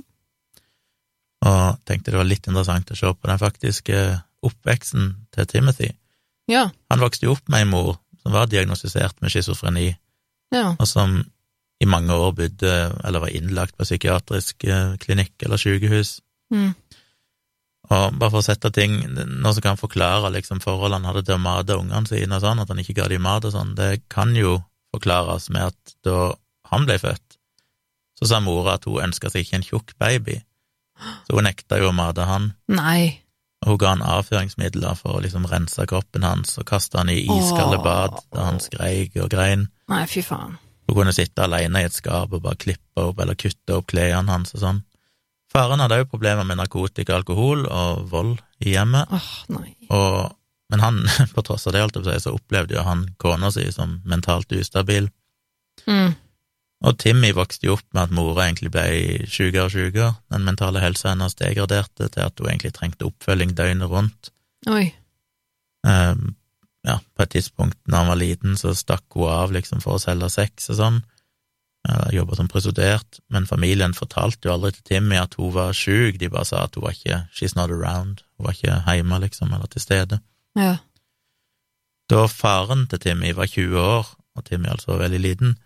Og 1.45 1.77
tenkte 1.85 2.11
det 2.11 2.17
var 2.17 2.25
litt 2.25 2.47
interessant 2.49 2.91
å 2.91 2.97
se 2.97 3.11
på 3.13 3.29
den 3.29 3.39
faktiske 3.39 3.97
oppveksten 4.43 5.11
til 5.35 5.47
Timothy. 5.47 5.91
Ja. 6.49 6.71
Han 6.89 7.01
vokste 7.03 7.27
jo 7.27 7.35
opp 7.35 7.49
med 7.49 7.59
ei 7.61 7.69
mor 7.69 7.99
som 8.23 8.33
var 8.33 8.47
diagnostisert 8.49 9.21
med 9.21 9.31
schizofreni, 9.33 9.97
Ja. 10.53 10.77
og 10.79 10.87
som 10.89 11.19
i 11.83 11.89
mange 11.91 12.15
år 12.15 12.33
bodde, 12.39 12.75
eller 13.05 13.25
var 13.25 13.35
innlagt 13.35 13.77
på 13.77 13.87
psykiatrisk 13.87 14.65
eh, 14.69 14.95
klinikk 15.03 15.43
eller 15.45 15.61
sykehus. 15.61 16.19
Mm. 16.55 16.73
Og 17.93 18.17
bare 18.17 18.31
for 18.33 18.41
å 18.41 18.47
sette 18.47 18.71
ting, 18.73 18.97
Nå 19.13 19.53
som 19.53 19.65
kan 19.65 19.81
forklare 19.81 20.31
liksom 20.33 20.63
forholdene 20.65 21.03
han 21.03 21.11
hadde 21.11 21.27
til 21.29 21.37
å 21.37 21.43
mate 21.43 21.77
ungene 21.77 22.09
sine 22.09 22.39
og 22.39 22.45
sånn, 22.45 22.63
at 22.63 22.71
han 22.73 22.81
ikke 22.81 22.97
ga 23.01 23.11
dem 23.13 23.27
mat 23.27 23.45
og 23.45 23.53
sånn, 23.53 23.75
det 23.77 24.07
kan 24.13 24.33
jo 24.39 24.57
forklares 24.95 25.51
med 25.53 25.73
at 25.73 25.97
da 26.07 26.33
han 26.71 26.87
ble 26.89 26.97
født, 27.03 27.37
så 28.19 28.31
sa 28.31 28.41
mora 28.41 28.79
at 28.79 28.87
hun 28.89 29.03
ønska 29.11 29.31
seg 29.31 29.45
ikke 29.45 29.59
en 29.59 29.67
tjukk 29.67 29.95
baby, 30.01 30.39
så 31.27 31.37
hun 31.37 31.49
nekta 31.49 31.81
jo 31.83 31.91
å 31.91 31.97
mate 31.97 32.25
han. 32.29 32.53
Nei. 32.73 33.21
Hun 33.65 33.79
ga 33.81 33.95
han 33.95 34.05
avføringsmidler 34.05 34.97
for 34.99 35.19
å 35.19 35.23
liksom 35.25 35.49
rense 35.51 35.85
kroppen 35.91 36.25
hans, 36.25 36.57
og 36.61 36.69
kaste 36.69 37.01
han 37.01 37.13
i 37.13 37.21
iskalde 37.25 37.81
bad 37.85 38.17
da 38.33 38.49
han 38.49 38.61
skreik 38.63 39.19
og 39.21 39.33
grein. 39.33 39.69
Nei, 39.93 40.05
fy 40.09 40.25
faen. 40.25 40.57
Hun 40.85 40.99
kunne 40.99 41.15
sitte 41.17 41.45
alene 41.47 41.83
i 41.83 41.89
et 41.89 41.97
skap 41.97 42.33
og 42.33 42.43
bare 42.45 42.61
klippe 42.61 43.05
opp 43.09 43.21
eller 43.23 43.39
kutte 43.39 43.79
opp 43.79 43.89
klærne 43.93 44.33
hans 44.33 44.55
og 44.57 44.63
sånn. 44.63 44.83
Faren 45.55 45.81
hadde 45.81 46.01
òg 46.03 46.11
problemer 46.11 46.47
med 46.47 46.59
narkotika, 46.59 47.15
alkohol 47.15 47.63
og 47.71 48.09
vold 48.11 48.41
i 48.65 48.75
hjemmet, 48.75 49.11
Åh, 49.15 49.31
nei. 49.55 49.71
og, 49.95 50.35
men 50.73 50.83
han, 50.83 50.99
på 51.35 51.45
tross 51.47 51.69
av 51.69 51.77
det, 51.77 51.85
holdt 51.85 52.11
jeg 52.11 52.25
så 52.25 52.35
opplevde 52.35 52.75
jo 52.75 52.83
han 52.87 53.07
kona 53.23 53.53
si 53.55 53.69
som 53.73 54.01
mentalt 54.09 54.51
ustabil. 54.57 55.09
Mm. 55.87 56.17
Og 56.85 56.99
Timmy 57.01 57.31
vokste 57.37 57.69
jo 57.69 57.79
opp 57.79 57.87
med 57.95 58.03
at 58.03 58.15
mora 58.15 58.49
egentlig 58.49 58.73
ble 58.75 58.85
sjukere 59.31 59.69
og 59.69 59.73
sjukere. 59.73 60.11
Den 60.35 60.45
mentale 60.45 60.83
helsa 60.83 61.13
hennes 61.13 61.37
degraderte 61.39 62.11
til 62.13 62.27
at 62.27 62.41
hun 62.41 62.51
egentlig 62.51 62.75
trengte 62.77 63.09
oppfølging 63.09 63.55
døgnet 63.57 63.89
rundt. 63.89 64.33
Oi. 64.69 64.91
Ehm, 65.89 66.35
ja, 66.85 66.99
på 67.17 67.25
et 67.25 67.33
tidspunkt 67.33 67.79
når 67.89 67.99
han 67.99 68.11
var 68.13 68.21
liten, 68.21 68.57
så 68.61 68.75
stakk 68.77 69.05
hun 69.17 69.31
av 69.33 69.53
liksom 69.55 69.81
for 69.85 69.97
å 69.97 70.03
selge 70.03 70.31
sex 70.33 70.71
og 70.75 70.81
sånn. 70.81 71.03
Jobba 72.15 72.37
som 72.39 72.49
prostituert, 72.49 73.19
men 73.29 73.45
familien 73.45 73.93
fortalte 73.93 74.49
jo 74.49 74.55
aldri 74.55 74.71
til 74.73 74.87
Timmy 74.89 75.19
at 75.21 75.35
hun 75.37 75.53
var 75.53 75.77
sjuk, 75.77 76.17
de 76.21 76.31
bare 76.33 76.49
sa 76.49 76.63
at 76.65 76.79
hun 76.79 76.87
var 76.87 76.97
ikke 76.97 77.19
she's 77.37 77.53
not 77.59 77.73
around, 77.73 78.23
hun 78.39 78.47
var 78.47 78.57
ikke 78.57 78.79
hjemme, 78.89 79.19
liksom, 79.27 79.53
eller 79.53 79.69
til 79.69 79.85
stede. 79.85 80.21
Ja. 80.57 80.79
Da 82.09 82.25
faren 82.29 82.87
til 82.89 83.03
Timmy 83.05 83.35
var 83.37 83.53
20 83.53 83.77
år, 83.81 84.09
og 84.37 84.47
Timmy 84.49 84.73
altså 84.73 84.95
var 84.95 85.05
veldig 85.05 85.21
liten, 85.21 85.59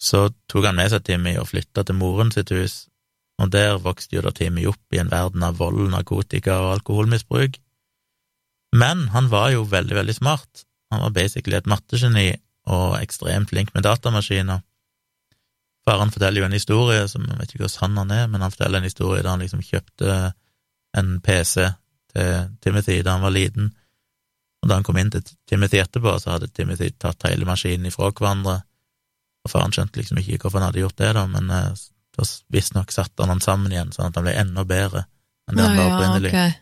så 0.00 0.30
tok 0.48 0.70
han 0.70 0.80
med 0.80 0.88
seg 0.92 1.04
Timmy 1.04 1.36
og 1.40 1.50
flytta 1.52 1.84
til 1.84 2.00
moren 2.00 2.32
sitt 2.32 2.52
hus, 2.56 2.86
og 3.40 3.52
der 3.52 3.76
vokste 3.80 4.16
jo 4.16 4.24
da 4.24 4.32
Timmy 4.32 4.64
opp 4.70 4.96
i 4.96 5.00
en 5.04 5.12
verden 5.12 5.44
av 5.44 5.60
vold, 5.60 5.84
narkotika 5.92 6.58
og 6.64 6.78
alkoholmisbruk. 6.78 7.60
Men 8.76 9.08
han 9.12 9.28
var 9.28 9.50
jo 9.52 9.64
veldig, 9.68 9.94
veldig 9.94 10.14
smart. 10.16 10.64
Han 10.90 11.02
var 11.04 11.14
basically 11.16 11.56
et 11.58 11.68
mattegeni 11.68 12.30
og 12.72 12.96
ekstremt 13.00 13.50
flink 13.50 13.72
med 13.74 13.84
datamaskiner. 13.84 14.62
Faren 15.84 16.12
forteller 16.14 16.42
jo 16.42 16.46
en 16.46 16.56
historie 16.56 17.04
som 17.10 17.24
jeg 17.26 17.38
vet 17.40 17.54
ikke 17.54 17.64
hvor 17.66 17.72
sann 17.74 17.98
han 17.98 18.12
er, 18.14 18.28
men 18.30 18.44
han 18.44 18.52
forteller 18.54 18.78
en 18.78 18.86
historie 18.86 19.22
der 19.22 19.32
han 19.32 19.42
liksom 19.42 19.64
kjøpte 19.66 20.18
en 20.98 21.14
PC 21.24 21.72
til 22.12 22.52
Timothy 22.62 23.00
da 23.02 23.16
han 23.16 23.24
var 23.24 23.34
liten, 23.34 23.72
og 24.62 24.70
da 24.70 24.78
han 24.78 24.86
kom 24.86 25.00
inn 25.00 25.10
til 25.10 25.24
Timothy 25.48 25.80
etterpå, 25.82 26.14
så 26.22 26.36
hadde 26.36 26.52
Timothy 26.54 26.92
tatt 27.02 27.26
hele 27.26 27.48
maskinen 27.48 27.88
ifra 27.90 28.12
hverandre, 28.12 28.60
og 29.42 29.50
faren 29.50 29.74
skjønte 29.74 29.98
liksom 29.98 30.20
ikke 30.22 30.44
hvorfor 30.44 30.60
han 30.60 30.68
hadde 30.68 30.84
gjort 30.84 31.00
det, 31.00 31.10
da, 31.18 31.24
men 31.26 31.50
eh, 31.50 32.28
visstnok 32.52 32.92
satte 32.94 33.24
han 33.24 33.34
den 33.34 33.42
sammen 33.42 33.72
igjen, 33.74 33.90
sånn 33.96 34.12
at 34.12 34.20
han 34.20 34.28
ble 34.28 34.36
enda 34.38 34.64
bedre 34.68 35.06
enn 35.50 35.58
det 35.58 35.66
han 35.66 35.80
var 35.80 35.96
opprinnelig. 35.96 36.30
ok. 36.30 36.61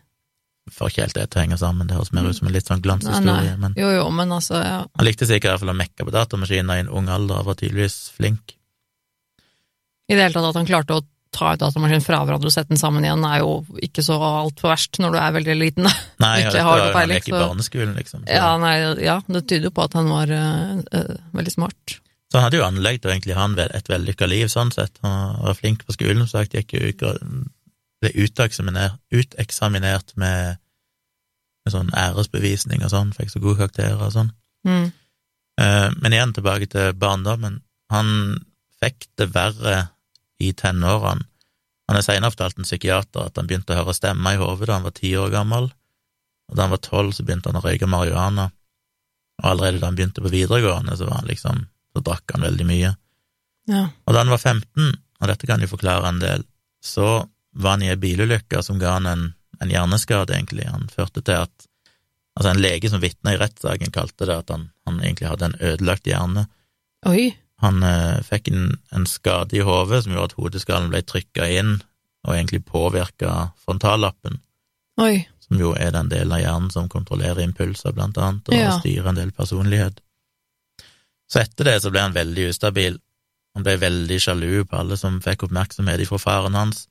Får 0.71 0.91
ikke 0.91 1.05
helt 1.05 1.17
det 1.17 1.27
til 1.29 1.39
å 1.39 1.43
henge 1.43 1.59
sammen, 1.59 1.87
det 1.89 1.97
høres 1.97 2.13
mer 2.15 2.29
ut 2.29 2.37
som 2.37 2.47
en 2.47 2.55
litt 2.55 2.69
sånn 2.69 2.81
glanshistorie, 2.83 3.55
men 3.59 3.73
Jo, 3.79 3.89
jo, 3.91 4.09
men 4.15 4.31
altså, 4.31 4.61
ja. 4.63 4.81
han 4.87 5.07
likte 5.07 5.27
sikkert 5.27 5.49
i 5.49 5.51
hvert 5.53 5.63
fall 5.65 5.73
å 5.73 5.79
mekke 5.81 6.07
på 6.07 6.13
datamaskiner 6.15 6.79
i 6.79 6.83
en 6.85 6.91
ung 7.01 7.09
alder, 7.11 7.41
og 7.41 7.51
var 7.51 7.59
tydeligvis 7.59 7.97
flink. 8.15 8.55
I 10.07 10.15
det 10.15 10.23
hele 10.23 10.35
tatt 10.35 10.49
at 10.51 10.59
han 10.59 10.69
klarte 10.69 10.99
å 10.99 11.03
ta 11.31 11.53
ut 11.55 11.61
datamaskinen 11.61 12.03
fra 12.03 12.19
hverandre 12.27 12.49
og 12.49 12.53
sette 12.53 12.73
den 12.73 12.79
sammen 12.79 13.05
igjen, 13.07 13.23
er 13.23 13.39
jo 13.43 13.51
ikke 13.87 14.03
så 14.03 14.17
altfor 14.19 14.73
verst 14.73 14.99
når 14.99 15.15
du 15.15 15.19
er 15.21 15.35
veldig 15.37 15.57
liten. 15.59 15.87
da. 15.87 15.93
Nei, 16.23 16.33
Ikke 16.41 16.49
jeg 16.49 16.57
vet, 16.57 16.67
har 16.67 16.77
det, 16.81 16.85
noe 16.85 17.01
han 17.01 17.13
gikk 17.15 17.29
i 17.29 17.35
barneskolen, 17.37 17.93
liksom. 17.99 18.25
Så, 18.25 18.31
Ja, 18.35 18.49
nei, 18.61 18.75
ja, 19.05 19.17
det 19.27 19.43
tyder 19.47 19.69
jo 19.69 19.75
på 19.77 19.85
at 19.87 19.95
han 19.99 20.11
var 20.11 20.33
øh, 20.35 21.13
veldig 21.39 21.53
smart. 21.55 21.97
så 22.31 22.39
han 22.39 22.47
hadde 22.47 22.59
jo 22.59 22.67
anlegg 22.67 22.99
til 22.99 23.11
å 23.11 23.15
egentlig 23.15 23.39
ha 23.39 23.47
et 23.67 23.91
vellykka 23.91 24.27
liv, 24.27 24.51
sånn 24.51 24.75
sett. 24.75 24.99
Han 25.03 25.39
var 25.45 25.55
flink 25.59 25.85
på 25.87 25.95
skolen, 25.95 26.27
så 26.27 26.43
gikk 26.47 26.75
jo 26.75 27.15
ble 28.01 28.11
uteksaminert, 28.25 28.99
uteksaminert 29.13 30.15
med, 30.19 30.57
med 31.65 31.75
sånn 31.75 31.91
æresbevisning 31.97 32.83
og 32.85 32.93
sånn, 32.93 33.13
fikk 33.15 33.33
så 33.33 33.41
gode 33.43 33.61
karakterer 33.61 34.01
og 34.01 34.13
sånn. 34.15 34.31
Mm. 34.67 34.87
Eh, 35.61 35.89
Men 36.01 36.15
igjen 36.15 36.33
tilbake 36.33 36.69
til 36.71 36.95
barndommen. 36.97 37.59
Han 37.93 38.39
fikk 38.81 39.09
det 39.19 39.29
verre 39.35 39.91
i 40.41 40.53
tenårene. 40.57 41.27
Han 41.91 41.97
har 41.99 42.05
senere 42.05 42.31
fortalt 42.31 42.57
en 42.57 42.65
psykiater 42.65 43.27
at 43.27 43.35
han 43.35 43.49
begynte 43.49 43.75
å 43.75 43.81
høre 43.81 43.93
stemmer 43.93 44.37
i 44.37 44.39
hodet 44.39 44.69
da 44.69 44.77
han 44.77 44.85
var 44.87 44.93
ti 44.95 45.09
år 45.19 45.31
gammel, 45.33 45.65
og 46.47 46.55
da 46.55 46.63
han 46.63 46.71
var 46.71 46.79
tolv, 46.85 47.11
så 47.11 47.25
begynte 47.27 47.51
han 47.51 47.59
å 47.59 47.63
røyke 47.65 47.89
marihuana, 47.89 48.45
og 49.41 49.49
allerede 49.49 49.81
da 49.81 49.89
han 49.89 49.97
begynte 49.97 50.23
på 50.23 50.31
videregående, 50.31 50.95
så 50.95 51.09
var 51.09 51.21
han 51.21 51.29
liksom 51.31 51.67
Så 51.91 51.99
drakk 51.99 52.31
han 52.31 52.45
veldig 52.45 52.63
mye. 52.63 52.89
Ja. 53.67 53.81
Og 54.07 54.13
da 54.15 54.21
han 54.21 54.29
var 54.31 54.39
15, 54.39 54.93
og 54.95 55.27
dette 55.27 55.47
kan 55.49 55.59
jo 55.59 55.67
forklare 55.67 56.07
en 56.07 56.21
del, 56.21 56.45
så 56.79 57.25
var 57.53 57.75
han 57.77 57.83
i 57.83 57.91
ei 57.91 57.99
bilulykke 57.99 58.63
som 58.63 58.79
ga 58.79 58.95
han 58.97 59.09
en, 59.09 59.27
en 59.59 59.69
hjerneskade, 59.69 60.35
egentlig. 60.35 60.67
Han 60.69 60.89
førte 60.91 61.21
til 61.21 61.43
at 61.47 61.67
Altså, 62.31 62.53
en 62.53 62.61
lege 62.63 62.87
som 62.87 63.01
vitna 63.03 63.33
i 63.33 63.37
rettssaken, 63.41 63.91
kalte 63.91 64.23
det 64.23 64.37
at 64.39 64.51
han, 64.53 64.69
han 64.87 65.01
egentlig 65.01 65.27
hadde 65.27 65.49
en 65.49 65.55
ødelagt 65.59 66.05
hjerne. 66.07 66.45
Oi. 67.05 67.33
Han 67.61 67.83
eh, 67.83 68.21
fikk 68.23 68.47
en, 68.53 68.77
en 68.95 69.03
skade 69.05 69.57
i 69.57 69.65
hodet 69.67 70.05
som 70.05 70.13
gjorde 70.15 70.31
at 70.31 70.37
hodeskallen 70.39 70.87
ble 70.93 71.01
trykka 71.03 71.49
inn, 71.59 71.73
og 72.23 72.35
egentlig 72.37 72.61
påvirka 72.65 73.51
frontallappen, 73.65 74.39
Oi. 75.01 75.25
som 75.43 75.59
jo 75.59 75.73
er 75.75 75.91
den 75.91 76.09
delen 76.09 76.33
av 76.37 76.39
hjernen 76.39 76.71
som 76.73 76.89
kontrollerer 76.89 77.43
impulser, 77.43 77.91
blant 77.97 78.17
annet, 78.17 78.47
og 78.47 78.55
Ja. 78.55 78.77
styrer 78.79 79.11
en 79.11 79.19
del 79.19 79.31
personlighet. 79.35 79.99
Så 81.27 81.43
etter 81.43 81.67
det 81.67 81.81
så 81.83 81.91
ble 81.91 81.99
han 81.99 82.15
veldig 82.15 82.49
ustabil. 82.49 82.99
Han 83.55 83.63
ble 83.67 83.75
veldig 83.77 84.19
sjalu 84.21 84.63
på 84.65 84.77
alle 84.79 84.97
som 84.97 85.19
fikk 85.21 85.43
oppmerksomhet 85.49 85.99
ifra 85.99 86.19
faren 86.19 86.55
hans, 86.55 86.87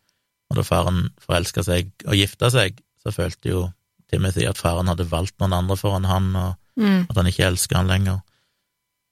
og 0.51 0.57
da 0.59 0.63
faren 0.67 1.11
forelska 1.23 1.63
seg 1.63 1.91
og 2.07 2.15
gifta 2.19 2.51
seg, 2.51 2.81
så 3.03 3.13
følte 3.15 3.49
jo 3.53 3.73
Timothy 4.11 4.47
at 4.51 4.59
faren 4.59 4.89
hadde 4.91 5.07
valgt 5.11 5.37
noen 5.39 5.53
andre 5.55 5.77
foran 5.77 6.05
han, 6.11 6.35
og 6.37 6.57
Mm. 6.77 7.07
at 7.11 7.17
han 7.17 7.27
ikke 7.27 7.45
elska 7.47 7.77
han 7.77 7.89
lenger. 7.89 8.23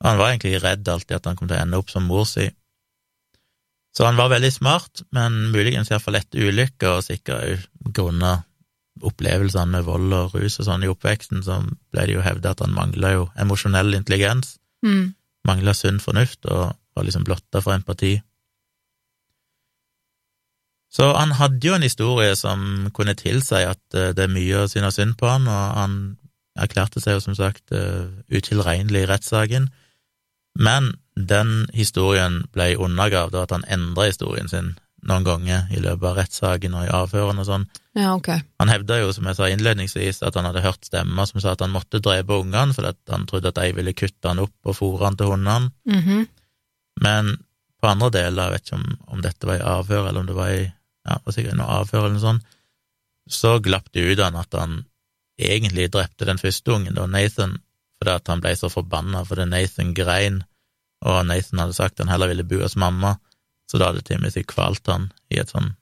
Og 0.01 0.07
han 0.09 0.19
var 0.19 0.31
egentlig 0.31 0.63
redd 0.63 0.89
alltid 0.89 1.17
at 1.17 1.25
han 1.27 1.37
kom 1.37 1.49
til 1.49 1.57
å 1.57 1.61
ende 1.61 1.77
opp 1.77 1.91
som 1.91 2.05
mor 2.07 2.25
si. 2.25 2.51
Så 3.97 4.05
han 4.07 4.17
var 4.17 4.31
veldig 4.31 4.53
smart, 4.55 5.03
men 5.13 5.51
muligens 5.53 5.91
iallfall 5.91 6.15
lett 6.15 6.31
ulykke, 6.39 6.87
og 6.89 7.03
sikkert 7.05 7.43
òg 7.43 7.93
grunnet 7.93 8.45
opplevelsene 9.03 9.71
med 9.77 9.85
vold 9.87 10.13
og 10.13 10.35
rus 10.35 10.59
og 10.61 10.67
sånn 10.67 10.85
i 10.87 10.91
oppveksten, 10.91 11.43
så 11.45 11.61
ble 11.93 12.07
det 12.07 12.15
jo 12.17 12.23
hevda 12.25 12.51
at 12.55 12.61
han 12.65 12.75
mangla 12.75 13.13
jo 13.15 13.29
emosjonell 13.39 13.95
intelligens, 13.95 14.57
Mm. 14.85 15.15
mangla 15.47 15.75
sunn 15.75 15.99
fornuft 15.99 16.47
og 16.47 16.77
var 16.95 17.05
liksom 17.05 17.25
blotta 17.25 17.61
for 17.61 17.75
empati. 17.75 18.23
Så 20.89 21.11
han 21.17 21.35
hadde 21.37 21.67
jo 21.69 21.75
en 21.77 21.85
historie 21.85 22.33
som 22.37 22.89
kunne 22.97 23.15
tilsi 23.19 23.61
at 23.69 23.81
eh, 23.95 24.13
det 24.17 24.25
er 24.25 24.33
mye 24.33 24.63
å 24.65 24.69
synes 24.73 24.97
synd 24.97 25.19
på 25.21 25.29
han, 25.29 25.45
og 25.49 25.65
han 25.77 25.97
erklærte 26.59 27.01
seg 27.03 27.19
jo 27.19 27.21
som 27.27 27.37
sagt 27.39 27.71
eh, 27.77 28.09
utilregnelig 28.33 29.05
i 29.05 29.11
rettssaken, 29.11 29.69
men 30.59 30.95
den 31.15 31.67
historien 31.77 32.45
ble 32.55 32.73
undergravd 32.81 33.35
av 33.37 33.45
at 33.47 33.53
han 33.59 33.67
endra 33.69 34.09
historien 34.09 34.49
sin 34.51 34.77
noen 35.07 35.23
ganger 35.27 35.69
i 35.71 35.79
løpet 35.79 36.07
av 36.09 36.17
rettssaken 36.19 36.75
og 36.75 36.87
i 36.89 36.91
avhørene 36.91 37.45
og 37.45 37.47
sånn. 37.47 37.67
Ja, 37.95 38.15
ok. 38.17 38.33
Han 38.59 38.71
hevda 38.73 38.97
jo, 38.99 39.13
som 39.15 39.29
jeg 39.31 39.39
sa 39.39 39.47
innledningsvis, 39.53 40.19
at 40.27 40.35
han 40.35 40.49
hadde 40.49 40.65
hørt 40.65 40.89
stemmer 40.89 41.29
som 41.31 41.39
sa 41.43 41.53
at 41.55 41.63
han 41.63 41.71
måtte 41.75 42.01
drepe 42.03 42.35
ungene 42.41 42.75
fordi 42.75 42.91
han 43.13 43.27
trodde 43.31 43.53
at 43.53 43.61
de 43.61 43.77
ville 43.77 43.95
kutte 43.95 44.27
han 44.33 44.43
opp 44.43 44.57
og 44.67 44.75
fòre 44.79 45.05
han 45.07 45.21
til 45.21 45.31
hundene, 45.35 45.71
Mhm. 45.87 46.27
men 47.05 47.37
på 47.79 47.87
andre 47.93 48.11
deler, 48.11 48.43
jeg 48.49 48.53
vet 48.57 48.65
ikke 48.67 48.81
om, 48.81 48.99
om 49.15 49.23
dette 49.23 49.47
var 49.47 49.61
i 49.61 49.69
avhør 49.77 50.09
eller 50.09 50.21
om 50.21 50.27
det 50.27 50.35
var 50.35 50.51
i 50.51 50.65
ja, 51.09 51.17
var 51.25 51.35
sikkert 51.35 51.59
noe 51.59 51.81
avhør 51.81 52.05
eller 52.05 52.17
noe 52.19 52.25
sånt, 52.25 52.55
så 53.29 53.57
glapp 53.65 53.91
det 53.93 54.05
ut 54.05 54.21
av 54.21 54.31
han 54.31 54.41
at 54.41 54.57
han 54.57 54.77
egentlig 55.39 55.89
drepte 55.95 56.27
den 56.29 56.41
første 56.41 56.75
ungen, 56.75 56.97
da 56.97 57.07
Nathan, 57.07 57.59
fordi 57.99 58.15
at 58.15 58.31
han 58.31 58.43
ble 58.45 58.55
så 58.59 58.71
forbanna 58.73 59.25
fordi 59.29 59.47
Nathan 59.49 59.95
grein, 59.97 60.43
og 61.05 61.27
Nathan 61.29 61.63
hadde 61.63 61.77
sagt 61.77 62.03
han 62.03 62.11
heller 62.11 62.31
ville 62.33 62.47
bo 62.49 62.61
hos 62.63 62.77
mamma, 62.81 63.17
så 63.71 63.79
da 63.79 63.91
hadde 63.91 64.05
Timothy 64.07 64.43
kvalt 64.49 64.89
han 64.91 65.11
i 65.31 65.41
et 65.43 65.53
sånn 65.53 65.75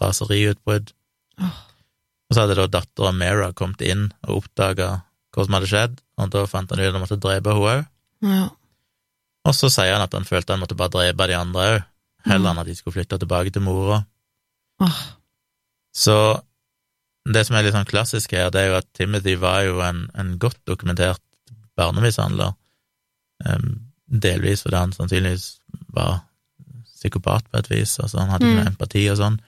raseriutbrudd. 0.00 0.92
Og 1.40 2.36
så 2.36 2.44
hadde 2.44 2.58
da 2.58 2.68
dattera 2.70 3.10
Mera 3.16 3.50
kommet 3.56 3.82
inn 3.82 4.10
og 4.28 4.44
oppdaga 4.44 4.90
hva 5.34 5.46
som 5.46 5.56
hadde 5.56 5.70
skjedd, 5.70 5.96
og 6.20 6.30
da 6.34 6.44
fant 6.50 6.70
han 6.70 6.82
ut 6.82 6.88
at 6.88 6.94
han 6.94 7.02
måtte 7.02 7.18
drepe 7.22 7.54
henne 7.54 7.72
òg. 7.72 7.86
Ja. 8.28 8.44
Og 9.48 9.56
så 9.56 9.70
sier 9.72 9.96
han 9.96 10.04
at 10.04 10.14
han 10.14 10.28
følte 10.28 10.54
han 10.54 10.62
måtte 10.62 10.76
bare 10.78 10.92
drepe 10.98 11.26
de 11.30 11.38
andre 11.38 11.66
òg, 11.66 11.82
heller 12.28 12.50
Mm. 12.50 12.52
enn 12.52 12.60
at 12.60 12.66
de 12.68 12.74
skulle 12.76 12.98
flytte 12.98 13.18
tilbake 13.18 13.50
til 13.50 13.62
mora. 13.64 14.04
Åh. 14.80 15.00
Så 15.94 16.16
det 17.30 17.44
som 17.46 17.56
er 17.56 17.66
litt 17.66 17.74
sånn 17.76 17.88
klassisk 17.88 18.32
her, 18.32 18.50
det 18.50 18.62
er 18.62 18.70
jo 18.70 18.78
at 18.78 18.88
Timothy 18.96 19.34
var 19.36 19.62
jo 19.66 19.80
en, 19.84 20.06
en 20.18 20.38
godt 20.40 20.60
dokumentert 20.66 21.22
barnemishandler, 21.76 22.54
Em, 23.40 23.70
delvis 24.04 24.64
fordi 24.66 24.76
han 24.76 24.90
sannsynligvis 24.92 25.46
var 25.96 26.18
psykopat 26.90 27.46
på 27.48 27.60
et 27.62 27.70
vis, 27.72 27.94
altså 28.02 28.20
han 28.20 28.34
hadde 28.34 28.44
ikke 28.44 28.56
Mm. 28.58 28.64
noe 28.64 28.72
empati 28.74 29.04
og 29.08 29.16
sånn, 29.16 29.38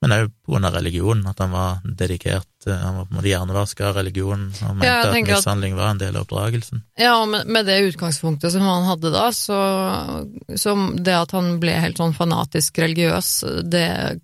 men 0.00 0.12
òg 0.14 0.64
av 0.64 0.74
religion, 0.74 1.26
at 1.26 1.38
han 1.38 1.50
var 1.50 1.80
dedikert, 1.84 2.46
eh, 2.66 2.76
han 2.76 2.96
var 2.96 3.04
på 3.04 3.10
en 3.10 3.16
måte 3.18 3.28
hjernevaska 3.28 3.88
av 3.88 3.96
religion, 3.96 4.52
og 4.62 4.76
mente 4.76 4.86
Ja, 4.86 5.02
at 5.02 5.26
mishandling 5.26 5.74
var 5.74 5.90
en 5.90 5.98
del 5.98 6.16
av 6.16 6.22
oppdragelsen. 6.22 6.82
Ja, 6.96 7.16
og 7.22 7.28
med, 7.28 7.46
med 7.46 7.66
det 7.66 7.80
utgangspunktet 7.90 8.52
som 8.52 8.62
han 8.62 8.86
hadde 8.86 9.10
da, 9.10 9.32
så, 9.32 9.58
så 10.56 10.76
det 10.96 11.14
at 11.14 11.32
han 11.32 11.58
ble 11.60 11.72
helt 11.72 11.98
sånn 11.98 12.14
fanatisk 12.14 12.78
religiøs, 12.78 13.44
det 13.64 14.20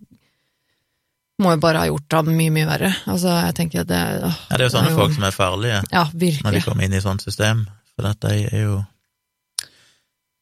må 1.42 1.52
jo 1.52 1.60
bare 1.60 1.82
ha 1.82 1.86
gjort 1.90 2.14
ham 2.16 2.28
mye, 2.32 2.50
mye 2.54 2.66
verre. 2.68 2.90
Altså, 3.12 3.28
jeg 3.44 3.54
tenker 3.58 3.82
at 3.84 3.88
det 3.90 4.02
åh, 4.24 4.36
Ja, 4.50 4.56
det 4.56 4.64
er 4.64 4.68
jo 4.70 4.74
sånne 4.76 4.88
er 4.90 4.94
jo- 4.94 5.00
folk 5.02 5.14
som 5.14 5.24
er 5.28 5.34
farlige. 5.36 5.80
Ja, 5.92 6.04
når 6.44 6.52
de 6.56 6.60
kommer 6.64 6.84
inn 6.86 6.94
i 6.96 7.00
sånt 7.04 7.22
system, 7.22 7.66
for 7.94 8.08
at 8.08 8.20
de 8.20 8.48
er 8.52 8.62
jo 8.62 8.84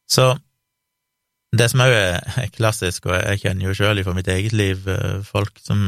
Så 0.07 0.37
det 1.55 1.69
som 1.71 1.79
òg 1.81 1.91
er 1.95 2.21
er 2.37 2.49
klassisk, 2.53 3.05
og 3.07 3.15
jeg 3.23 3.39
kjenner 3.41 3.65
jo 3.69 3.73
sjøl 3.73 4.03
fra 4.03 4.13
mitt 4.13 4.27
eget 4.27 4.53
liv 4.53 4.87
eh, 4.87 5.21
folk 5.23 5.57
som 5.63 5.87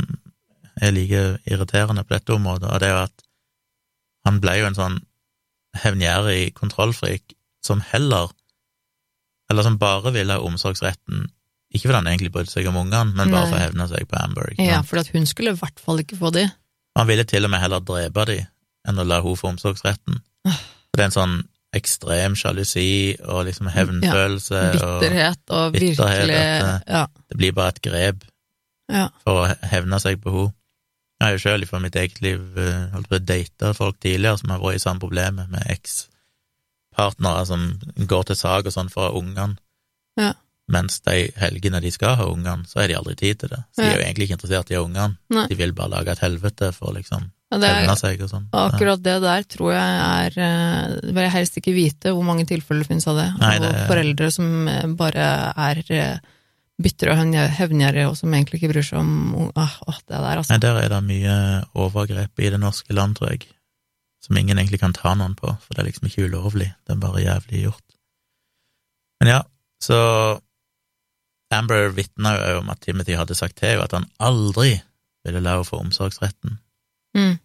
er 0.82 0.92
like 0.92 1.40
irriterende 1.46 2.04
på 2.04 2.16
dette 2.16 2.34
området, 2.34 2.70
og 2.72 2.80
det 2.80 2.88
er 2.90 2.94
jo 2.96 3.04
at 3.04 3.24
han 4.26 4.40
ble 4.42 4.58
jo 4.60 4.66
en 4.66 4.76
sånn 4.76 4.98
hevngjerrig 5.84 6.54
kontrollfrik 6.56 7.36
som 7.64 7.82
heller 7.82 8.30
Eller 9.50 9.64
som 9.64 9.78
bare 9.78 10.12
ville 10.12 10.34
ha 10.34 10.40
omsorgsretten, 10.44 11.30
ikke 11.78 11.88
fordi 11.90 12.00
han 12.02 12.10
egentlig 12.12 12.32
brydde 12.36 12.52
seg 12.54 12.68
om 12.70 12.80
ungene, 12.84 13.14
men 13.16 13.32
bare 13.34 13.46
Nei. 13.46 13.50
for 13.52 13.58
å 13.58 13.64
hevne 13.66 13.88
seg 13.92 14.08
på 14.12 14.18
Amber. 14.22 14.54
Ja, 14.58 14.82
fordi 14.82 14.88
for 14.90 15.02
at 15.04 15.12
hun 15.16 15.26
skulle 15.30 15.54
i 15.56 15.60
hvert 15.62 15.80
fall 15.84 16.02
ikke 16.04 16.18
få 16.20 16.32
de. 16.36 16.48
Han 16.98 17.08
ville 17.10 17.24
til 17.30 17.46
og 17.46 17.54
med 17.54 17.62
heller 17.64 17.84
drepe 17.86 18.26
de 18.30 18.40
enn 18.88 19.00
å 19.00 19.06
la 19.06 19.22
henne 19.22 19.38
få 19.38 19.52
omsorgsretten. 19.54 20.20
For 20.48 20.98
det 20.98 21.04
er 21.06 21.10
en 21.12 21.16
sånn 21.18 21.38
ekstrem 21.78 22.34
sjalusi 22.40 23.18
og 23.28 23.44
liksom 23.50 23.68
hevnfølelse, 23.70 24.62
ja, 24.62 24.72
Bitterhet 24.78 25.52
og 25.54 25.74
bitterhet, 25.76 25.98
virkelig 26.00 26.38
at, 26.38 26.88
Ja. 26.88 27.02
det 27.30 27.38
blir 27.38 27.52
bare 27.54 27.74
et 27.76 27.82
grep 27.84 28.24
ja. 28.90 29.10
for 29.26 29.44
å 29.44 29.56
hevne 29.68 30.00
seg 30.00 30.22
på 30.24 30.32
henne. 30.34 30.54
Jeg 31.18 31.26
har 31.26 31.34
jo 31.34 31.42
sjøl 31.42 31.66
fra 31.66 31.80
mitt 31.82 31.96
eget 31.98 32.20
liv 32.22 32.58
eh, 32.62 32.90
holdt 32.94 33.08
på 33.10 33.18
å 33.18 33.26
date 33.26 33.72
folk 33.74 33.96
tidligere 34.06 34.38
som 34.38 34.52
har 34.54 34.60
vært 34.62 34.78
i 34.78 34.82
samme 34.84 35.02
problemet 35.02 35.50
med 35.50 35.64
ekspartnere 35.74 37.46
som 37.50 37.64
går 38.10 38.28
til 38.30 38.38
sak 38.38 38.70
og 38.70 38.74
sånn 38.76 38.92
for 38.94 39.18
ungene, 39.18 39.58
Ja. 40.18 40.34
Mens 40.72 41.00
de 41.08 41.30
helgene 41.40 41.80
de 41.84 41.92
skal 41.96 42.18
ha 42.20 42.28
ungene, 42.28 42.68
så 42.68 42.82
har 42.82 42.92
de 42.92 42.98
aldri 43.00 43.16
tid 43.20 43.40
til 43.42 43.52
det. 43.54 43.62
Så 43.72 43.82
de 43.82 43.88
er 43.88 43.98
jo 44.02 44.06
egentlig 44.06 44.28
ikke 44.28 44.38
interessert 44.38 44.72
i 44.74 44.80
ungene, 44.80 45.16
de 45.48 45.58
vil 45.60 45.74
bare 45.76 45.94
lage 45.96 46.14
et 46.14 46.24
helvete 46.24 46.72
for 46.76 46.92
å 46.92 46.96
liksom 46.98 47.30
Ja, 47.48 47.62
er, 47.62 47.78
hevne 47.80 47.96
seg 47.96 48.24
og 48.26 48.32
sånn. 48.34 48.48
akkurat 48.52 49.04
det 49.04 49.20
der 49.24 49.46
tror 49.48 49.70
jeg 49.72 50.00
er 50.04 50.34
det 50.36 51.14
Vil 51.14 51.22
jeg 51.24 51.32
helst 51.32 51.60
ikke 51.62 51.76
vite 51.78 52.12
hvor 52.12 52.26
mange 52.28 52.44
tilfeller 52.50 52.84
det 52.84 52.90
finnes 52.90 53.08
av 53.08 53.22
det. 53.22 53.28
Nei, 53.40 53.54
og 53.62 53.68
er... 53.70 53.86
foreldre 53.88 54.32
som 54.36 54.50
eh, 54.68 54.90
bare 55.00 55.28
er 55.56 55.80
bytter 56.78 57.12
og 57.14 57.22
hevngjerrige, 57.58 58.10
og 58.10 58.18
som 58.20 58.34
egentlig 58.34 58.60
ikke 58.60 58.72
bryr 58.74 58.86
seg 58.86 59.00
om 59.00 59.48
ah, 59.58 59.78
åh, 59.88 60.02
det 60.04 60.14
der, 60.14 60.42
altså. 60.42 60.52
Nei, 60.54 60.62
der 60.62 60.82
er 60.84 60.92
det 60.94 61.00
mye 61.08 61.38
overgrep 61.74 62.44
i 62.44 62.52
det 62.54 62.60
norske 62.62 62.94
land, 62.94 63.18
tror 63.18 63.32
jeg, 63.34 63.48
som 64.22 64.38
ingen 64.38 64.60
egentlig 64.60 64.82
kan 64.84 64.94
ta 64.94 65.16
noen 65.18 65.34
på, 65.40 65.50
for 65.50 65.74
det 65.74 65.82
er 65.82 65.90
liksom 65.90 66.12
ikke 66.12 66.28
ulovlig, 66.30 66.70
det 66.86 66.94
er 66.94 67.02
bare 67.02 67.24
jævlig 67.24 67.64
gjort. 67.64 67.86
Men 69.22 69.32
ja, 69.32 69.40
så 69.82 69.98
Amber 71.54 71.90
vitna 71.96 72.36
jo 72.36 72.62
om 72.62 72.72
at 72.74 72.82
Timothy 72.84 73.16
hadde 73.16 73.36
sagt 73.38 73.60
til 73.60 73.72
henne 73.72 73.86
at 73.88 73.96
han 73.96 74.08
aldri 74.20 74.78
ville 75.26 75.44
la 75.44 75.58
henne 75.58 75.68
få 75.68 75.80
omsorgsretten. 75.84 76.58
Mm. 77.18 77.38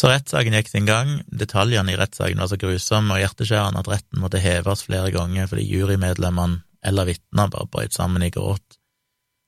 Så 0.00 0.08
rettssaken 0.08 0.56
gikk 0.56 0.70
sin 0.70 0.88
gang, 0.88 1.18
detaljene 1.28 1.92
i 1.92 1.98
rettssaken 2.00 2.40
var 2.40 2.48
så 2.48 2.56
grusomme 2.60 3.16
og 3.16 3.20
hjerteskjærende 3.20 3.82
at 3.82 3.90
retten 3.90 4.22
måtte 4.22 4.40
heves 4.40 4.86
flere 4.86 5.12
ganger 5.12 5.50
fordi 5.50 5.66
jurymedlemmene 5.68 6.62
eller 6.86 7.10
vitner 7.10 7.50
bare 7.52 7.68
brøt 7.68 7.92
sammen 7.92 8.24
i 8.24 8.30
gråt. 8.32 8.78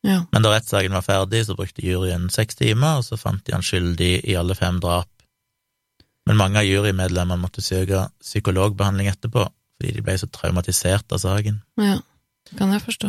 Ja. 0.04 0.18
Men 0.34 0.44
da 0.44 0.52
rettssaken 0.52 0.92
var 0.92 1.06
ferdig, 1.06 1.46
så 1.46 1.56
brukte 1.56 1.84
juryen 1.86 2.28
seks 2.34 2.58
timer, 2.58 2.98
og 3.00 3.06
så 3.06 3.16
fant 3.16 3.44
de 3.46 3.54
han 3.54 3.64
skyldig 3.64 4.12
i 4.28 4.36
alle 4.36 4.56
fem 4.58 4.80
drap. 4.82 5.08
Men 6.28 6.38
mange 6.38 6.60
av 6.60 6.68
jurymedlemmene 6.68 7.40
måtte 7.40 7.64
søke 7.64 8.08
psykologbehandling 8.20 9.08
etterpå, 9.08 9.46
fordi 9.78 9.94
de 9.96 10.04
ble 10.04 10.18
så 10.20 10.28
traumatisert 10.28 11.14
av 11.14 11.22
saken. 11.22 11.62
ja. 11.80 12.00
Det 12.50 12.56
kan 12.58 12.72
jeg 12.74 12.82
forstå. 12.82 13.08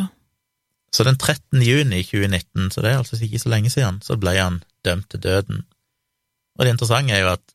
Så 0.94 1.04
den 1.04 1.16
13. 1.18 1.62
juni 1.62 2.02
2019, 2.06 2.70
så 2.70 2.82
det 2.84 2.92
er 2.92 3.00
altså 3.00 3.18
ikke 3.18 3.40
så 3.42 3.50
lenge 3.50 3.70
siden, 3.72 3.98
så 4.02 4.14
ble 4.20 4.36
han 4.38 4.60
dømt 4.86 5.08
til 5.10 5.22
døden. 5.24 5.64
Og 6.54 6.64
det 6.64 6.74
interessante 6.76 7.16
er 7.16 7.24
jo 7.24 7.32
at 7.32 7.54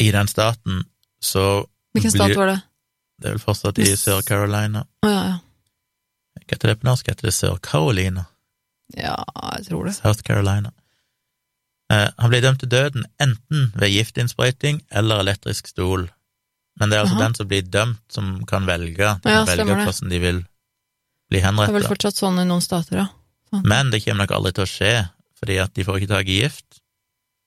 i 0.00 0.10
den 0.14 0.28
staten 0.28 0.84
så 1.20 1.66
Hvilken 1.92 2.10
stat 2.10 2.36
var 2.36 2.48
det? 2.50 2.60
Det 3.20 3.28
er 3.28 3.36
vel 3.36 3.42
fortsatt 3.44 3.78
i 3.78 3.90
Sør-Carolina. 3.96 4.86
Å 5.04 5.10
ja, 5.10 5.20
ja. 5.28 5.36
Hva 6.34 6.56
heter 6.56 6.72
det 6.72 6.78
på 6.80 6.88
norsk? 6.88 7.10
Heter 7.12 7.28
det 7.28 7.34
Sør-Carolina? 7.36 8.24
Ja, 8.96 9.14
jeg 9.58 9.68
tror 9.68 9.86
det. 9.86 9.94
South 9.96 10.24
Carolina. 10.26 10.72
Eh, 11.92 12.08
han 12.18 12.32
ble 12.32 12.40
dømt 12.42 12.64
til 12.64 12.72
døden 12.72 13.06
enten 13.22 13.70
ved 13.76 13.92
giftinnsprøyting 13.92 14.80
eller 14.90 15.22
elektrisk 15.22 15.68
stol, 15.70 16.08
men 16.80 16.90
det 16.90 16.98
er 16.98 17.04
altså 17.04 17.18
Aha. 17.18 17.24
den 17.26 17.38
som 17.38 17.48
blir 17.52 17.68
dømt, 17.68 18.02
som 18.12 18.34
kan 18.48 18.66
velge, 18.66 19.12
de 19.22 19.30
Ja, 19.36 19.44
velge 19.44 19.76
hvordan 19.76 20.10
de 20.10 20.20
vil 20.24 20.42
bli 21.34 21.42
Det 21.42 21.68
er 21.68 21.76
vel 21.76 21.90
fortsatt 21.90 22.22
sånn 22.22 22.40
i 22.40 22.46
noen 22.48 22.64
stater, 22.64 23.02
ja. 23.02 23.10
Sånn. 23.50 23.66
Men 23.68 23.92
det 23.92 24.02
kommer 24.04 24.24
nok 24.24 24.34
aldri 24.38 24.54
til 24.56 24.66
å 24.66 24.70
skje, 24.70 24.94
fordi 25.40 25.60
at 25.62 25.74
de 25.76 25.86
får 25.86 26.00
ikke 26.00 26.12
tak 26.14 26.30
i 26.30 26.40
gift. 26.42 26.80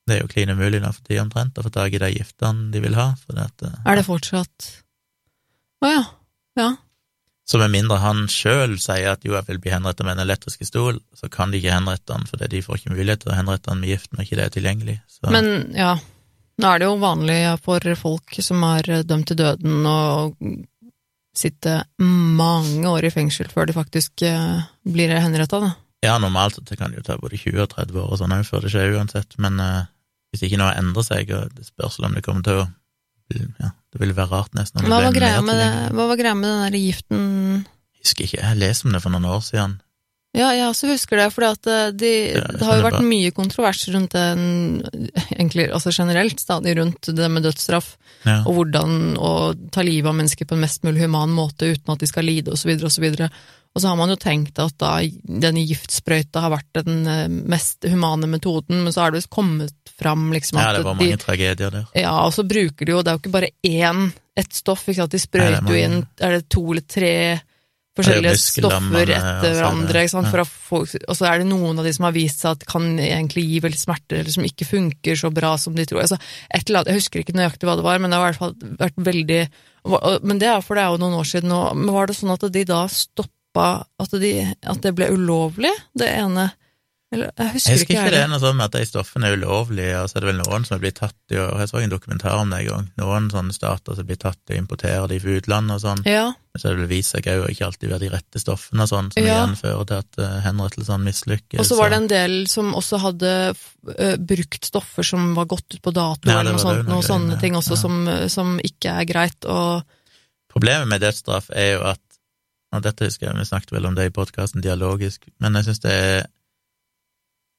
Det 0.08 0.16
er 0.16 0.24
jo 0.24 0.32
klin 0.32 0.54
umulig 0.56 0.80
nå 0.80 0.92
for 0.96 1.04
tida 1.04 1.24
omtrent 1.26 1.58
å 1.60 1.66
få 1.66 1.72
tak 1.74 1.96
i 1.96 2.02
de 2.02 2.12
giftene 2.14 2.70
de 2.72 2.82
vil 2.84 2.96
ha. 2.96 3.14
At, 3.36 3.64
eh, 3.64 3.80
Er 3.86 4.00
det 4.00 4.06
fortsatt 4.08 4.68
Å 5.84 5.90
ja. 5.92 6.04
Ja. 6.58 6.70
Så 7.48 7.60
med 7.62 7.72
mindre 7.72 8.00
han 8.02 8.26
sjøl 8.32 8.76
sier 8.82 9.14
at 9.14 9.24
jo, 9.24 9.36
jeg 9.38 9.46
vil 9.48 9.60
bli 9.64 9.72
henrettet 9.72 10.04
med 10.04 10.18
en 10.18 10.26
elektrisk 10.26 10.66
stol, 10.68 10.98
så 11.16 11.30
kan 11.32 11.52
de 11.52 11.62
ikke 11.62 11.76
henrette 11.76 12.16
han, 12.16 12.26
fordi 12.28 12.50
de 12.52 12.64
får 12.66 12.80
ikke 12.80 12.96
mulighet 12.96 13.24
til 13.24 13.32
å 13.32 13.38
henrette 13.38 13.72
han 13.72 13.80
med 13.84 13.94
gift 13.94 14.12
når 14.12 14.26
ikke 14.26 14.40
det 14.40 14.46
er 14.48 14.56
tilgjengelig. 14.56 14.96
Så, 15.08 15.32
Men 15.32 15.48
ja, 15.78 15.94
nå 16.58 16.72
er 16.72 16.82
det 16.82 16.90
jo 16.90 16.98
vanlig 17.00 17.38
for 17.64 17.88
folk 18.00 18.40
som 18.44 18.66
er 18.68 19.04
dømt 19.08 19.30
til 19.32 19.40
døden 19.40 19.88
å 19.88 20.00
sitte 21.38 21.82
mange 22.02 22.88
år 22.90 23.08
i 23.08 23.14
fengsel 23.14 23.52
før 23.52 23.70
de 23.70 23.76
faktisk 23.78 24.24
eh, 24.26 24.64
blir 24.88 25.14
henretta, 25.18 25.62
da. 25.64 25.74
ja, 26.06 26.18
normalt 26.22 26.58
så 26.58 26.66
det 26.66 26.80
kan 26.80 26.94
det 26.94 27.02
jo 27.02 27.08
ta 27.10 27.20
både 27.22 27.40
20 27.40 27.64
og 27.66 27.72
30 27.76 28.02
år 28.04 28.16
og 28.16 28.22
sånn 28.22 28.36
før 28.48 28.66
det 28.66 28.74
skjer 28.74 28.98
uansett, 28.98 29.38
men 29.42 29.62
uh, 29.62 29.86
hvis 30.34 30.48
ikke 30.48 30.60
noe 30.62 30.76
endrer 30.78 31.06
seg, 31.06 31.32
og 31.38 31.54
det 31.56 31.68
spørs 31.70 32.00
om 32.04 32.18
det 32.18 32.26
kommer 32.26 32.46
til 32.46 32.64
å 32.64 32.68
ja, 33.60 33.74
det 33.92 34.00
vil 34.00 34.14
være 34.16 34.32
rart 34.32 34.54
nesten 34.56 34.86
Hva 34.88 35.02
var 35.04 35.16
greia 35.16 35.42
med, 35.44 35.92
med 35.92 36.22
den 36.24 36.46
der 36.46 36.78
giften 36.80 37.66
Jeg 37.66 38.06
husker 38.06 38.24
ikke, 38.24 38.40
jeg 38.40 38.60
leste 38.62 38.88
om 38.88 38.96
det 38.96 39.02
for 39.04 39.12
noen 39.12 39.28
år 39.28 39.42
siden. 39.44 39.74
Ja, 40.36 40.49
jeg 40.53 40.67
også 40.67 40.89
husker 40.91 41.17
det, 41.17 41.28
for 41.34 41.45
det, 41.65 41.75
de, 41.97 42.09
det 42.36 42.65
har 42.67 42.78
jo 42.78 42.84
vært 42.86 43.05
mye 43.07 43.32
kontrovers 43.34 43.86
rundt 43.93 44.11
den, 44.13 44.84
egentlig, 45.34 45.69
altså 45.73 45.93
generelt, 45.95 46.41
stadig 46.43 46.75
rundt 46.78 47.09
det 47.15 47.30
med 47.32 47.47
dødsstraff, 47.47 47.93
Ja. 48.25 48.41
og 48.43 48.53
hvordan 48.57 49.15
å 49.21 49.32
ta 49.71 49.82
livet 49.86 50.09
av 50.09 50.17
mennesker 50.17 50.45
på 50.49 50.57
en 50.57 50.61
mest 50.65 50.84
mulig 50.84 51.05
human 51.05 51.32
måte 51.34 51.69
uten 51.71 51.93
at 51.93 52.03
de 52.03 52.09
skal 52.09 52.28
lide, 52.28 52.53
så 52.57 52.67
videre, 52.67 53.30
og 53.73 53.82
så 53.82 53.88
har 53.91 53.97
man 53.99 54.09
jo 54.09 54.17
tenkt 54.19 54.57
at 54.59 54.73
da 54.82 54.91
denne 55.23 55.61
giftsprøyta 55.69 56.41
har 56.43 56.53
vært 56.55 56.80
den 56.84 57.07
eh, 57.07 57.28
mest 57.30 57.86
humane 57.86 58.28
metoden, 58.30 58.84
men 58.84 58.93
så 58.93 59.03
har 59.05 59.11
det 59.13 59.21
visst 59.21 59.34
kommet 59.34 59.73
fram 59.97 60.32
liksom 60.34 60.57
ja, 60.59 60.71
det 60.73 60.84
var 60.86 60.97
de 60.97 61.05
mange 61.05 61.17
tragedier 61.21 61.73
der. 61.73 61.86
Ja, 61.97 62.13
og 62.25 62.34
så 62.36 62.45
bruker 62.45 62.86
de 62.86 62.93
jo, 62.95 63.01
det 63.01 63.11
er 63.13 63.17
jo 63.17 63.23
ikke 63.23 63.36
bare 63.38 63.53
én, 63.65 64.09
ett 64.38 64.53
stoff, 64.53 64.86
ikke 64.89 65.01
sant, 65.03 65.13
de 65.13 65.21
sprøyter 65.21 65.61
er 65.63 65.71
jo 65.73 65.82
inn, 65.82 66.01
er 66.21 66.38
det 66.38 66.49
to 66.53 66.65
eller 66.67 66.86
tre 66.89 67.13
forskjellige 67.98 68.34
stoffer 68.39 68.95
og 68.95 69.02
er 69.02 69.14
etter 69.18 69.56
hverandre, 69.58 70.04
ikke 70.08 70.24
ja. 70.26 70.43
få, 70.48 70.82
og 70.86 71.18
så 71.18 71.30
er 71.30 71.41
det 71.41 71.48
noen 71.50 71.82
av 71.82 71.88
de 71.88 71.93
som 71.95 72.08
har 72.08 72.16
vist 72.16 72.43
seg 72.43 72.58
at 72.58 72.68
kan 72.70 72.86
egentlig 73.02 73.45
gi 73.48 73.62
veldig 73.66 73.82
smerte, 73.82 74.20
eller 74.20 74.34
som 74.34 74.45
ikke 74.48 74.68
funker 74.70 75.20
så 75.20 75.32
bra 75.34 75.56
som 75.62 75.76
de 75.78 75.88
tror. 75.89 76.04
Altså, 76.06 76.20
et 76.48 76.68
eller 76.68 76.82
annet, 76.84 76.91
jeg 76.93 77.02
husker 77.02 77.24
ikke 77.24 77.38
nøyaktig 77.38 77.70
hva 77.70 77.78
det 77.80 77.88
var, 77.88 78.04
men 78.04 78.14
det 78.14 78.20
har 78.20 78.28
i 78.28 78.32
hvert 78.32 78.43
fall 78.43 78.78
vært 78.84 79.02
veldig 79.10 79.41
Men 80.28 80.39
det 80.41 80.48
er 80.52 80.64
for 80.66 80.76
det 80.76 80.84
er 80.84 80.91
jo 80.91 81.00
noen 81.00 81.16
år 81.16 81.28
siden 81.30 81.48
nå. 81.48 81.60
Men 81.80 81.93
var 81.95 82.10
det 82.10 82.18
sånn 82.18 82.34
at 82.34 82.41
de 82.52 82.64
da 82.68 82.82
stoppa 82.91 83.68
at, 84.04 84.16
de, 84.20 84.32
at 84.43 84.82
det 84.84 84.91
ble 84.98 85.08
ulovlig, 85.16 85.72
det 85.95 86.10
ene? 86.12 86.50
Eller, 87.08 87.30
jeg 87.39 87.54
husker, 87.54 87.72
Jeg 87.72 87.80
husker 87.80 87.95
ikke 87.95 88.12
det 88.12 88.20
ene 88.20 88.26
er 88.26 88.32
noe 88.34 88.43
sånn 88.43 88.64
at 88.66 88.74
de 88.76 88.84
stoffene 88.84 89.30
er 89.30 89.38
ulovlige, 89.39 90.00
og 90.02 90.10
så 90.10 90.18
er 90.18 90.26
det 90.26 90.28
vel 90.28 90.41
noen 90.41 90.66
som 90.68 90.76
er 90.76 90.82
blitt 90.84 90.98
tatt 91.00 91.32
i 91.32 91.39
å 91.39 91.45
Jeg 91.62 91.70
så 91.72 91.80
en 91.80 91.93
dokumentar 91.93 92.36
om 92.36 92.52
det 92.52 92.60
en 92.60 92.68
gang. 92.68 92.89
Noen 93.00 93.30
sånne 93.32 93.56
stater 93.56 93.95
som 93.95 94.08
blir 94.10 94.20
tatt 94.20 94.52
i 94.52 94.58
å 94.58 94.60
importere 94.60 95.08
de 95.08 95.20
fra 95.24 95.38
utlandet 95.39 95.78
og 95.78 95.84
sånn. 95.86 96.04
Ja, 96.10 96.26
så 96.58 96.72
det 96.72 96.80
vel 96.82 96.89
vist 96.89 97.14
seg 97.14 97.28
òg 97.32 97.43
å 97.45 97.49
ikke 97.53 97.66
alltid 97.68 97.91
være 97.91 98.03
de 98.05 98.10
rette 98.14 98.41
stoffene 98.41 98.88
sånn, 98.89 99.12
som 99.14 99.24
Ja. 99.24 99.36
igjen 99.38 99.55
fører 99.60 99.86
til 99.89 99.97
at 100.01 100.20
uh, 100.22 100.39
henrettelsene 100.45 101.05
mislykkes. 101.05 101.60
Og 101.62 101.70
så 101.70 101.78
var 101.80 101.93
det 101.93 101.99
en 102.01 102.10
del 102.12 102.36
som 102.51 102.74
også 102.78 102.99
hadde 103.03 103.34
eh, 103.53 104.16
brukt 104.18 104.66
stoffer 104.66 105.05
som 105.08 105.34
var 105.38 105.45
gått 105.51 105.78
ut 105.78 105.82
på 105.82 105.93
dato, 105.95 106.28
Ja, 106.30 106.39
eller 106.41 106.58
noe 106.58 106.64
sånt, 106.64 106.88
noen 106.89 107.05
sånne 107.05 107.38
ting 107.41 107.55
også 107.60 107.78
ja. 107.78 107.82
som, 107.84 108.10
som 108.34 108.58
ikke 108.60 108.97
er 109.01 109.08
greit, 109.10 109.45
og 109.45 109.86
Problemet 110.51 110.88
med 110.89 111.03
dødsstraff 111.03 111.51
er 111.53 111.76
jo 111.76 111.84
at 111.91 112.01
Og 112.74 112.82
dette 112.84 113.05
husker 113.05 113.28
jeg, 113.30 113.38
vi 113.38 113.45
snakket 113.45 113.72
vel 113.72 113.86
om 113.86 113.95
det 113.95 114.08
i 114.10 114.16
podkasten 114.16 114.64
dialogisk, 114.66 115.28
men 115.39 115.55
jeg 115.55 115.70
syns 115.70 115.84
det 115.86 115.93
er 115.93 116.26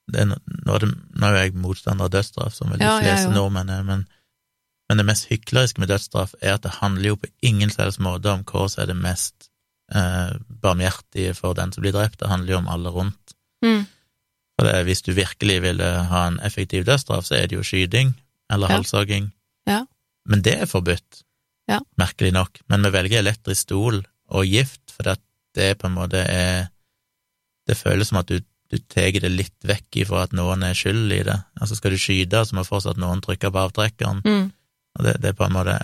det 0.09 0.23
er, 0.23 0.29
nå, 0.33 0.73
er 0.73 0.85
det, 0.85 0.89
nå 1.21 1.29
er 1.29 1.35
jeg 1.43 1.55
motstander 1.61 2.09
av 2.09 2.13
dødsstraff, 2.15 2.55
som 2.57 2.71
vel 2.73 2.81
de 2.81 2.87
Ja, 2.87 2.95
fleste 3.03 3.29
ja, 3.29 3.35
nordmenn 3.35 3.69
er, 3.73 3.83
men, 3.85 4.07
men 4.89 4.97
det 5.01 5.05
mest 5.07 5.27
hykleriske 5.31 5.81
med 5.83 5.89
dødsstraff 5.93 6.35
er 6.41 6.55
at 6.55 6.63
det 6.65 6.79
handler 6.81 7.11
jo 7.13 7.17
på 7.21 7.29
ingen 7.43 7.71
selvs 7.71 7.99
måte 8.01 8.31
om 8.33 8.45
hva 8.49 8.69
som 8.73 8.83
er 8.83 8.87
det 8.93 8.97
mest 8.97 9.51
eh, 9.95 10.35
barmhjertige 10.65 11.35
for 11.37 11.55
den 11.59 11.73
som 11.73 11.83
blir 11.85 11.93
drept, 11.97 12.19
det 12.21 12.29
handler 12.29 12.53
jo 12.55 12.59
om 12.63 12.69
alle 12.69 12.91
rundt. 12.95 13.35
mm, 13.65 13.87
For 14.59 14.67
det, 14.67 14.85
hvis 14.89 15.03
du 15.07 15.13
virkelig 15.15 15.61
ville 15.63 15.85
ha 16.11 16.27
en 16.27 16.41
effektiv 16.41 16.85
dødsstraff, 16.85 17.25
så 17.29 17.35
er 17.39 17.47
det 17.47 17.57
jo 17.57 17.63
skyting 17.63 18.15
eller 18.51 18.69
Ja. 18.69 18.77
halshogging. 18.77 19.33
Ja. 19.67 19.85
Men 20.27 20.43
det 20.43 20.55
er 20.61 20.67
forbudt, 20.67 21.23
Ja. 21.69 21.79
merkelig 21.99 22.33
nok. 22.33 22.59
Men 22.69 22.83
vi 22.83 22.91
velger 22.91 23.19
elektrisk 23.19 23.61
stol 23.69 24.05
og 24.31 24.45
gift, 24.47 24.81
for 24.91 25.03
det 25.05 25.19
det 25.55 25.79
på 25.79 25.87
en 25.87 25.95
måte 25.95 26.21
er 26.29 26.69
Det 27.67 27.77
føles 27.77 28.09
som 28.09 28.17
at 28.19 28.27
du, 28.29 28.41
du 28.71 28.79
tar 28.89 29.11
det 29.13 29.31
litt 29.31 29.65
vekk 29.65 29.97
ifra 29.97 30.23
at 30.23 30.33
noen 30.33 30.63
er 30.63 30.73
skyld 30.73 31.13
i 31.13 31.23
det. 31.23 31.35
Altså 31.61 31.77
skal 31.77 31.91
du 31.91 31.99
skyte, 31.99 32.41
så 32.47 32.55
må 32.57 32.65
fortsatt 32.65 32.97
noen 32.97 33.21
trykke 33.21 33.51
på 33.53 33.59
avtrekkeren. 33.69 34.23
mm, 34.25 34.53
det, 35.03 35.21
det 35.23 35.29
er 35.31 35.37
på 35.39 35.47
en 35.47 35.53
måte 35.55 35.79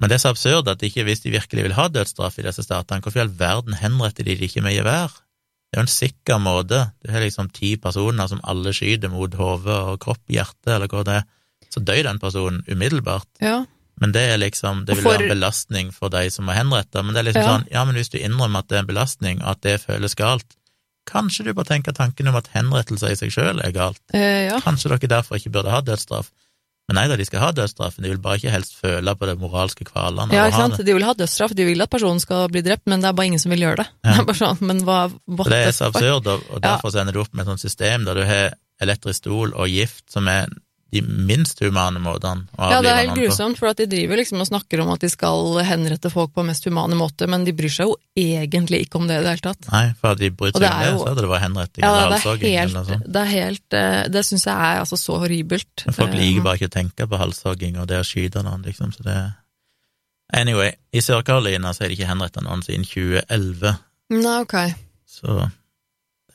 Men 0.00 0.08
det 0.10 0.16
er 0.18 0.22
så 0.24 0.32
absurd 0.34 0.68
at 0.68 0.82
ikke 0.82 1.04
hvis 1.06 1.20
de 1.22 1.30
virkelig 1.30 1.62
vil 1.68 1.74
ha 1.78 1.88
dødsstraff 1.88 2.38
i 2.38 2.42
disse 2.42 2.62
statene, 2.66 3.00
hvorfor 3.04 3.20
i 3.20 3.22
all 3.22 3.36
verden 3.38 3.74
henretter 3.78 4.24
de 4.26 4.34
det 4.34 4.48
ikke 4.50 4.62
med 4.64 4.74
gevær? 4.74 5.12
Det 5.70 5.78
er 5.78 5.80
jo 5.80 5.84
en 5.86 5.92
sikker 5.92 6.40
måte. 6.42 6.80
Du 7.04 7.12
har 7.12 7.20
liksom 7.22 7.48
ti 7.54 7.76
personer 7.80 8.26
som 8.28 8.40
alle 8.44 8.72
skyter 8.74 9.08
mot 9.12 9.32
hode 9.38 9.70
og 9.92 10.00
kropp, 10.02 10.20
hjerte, 10.28 10.74
eller 10.74 10.90
hva 10.90 11.04
det 11.06 11.14
er. 11.20 11.28
Så 11.72 11.80
dør 11.80 12.02
den 12.08 12.18
personen 12.18 12.64
umiddelbart. 12.68 13.28
ja, 13.40 13.64
Men 14.00 14.10
det 14.12 14.22
er 14.32 14.38
liksom, 14.42 14.84
det 14.86 14.96
vil 14.96 15.04
for- 15.04 15.12
være 15.12 15.22
en 15.30 15.38
belastning 15.38 15.92
for 15.94 16.08
de 16.10 16.28
som 16.30 16.48
er 16.48 16.54
henrettet. 16.58 17.04
Men 17.04 17.14
det 17.14 17.20
er 17.22 17.28
liksom 17.30 17.42
Ja. 17.42 17.52
sånn, 17.58 17.68
ja, 17.70 17.84
men 17.84 17.94
hvis 17.94 18.10
du 18.10 18.18
innrømmer 18.18 18.58
at 18.58 18.68
det 18.68 18.76
er 18.76 18.80
en 18.80 18.86
belastning, 18.86 19.40
og 19.42 19.48
at 19.50 19.60
det 19.60 19.80
føles 19.80 20.14
galt, 20.16 20.56
kanskje 21.06 21.44
du 21.44 21.54
bør 21.54 21.64
tenke 21.64 21.92
tanken 21.94 22.26
om 22.28 22.34
at 22.36 22.48
henrettelse 22.52 23.10
i 23.10 23.14
seg 23.14 23.30
sjøl 23.30 23.60
er 23.64 23.70
galt. 23.72 24.00
eh, 24.12 24.48
ja. 24.50 24.58
Kanskje 24.60 24.88
dere 24.90 25.08
derfor 25.08 25.36
ikke 25.38 25.52
burde 25.52 25.70
ha 25.70 25.80
dødsstraff. 25.80 26.30
Men 26.90 26.98
nei 26.98 27.04
da, 27.08 27.16
de 27.16 27.24
skal 27.24 27.44
ha 27.44 27.50
dødsstraffen, 27.54 28.02
de 28.04 28.10
vil 28.10 28.20
bare 28.22 28.40
ikke 28.40 28.52
helst 28.52 28.74
føle 28.80 29.14
på 29.16 29.28
det 29.28 29.36
moralske 29.40 29.86
kvalene 29.86 30.34
ja, 30.34 30.48
ikke 30.50 30.64
sant, 30.64 30.80
de 30.82 30.96
vil 30.96 31.06
ha 31.06 31.14
dødsstraff, 31.16 31.54
de 31.56 31.66
vil 31.68 31.84
at 31.84 31.92
personen 31.92 32.20
skal 32.20 32.48
bli 32.52 32.64
drept, 32.66 32.84
men 32.90 33.04
det 33.04 33.08
er 33.08 33.16
bare 33.16 33.30
ingen 33.30 33.42
som 33.42 33.54
vil 33.54 33.62
gjøre 33.64 33.84
det. 33.84 33.86
Ja. 34.02 34.16
Det 34.18 34.34
er 34.34 34.40
sånn, 34.40 34.60
men 34.66 34.82
hva, 34.88 34.98
det 35.46 35.60
er 35.60 35.76
så 35.76 35.92
absurd, 35.92 36.26
og, 36.26 36.42
og 36.50 36.64
derfor 36.64 36.92
ja. 36.92 37.04
ender 37.04 37.16
du 37.16 37.22
opp 37.22 37.32
med 37.32 37.46
et 37.46 37.52
sånt 37.52 37.64
system 37.64 38.08
der 38.08 38.18
du 38.18 38.26
har 38.26 38.58
elektrisk 38.82 39.22
stol 39.22 39.54
og 39.54 39.70
gift, 39.70 40.04
som 40.10 40.26
er 40.30 40.50
de 40.92 41.00
minst 41.02 41.58
humane 41.64 41.98
måtene 42.04 42.44
Ja, 42.58 42.82
det 42.84 42.90
er 42.92 42.98
helt 43.06 43.16
grusomt, 43.16 43.56
for 43.58 43.70
at 43.72 43.78
de 43.80 43.86
driver 43.88 44.18
liksom 44.20 44.42
og 44.44 44.48
snakker 44.50 44.82
om 44.84 44.90
at 44.92 45.00
de 45.00 45.08
skal 45.08 45.56
henrette 45.64 46.10
folk 46.12 46.34
på 46.36 46.44
mest 46.44 46.64
humane 46.68 46.94
måte, 46.98 47.24
men 47.32 47.46
de 47.48 47.54
bryr 47.56 47.72
seg 47.72 47.88
jo 47.88 47.94
egentlig 48.18 48.82
ikke 48.84 49.00
om 49.00 49.06
det 49.08 49.16
i 49.18 49.22
det 49.24 49.30
hele 49.32 49.44
tatt. 49.46 49.68
Nei, 49.72 49.84
for 49.98 50.12
hadde 50.12 50.26
de 50.26 50.30
brydd 50.36 50.54
Og 50.56 50.60
seg 50.60 50.68
det 50.68 50.72
om 50.74 50.82
det, 50.84 51.00
så 51.00 51.08
hadde 51.08 51.24
det 51.24 51.30
vært 51.32 51.44
henretting 51.46 51.84
Ja, 51.86 51.90
eller 51.92 52.02
det 52.02 52.04
er 52.04 52.12
halshogging 52.18 52.56
eller 52.62 52.74
noe 52.76 52.88
sånt. 52.90 53.06
det 53.16 53.22
er 53.22 53.30
helt 53.32 53.78
eh, 53.80 54.02
Det 54.12 54.24
syns 54.28 54.44
jeg 54.50 54.56
er 54.72 54.82
altså 54.82 54.98
så 55.00 55.18
horribelt. 55.24 55.86
Men 55.86 55.94
folk 56.00 56.12
Eh, 56.12 56.18
liker 56.20 56.44
bare 56.48 56.60
ikke 56.60 56.70
å 56.70 56.76
tenke 56.76 57.08
på 57.08 57.22
halshogging 57.24 57.80
og 57.80 57.88
det 57.88 58.02
å 58.02 58.04
skyte 58.06 58.44
noen, 58.44 58.62
liksom, 58.68 58.92
så 58.92 59.06
det 59.08 59.16
Anyway, 60.34 60.70
i 60.96 61.00
Sør-Carolina 61.04 61.74
så 61.76 61.84
er 61.84 61.90
det 61.90 61.98
ikke 61.98 62.08
henretta 62.08 62.40
noen 62.44 62.62
siden 62.64 62.86
2011, 62.88 63.74
Nei, 64.16 64.36
ok. 64.44 64.54
så 65.08 65.34
det 65.40 65.50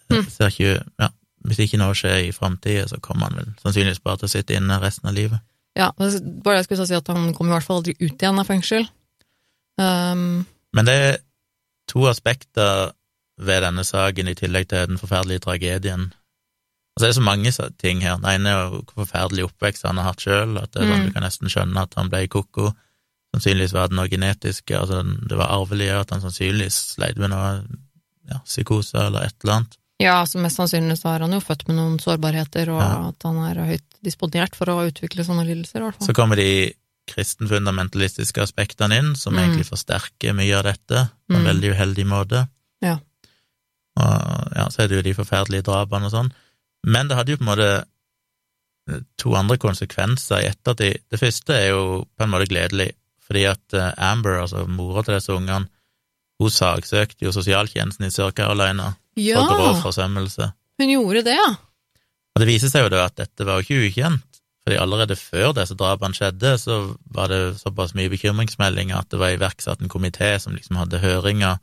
Hm. 0.08 0.22
ser 0.32 0.48
ikke 0.54 0.84
Ja, 1.02 1.10
hvis 1.48 1.60
ikke 1.64 1.80
noe 1.80 1.96
skjer 1.96 2.26
i 2.28 2.34
framtida, 2.36 2.88
så 2.92 3.00
kommer 3.04 3.30
han 3.30 3.38
vel 3.40 3.54
sannsynligvis 3.64 4.04
bare 4.04 4.20
til 4.22 4.28
å 4.28 4.34
sitte 4.36 4.58
inne 4.58 4.80
resten 4.84 5.08
av 5.10 5.16
livet. 5.16 5.40
Ja, 5.78 5.92
bare 5.98 6.58
jeg 6.60 6.66
skulle 6.68 6.88
si 6.90 6.96
at 6.98 7.08
han 7.14 7.34
kommer 7.38 7.54
i 7.54 7.56
hvert 7.58 7.68
fall 7.68 7.80
aldri 7.82 7.94
ut 8.02 8.16
igjen 8.18 8.42
av 8.42 8.48
fengsel. 8.50 8.88
Um, 9.78 10.46
Men 10.74 10.86
det 10.90 10.96
er 11.08 11.18
to 11.88 12.08
aspekter 12.10 12.92
ved 13.38 13.62
denne 13.62 13.84
saken, 13.86 14.28
i 14.28 14.36
tillegg 14.38 14.68
til 14.72 14.88
den 14.90 14.98
forferdelige 14.98 15.44
tragedien. 15.46 16.08
Altså, 16.98 17.04
det 17.06 17.10
er 17.12 17.18
så 17.20 17.22
mange 17.28 17.52
ting 17.78 18.02
her. 18.02 18.18
Det 18.18 18.34
ene 18.34 18.50
er 18.50 18.58
jo 18.58 18.80
hvor 18.82 19.06
forferdelig 19.06 19.46
oppvekst 19.46 19.86
han 19.86 20.00
har 20.02 20.10
hatt 20.10 20.24
sjøl, 20.26 20.58
at 20.58 20.74
sånn, 20.74 20.90
Mm. 20.90 21.06
du 21.06 21.12
kan 21.14 21.24
nesten 21.24 21.48
skjønne 21.54 21.84
at 21.86 21.94
han 21.96 22.10
ble 22.10 22.28
koko. 22.28 22.72
Sannsynligvis 23.36 23.74
var 23.74 23.88
det 23.88 23.98
noe 24.00 24.10
genetisk, 24.10 24.72
altså 24.72 25.04
det 25.30 25.38
var 25.38 25.52
arvelig, 25.54 25.92
at 25.94 26.10
han 26.10 26.22
sannsynligvis 26.22 26.96
sleit 26.96 27.18
med 27.18 27.30
noe 27.30 27.68
ja, 28.32 28.40
psykose 28.46 28.98
eller 28.98 29.28
et 29.28 29.36
eller 29.44 29.54
annet. 29.54 29.78
Ja, 30.00 30.26
så 30.26 30.40
mest 30.42 30.58
sannsynlig 30.60 30.98
så 31.00 31.16
er 31.16 31.26
han 31.26 31.32
jo 31.34 31.40
født 31.42 31.68
med 31.68 31.78
noen 31.80 31.98
sårbarheter, 32.00 32.70
og 32.70 32.82
Ja. 32.82 33.08
at 33.10 33.24
han 33.24 33.38
er 33.46 33.64
høyt 33.66 33.84
disponert 34.04 34.56
for 34.56 34.66
å 34.70 34.86
utvikle 34.92 35.26
sånne 35.26 35.46
lidelser, 35.48 35.80
i 35.80 35.84
hvert 35.88 35.98
fall. 35.98 36.08
Så 36.08 36.14
kommer 36.14 36.36
de 36.36 36.74
kristenfundamentalistiske 37.08 38.42
aspektene 38.44 38.98
inn, 39.00 39.16
som 39.16 39.34
Mm. 39.34 39.40
egentlig 39.44 39.66
forsterker 39.70 40.34
mye 40.36 40.58
av 40.58 40.64
dette 40.64 41.10
på 41.30 41.36
en 41.36 41.44
Mm. 41.44 41.48
veldig 41.62 41.72
uheldig 41.76 42.06
måte. 42.06 42.50
Ja. 42.82 43.00
Og 43.98 44.52
ja, 44.56 44.68
så 44.70 44.84
er 44.84 44.88
det 44.88 44.98
jo 44.98 45.02
de 45.02 45.14
forferdelige 45.14 45.64
drapene 45.64 46.06
og 46.06 46.12
sånn. 46.12 46.32
Men 46.86 47.08
det 47.08 47.18
hadde 47.18 47.30
jo 47.32 47.38
på 47.38 47.42
en 47.42 47.58
måte 47.58 47.86
eh, 48.90 49.00
to 49.18 49.34
andre 49.36 49.58
konsekvenser 49.58 50.44
i 50.44 50.48
ettertid. 50.48 51.02
Det 51.10 51.20
første 51.20 51.50
er 51.54 51.70
jo 51.72 52.06
på 52.18 52.24
en 52.24 52.30
måte 52.30 52.48
gledelig, 52.48 52.92
fordi 53.28 53.46
at 53.50 53.74
eh, 53.74 53.94
Amber, 53.98 54.40
altså 54.42 54.66
mora 54.68 55.04
til 55.04 55.16
disse 55.16 55.34
ungene, 55.34 55.68
hun 56.40 56.50
saksøkte 56.50 57.22
jo 57.26 57.32
sosialtjenesten 57.32 58.06
i 58.06 58.10
Sør-Carolina 58.10 58.96
Ja, 59.18 59.42
for 59.42 59.58
grov 59.58 59.82
forsømmelse. 59.82 60.52
hun 60.82 60.94
gjorde 60.94 61.24
det, 61.26 61.38
ja. 61.38 61.50
Og 62.36 62.44
det 62.44 62.50
viser 62.52 62.70
seg 62.70 62.86
jo 62.86 62.94
da 62.94 63.08
at 63.08 63.18
dette 63.18 63.46
var 63.48 63.58
jo 63.58 63.66
ikke 63.66 63.90
ukjent, 63.90 64.42
fordi 64.68 64.78
allerede 64.78 65.16
før 65.18 65.54
disse 65.58 65.78
drapene 65.80 66.14
skjedde, 66.14 66.54
så 66.62 66.80
var 67.16 67.32
det 67.32 67.58
såpass 67.62 67.96
mye 67.98 68.12
bekymringsmeldinger 68.14 69.00
at 69.00 69.10
det 69.10 69.20
var 69.22 69.34
iverksatt 69.34 69.82
en 69.82 69.90
komité 69.90 70.36
som 70.44 70.54
liksom 70.54 70.78
hadde 70.78 71.02
høringer 71.02 71.58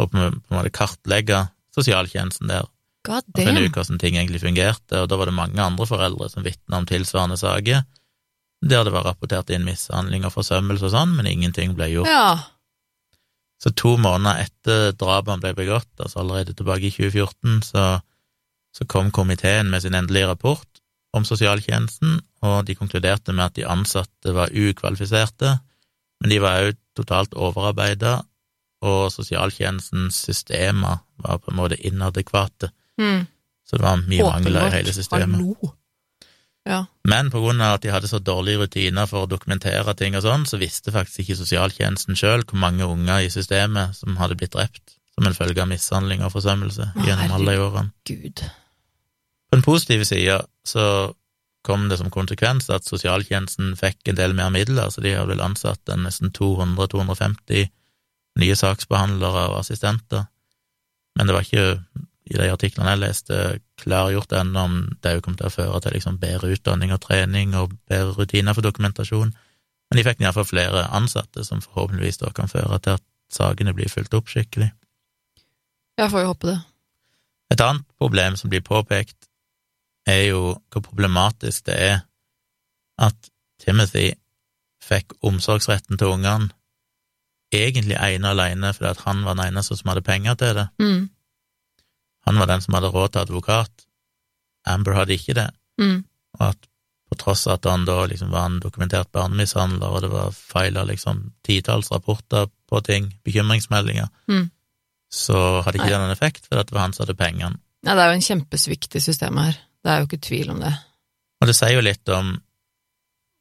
for 0.00 0.08
på 0.08 0.20
en 0.24 0.38
måte 0.54 0.72
kartlegge 0.72 1.42
sosialtjenesten 1.76 2.48
der, 2.48 2.68
God 3.04 3.24
og 3.28 3.40
finne 3.40 3.60
damn. 3.60 3.68
ut 3.68 3.76
hvordan 3.76 4.00
ting 4.00 4.16
egentlig 4.16 4.42
fungerte, 4.42 5.02
og 5.02 5.08
da 5.08 5.18
var 5.20 5.28
det 5.28 5.36
mange 5.36 5.60
andre 5.64 5.86
foreldre 5.88 6.28
som 6.32 6.44
vitna 6.44 6.80
om 6.80 6.88
tilsvarende 6.88 7.36
saker, 7.40 7.84
der 8.60 8.84
det 8.84 8.92
var 8.92 9.06
rapportert 9.08 9.52
inn 9.54 9.64
mishandling 9.64 10.26
og 10.28 10.34
forsømmelse 10.34 10.88
og 10.88 10.94
sånn, 10.94 11.14
men 11.16 11.28
ingenting 11.30 11.72
ble 11.76 11.88
gjort. 11.92 12.10
Ja. 12.10 12.40
Så 13.60 13.72
to 13.76 13.96
måneder 14.00 14.46
etter 14.46 14.92
drapene 14.96 15.42
ble 15.42 15.52
begått, 15.58 15.90
altså 16.00 16.22
allerede 16.22 16.54
tilbake 16.56 16.88
i 16.88 16.92
2014, 16.94 17.58
så, 17.66 17.84
så 18.72 18.86
kom 18.88 19.10
komiteen 19.12 19.68
med 19.72 19.84
sin 19.84 19.94
endelige 19.98 20.30
rapport 20.30 20.80
om 21.12 21.26
sosialtjenesten, 21.28 22.20
og 22.46 22.64
de 22.68 22.76
konkluderte 22.78 23.34
med 23.34 23.44
at 23.50 23.58
de 23.58 23.66
ansatte 23.68 24.32
var 24.32 24.54
ukvalifiserte, 24.54 25.58
men 26.20 26.32
de 26.32 26.38
var 26.40 26.62
òg 26.70 26.78
totalt 26.96 27.34
overarbeida, 27.36 28.20
og 28.80 29.10
sosialtjenestens 29.12 30.22
systemer 30.24 31.02
var 31.20 31.42
på 31.42 31.52
en 31.52 31.60
måte 31.60 31.76
inadekvate, 31.76 32.70
Mm. 33.00 33.26
så 33.64 33.76
det 33.76 33.84
var 33.84 34.00
mye 34.08 34.24
mangler 34.24 34.66
i 34.66 34.70
hele 34.78 34.92
systemet. 34.92 35.36
Hallo. 35.40 35.74
Ja. 36.70 36.84
Men 37.10 37.32
på 37.32 37.42
grunn 37.42 37.60
av 37.64 37.78
at 37.78 37.82
de 37.84 37.90
hadde 37.90 38.08
så 38.10 38.20
dårlige 38.22 38.62
rutiner 38.62 39.08
for 39.10 39.26
å 39.26 39.30
dokumentere 39.30 39.94
ting 39.98 40.14
og 40.14 40.22
sånn, 40.24 40.46
så 40.46 40.60
visste 40.60 40.94
faktisk 40.94 41.24
ikke 41.24 41.40
sosialtjenesten 41.40 42.18
sjøl 42.18 42.44
hvor 42.46 42.60
mange 42.62 42.86
unger 42.86 43.26
i 43.26 43.32
systemet 43.32 43.98
som 43.98 44.18
hadde 44.20 44.38
blitt 44.38 44.54
drept 44.54 44.96
som 45.20 45.26
en 45.26 45.36
følge 45.36 45.60
av 45.60 45.68
mishandling 45.68 46.22
og 46.24 46.32
forsømmelse 46.32 46.92
Å, 46.94 47.06
gjennom 47.06 47.34
alle 47.36 47.56
de 47.56 47.64
årene. 47.64 47.92
Gud. 48.08 48.44
På 49.50 49.58
den 49.58 49.66
positive 49.66 50.06
sida 50.08 50.38
så 50.64 50.84
kom 51.66 51.88
det 51.90 51.98
som 52.00 52.12
konsekvens 52.12 52.70
at 52.72 52.86
sosialtjenesten 52.88 53.74
fikk 53.76 54.08
en 54.08 54.16
del 54.16 54.36
mer 54.38 54.52
midler, 54.54 54.88
så 54.88 55.02
de 55.04 55.12
har 55.12 55.28
vel 55.28 55.42
ansatt 55.44 55.92
en 55.92 56.06
nesten 56.06 56.32
200-250 56.32 57.68
nye 58.40 58.56
saksbehandlere 58.56 59.50
og 59.50 59.58
assistenter. 59.60 60.24
Men 61.18 61.28
det 61.28 61.36
var 61.36 61.44
ikke 61.44 61.66
i 62.30 62.38
de 62.38 62.48
artiklene 62.52 62.94
jeg 62.94 63.02
leste, 63.02 63.36
klargjort 63.82 64.32
ennå 64.38 64.64
om 64.68 64.74
det 65.02 65.16
òg 65.16 65.24
kom 65.26 65.36
til 65.38 65.48
å 65.48 65.54
føre 65.54 65.80
til 65.82 65.96
liksom 65.96 66.18
bedre 66.22 66.52
utdanning 66.54 66.92
og 66.94 67.02
trening 67.02 67.56
og 67.58 67.74
bedre 67.90 68.14
rutiner 68.18 68.54
for 68.54 68.66
dokumentasjon. 68.66 69.32
Men 69.90 69.98
de 69.98 70.04
fikk 70.06 70.22
iallfall 70.22 70.46
flere 70.46 70.84
ansatte, 70.94 71.42
som 71.44 71.62
forhåpentligvis 71.64 72.22
da 72.22 72.30
kan 72.34 72.50
føre 72.50 72.78
til 72.78 72.98
at 73.00 73.06
sakene 73.34 73.74
blir 73.74 73.90
fulgt 73.90 74.14
opp 74.14 74.30
skikkelig. 74.30 74.70
Jeg 75.98 76.12
får 76.12 76.22
jo 76.22 76.30
håpe 76.30 76.52
det. 76.52 76.58
Et 77.50 77.64
annet 77.66 77.86
problem 77.98 78.38
som 78.38 78.50
blir 78.52 78.62
påpekt, 78.62 79.16
er 80.06 80.30
jo 80.30 80.54
hvor 80.72 80.82
problematisk 80.86 81.66
det 81.66 81.76
er 81.76 81.98
at 82.98 83.30
Timothy 83.60 84.12
fikk 84.80 85.12
omsorgsretten 85.26 85.98
til 86.00 86.14
ungene 86.14 86.50
egentlig 87.52 87.98
ene 87.98 88.30
og 88.30 88.38
alene 88.38 88.72
fordi 88.74 88.90
at 88.90 89.02
han 89.06 89.24
var 89.26 89.36
den 89.36 89.50
eneste 89.50 89.76
som 89.76 89.90
hadde 89.90 90.06
penger 90.06 90.38
til 90.38 90.54
det. 90.56 90.66
Mm. 90.78 91.10
Han 92.30 92.38
var 92.38 92.46
den 92.46 92.62
som 92.62 92.76
hadde 92.78 92.92
råd 92.94 93.12
til 93.16 93.24
advokat. 93.26 93.86
Amber 94.70 94.94
hadde 94.94 95.16
ikke 95.18 95.34
det, 95.34 95.48
Mm. 95.80 96.04
og 96.38 96.42
at 96.52 96.66
på 97.10 97.16
tross 97.18 97.46
av 97.48 97.56
at 97.58 97.64
han 97.66 97.84
da 97.88 98.04
liksom 98.06 98.30
var 98.30 98.44
en 98.46 98.60
dokumentert 98.62 99.10
barnemishandler, 99.10 99.88
og 99.90 100.02
det 100.04 100.10
var 100.12 100.30
feila 100.30 100.84
liksom 100.86 101.32
titalls 101.42 101.90
rapporter 101.90 102.46
på 102.70 102.82
ting, 102.86 103.08
bekymringsmeldinger, 103.24 104.06
Mm. 104.28 104.50
så 105.10 105.62
hadde 105.64 105.80
ikke 105.80 105.88
Nei. 105.88 105.96
det 105.96 106.00
noen 106.04 106.12
effekt, 106.14 106.46
for 106.46 106.60
det 106.62 106.70
var 106.70 106.80
han 106.86 106.92
som 106.92 107.06
hadde 107.06 107.18
pengene. 107.18 107.58
Ja, 107.82 107.94
det 107.96 108.02
er 108.04 108.12
jo 108.12 108.20
en 108.20 108.28
kjempesvikt 108.28 108.94
i 108.94 109.00
systemet 109.00 109.44
her. 109.44 109.58
Det 109.82 109.90
er 109.90 109.98
jo 110.00 110.06
ikke 110.06 110.20
tvil 110.28 110.50
om 110.50 110.60
det. 110.60 110.74
Og 111.40 111.46
det 111.48 111.56
sier 111.56 111.72
jo 111.74 111.80
litt 111.80 112.08
om, 112.08 112.40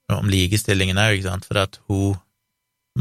om 0.09 0.27
likestillingen 0.31 0.97
òg, 0.97 1.19
ikke 1.19 1.29
sant, 1.29 1.45
for 1.45 1.57
at 1.57 1.77
hun 1.87 2.17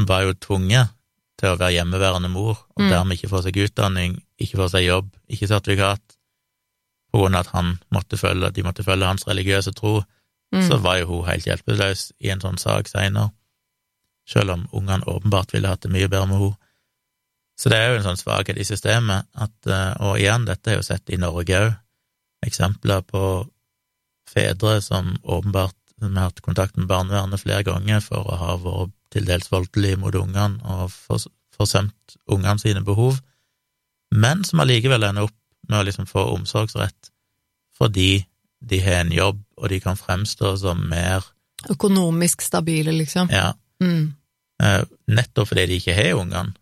var 0.06 0.22
jo 0.26 0.34
tvunget 0.34 0.90
til 1.38 1.52
å 1.52 1.58
være 1.58 1.76
hjemmeværende 1.78 2.30
mor, 2.30 2.58
og 2.76 2.82
Mm. 2.82 2.90
dermed 2.90 3.16
ikke 3.16 3.30
få 3.30 3.42
seg 3.42 3.56
utdanning, 3.56 4.22
ikke 4.40 4.56
få 4.58 4.68
seg 4.70 4.86
jobb, 4.86 5.10
ikke 5.30 5.48
sertifikat, 5.48 6.00
på 7.12 7.20
grunn 7.20 7.34
av 7.34 7.46
at 7.46 7.52
han 7.54 7.78
måtte 7.94 8.18
følge, 8.18 8.52
de 8.52 8.62
måtte 8.62 8.84
følge 8.84 9.06
hans 9.06 9.24
religiøse 9.24 9.72
tro, 9.74 10.02
Mm. 10.52 10.68
så 10.68 10.78
var 10.80 10.98
jo 10.98 11.06
hun 11.06 11.26
helt 11.26 11.44
hjelpeløs 11.44 12.12
i 12.20 12.30
en 12.30 12.40
sånn 12.40 12.58
sak 12.58 12.88
seinere, 12.88 13.32
selv 14.26 14.50
om 14.50 14.68
ungene 14.72 15.04
åpenbart 15.04 15.52
ville 15.52 15.68
hatt 15.68 15.80
det 15.82 15.90
mye 15.92 16.08
bedre 16.08 16.26
med 16.26 16.38
henne. 16.38 16.56
Så 17.58 17.70
det 17.70 17.78
er 17.78 17.88
jo 17.90 17.96
en 17.96 18.16
sånn 18.16 18.22
svakhet 18.24 18.56
i 18.58 18.64
systemet, 18.64 19.26
at, 19.34 19.66
eh, 19.66 19.94
og 20.00 20.18
igjen, 20.18 20.44
dette 20.46 20.68
er 20.70 20.76
jo 20.76 20.82
sett 20.82 21.10
i 21.10 21.16
Norge 21.16 21.54
òg, 21.54 21.76
eksempler 22.46 23.02
på 23.02 23.48
fedre 24.28 24.80
som 24.82 25.16
åpenbart 25.24 25.74
som 25.98 26.16
har 26.16 26.28
hatt 26.30 26.40
kontakt 26.44 26.76
med 26.76 26.88
barnevernet 26.90 27.40
flere 27.42 27.64
ganger 27.66 28.00
for 28.04 28.24
å 28.28 28.36
ha 28.38 28.56
vært 28.62 28.92
til 29.14 29.24
dels 29.28 29.48
voldelige 29.52 29.98
mot 29.98 30.14
ungene 30.14 30.60
og 30.64 30.90
fors- 30.92 31.28
forsømt 31.58 32.16
ungene 32.30 32.58
sine 32.62 32.84
behov, 32.86 33.20
men 34.14 34.44
som 34.44 34.60
allikevel 34.62 35.02
ender 35.08 35.26
opp 35.28 35.34
med 35.68 35.80
å 35.80 35.84
liksom 35.88 36.06
få 36.08 36.26
omsorgsrett 36.36 37.10
fordi 37.78 38.24
de 38.60 38.78
har 38.82 39.04
en 39.04 39.12
jobb, 39.14 39.42
og 39.56 39.68
de 39.70 39.78
kan 39.80 39.96
fremstå 39.96 40.56
som 40.58 40.80
mer 40.90 41.22
Økonomisk 41.70 42.42
stabile, 42.42 42.92
liksom. 42.92 43.28
ja, 43.30 43.52
Mm. 43.80 44.14
eh, 44.62 44.84
nettopp 45.08 45.48
fordi 45.48 45.66
de 45.66 45.76
ikke 45.78 45.94
har 45.94 46.18
ungene. 46.18 46.54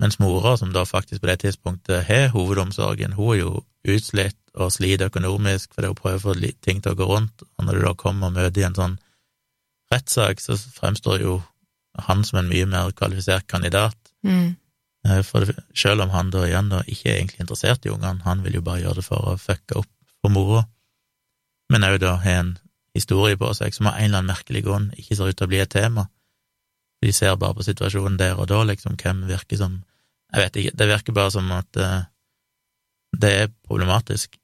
Mens 0.00 0.18
mora, 0.18 0.56
som 0.56 0.72
da 0.72 0.84
faktisk 0.84 1.20
på 1.20 1.26
det 1.28 1.38
tidspunktet 1.42 2.04
har 2.08 2.28
hovedomsorgen, 2.32 3.12
hun 3.12 3.34
er 3.34 3.38
jo 3.40 3.64
utslitt 3.84 4.39
og 4.58 4.72
sliter 4.74 5.10
økonomisk 5.10 5.74
fordi 5.74 5.92
hun 5.92 5.98
prøver 5.98 6.18
å 6.18 6.24
få 6.24 6.34
ting 6.64 6.80
til 6.82 6.94
å 6.94 6.98
gå 6.98 7.06
rundt, 7.06 7.44
og 7.44 7.66
når 7.66 7.78
du 7.78 7.84
da 7.86 7.94
kommer 7.98 8.30
og 8.30 8.36
møter 8.38 8.62
i 8.62 8.66
en 8.66 8.78
sånn 8.78 8.96
rettssak, 9.92 10.42
så 10.42 10.56
fremstår 10.58 11.22
jo 11.24 11.36
han 12.06 12.24
som 12.26 12.40
en 12.40 12.50
mye 12.50 12.66
mer 12.70 12.92
kvalifisert 12.96 13.48
kandidat. 13.50 13.96
Mm. 14.26 14.56
Eh, 15.06 15.22
For 15.26 15.46
selv 15.74 16.06
om 16.06 16.12
han 16.14 16.30
da 16.30 16.44
igjen 16.46 16.70
da 16.70 16.82
ikke 16.86 17.10
er 17.10 17.20
egentlig 17.20 17.44
interessert 17.44 17.86
i 17.86 17.92
ungene, 17.92 18.24
han 18.26 18.44
vil 18.44 18.58
jo 18.58 18.66
bare 18.66 18.82
gjøre 18.84 19.00
det 19.00 19.06
for 19.06 19.32
å 19.32 19.38
fucke 19.40 19.80
opp 19.82 19.90
for 20.20 20.34
moro, 20.34 20.64
men 21.70 21.86
òg 21.86 22.00
da 22.02 22.16
har 22.20 22.40
en 22.42 22.56
historie 22.94 23.38
på 23.38 23.52
seg 23.54 23.74
som 23.74 23.86
av 23.86 23.98
en 23.98 24.08
eller 24.08 24.22
annen 24.22 24.32
merkelig 24.32 24.64
grunn 24.66 24.88
ikke 24.98 25.16
ser 25.16 25.30
ut 25.30 25.38
til 25.38 25.46
å 25.46 25.50
bli 25.52 25.60
et 25.62 25.70
tema. 25.70 26.08
De 27.00 27.12
ser 27.14 27.36
bare 27.40 27.56
på 27.56 27.64
situasjonen 27.64 28.18
der 28.20 28.36
og 28.36 28.50
da, 28.50 28.64
liksom, 28.66 28.98
hvem 29.00 29.24
virker 29.30 29.60
som 29.60 29.84
Jeg 30.30 30.44
vet 30.44 30.56
ikke, 30.60 30.72
det 30.78 30.86
virker 30.86 31.14
bare 31.16 31.30
som 31.34 31.48
at 31.50 31.76
eh, 31.82 32.02
det 33.16 33.30
er 33.42 33.50
problematisk. 33.66 34.36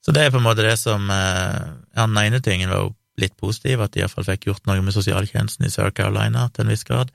Så 0.00 0.12
det 0.16 0.22
er 0.24 0.30
på 0.32 0.40
en 0.40 0.46
måte 0.46 0.64
det 0.64 0.78
som 0.80 1.10
eh, 1.12 1.66
Ja, 1.96 2.06
den 2.06 2.16
ene 2.18 2.40
tingen 2.40 2.70
var 2.72 2.86
jo 2.86 2.94
litt 3.20 3.34
positiv, 3.36 3.82
at 3.84 3.92
de 3.92 4.00
iallfall 4.00 4.24
fikk 4.24 4.46
gjort 4.48 4.64
noe 4.68 4.80
med 4.80 4.94
sosialtjenesten 4.96 5.66
i 5.66 5.70
South 5.72 5.92
Carolina 5.92 6.46
til 6.54 6.64
en 6.64 6.72
viss 6.72 6.86
grad. 6.88 7.10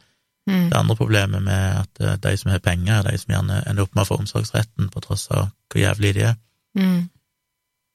Mm. 0.45 0.67
Det 0.69 0.77
andre 0.77 0.95
problemet 0.99 1.41
med 1.41 1.79
at 1.79 2.01
eh, 2.03 2.17
de 2.21 2.35
som 2.37 2.51
har 2.53 2.61
penger, 2.61 2.99
er 2.99 3.07
de 3.09 3.17
som 3.17 3.33
gjerne 3.33 3.63
ender 3.65 3.87
opp 3.87 3.95
med 3.97 4.03
å 4.03 4.09
få 4.11 4.19
omsorgsretten 4.21 4.91
på 4.93 5.01
tross 5.01 5.25
av 5.33 5.47
hvor 5.71 5.81
jævlig 5.81 6.13
de 6.19 6.27
er, 6.31 6.35
Mm. 6.75 7.07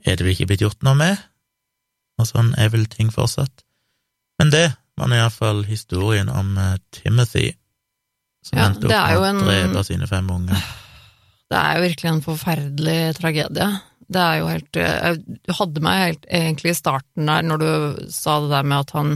er 0.07 0.16
det 0.16 0.24
vel 0.24 0.33
ikke 0.33 0.47
blitt 0.49 0.62
gjort 0.64 0.83
noe 0.83 0.97
med, 0.97 1.18
og 2.18 2.24
sånn 2.26 2.55
er 2.57 2.70
vel 2.72 2.87
ting 2.89 3.11
fortsatt. 3.12 3.61
Men 4.41 4.49
det 4.51 4.70
var 4.97 5.12
iallfall 5.12 5.66
historien 5.68 6.31
om 6.33 6.57
eh, 6.59 6.78
Timothy, 6.91 7.51
som 8.43 8.59
Ja, 8.59 8.70
endte 8.70 8.89
opp 8.89 9.20
med 9.20 9.45
å 9.45 9.45
drepe 9.45 9.85
sine 9.85 10.09
fem 10.09 10.31
unger. 10.33 10.57
Det 11.51 11.59
er 11.59 11.76
jo 11.78 11.84
virkelig 11.88 12.11
en 12.12 12.22
forferdelig 12.24 12.98
tragedie. 13.18 13.68
Det 14.11 14.22
er 14.22 14.40
jo 14.40 14.48
helt 14.51 14.78
eh, 14.82 15.16
Du 15.46 15.53
hadde 15.55 15.82
meg 15.86 16.01
helt 16.03 16.24
egentlig 16.30 16.72
i 16.72 16.78
starten 16.78 17.30
der, 17.30 17.44
når 17.46 17.62
du 17.62 17.70
sa 18.14 18.40
det 18.42 18.51
der 18.53 18.66
med 18.66 18.84
at 18.84 18.90
han 18.96 19.12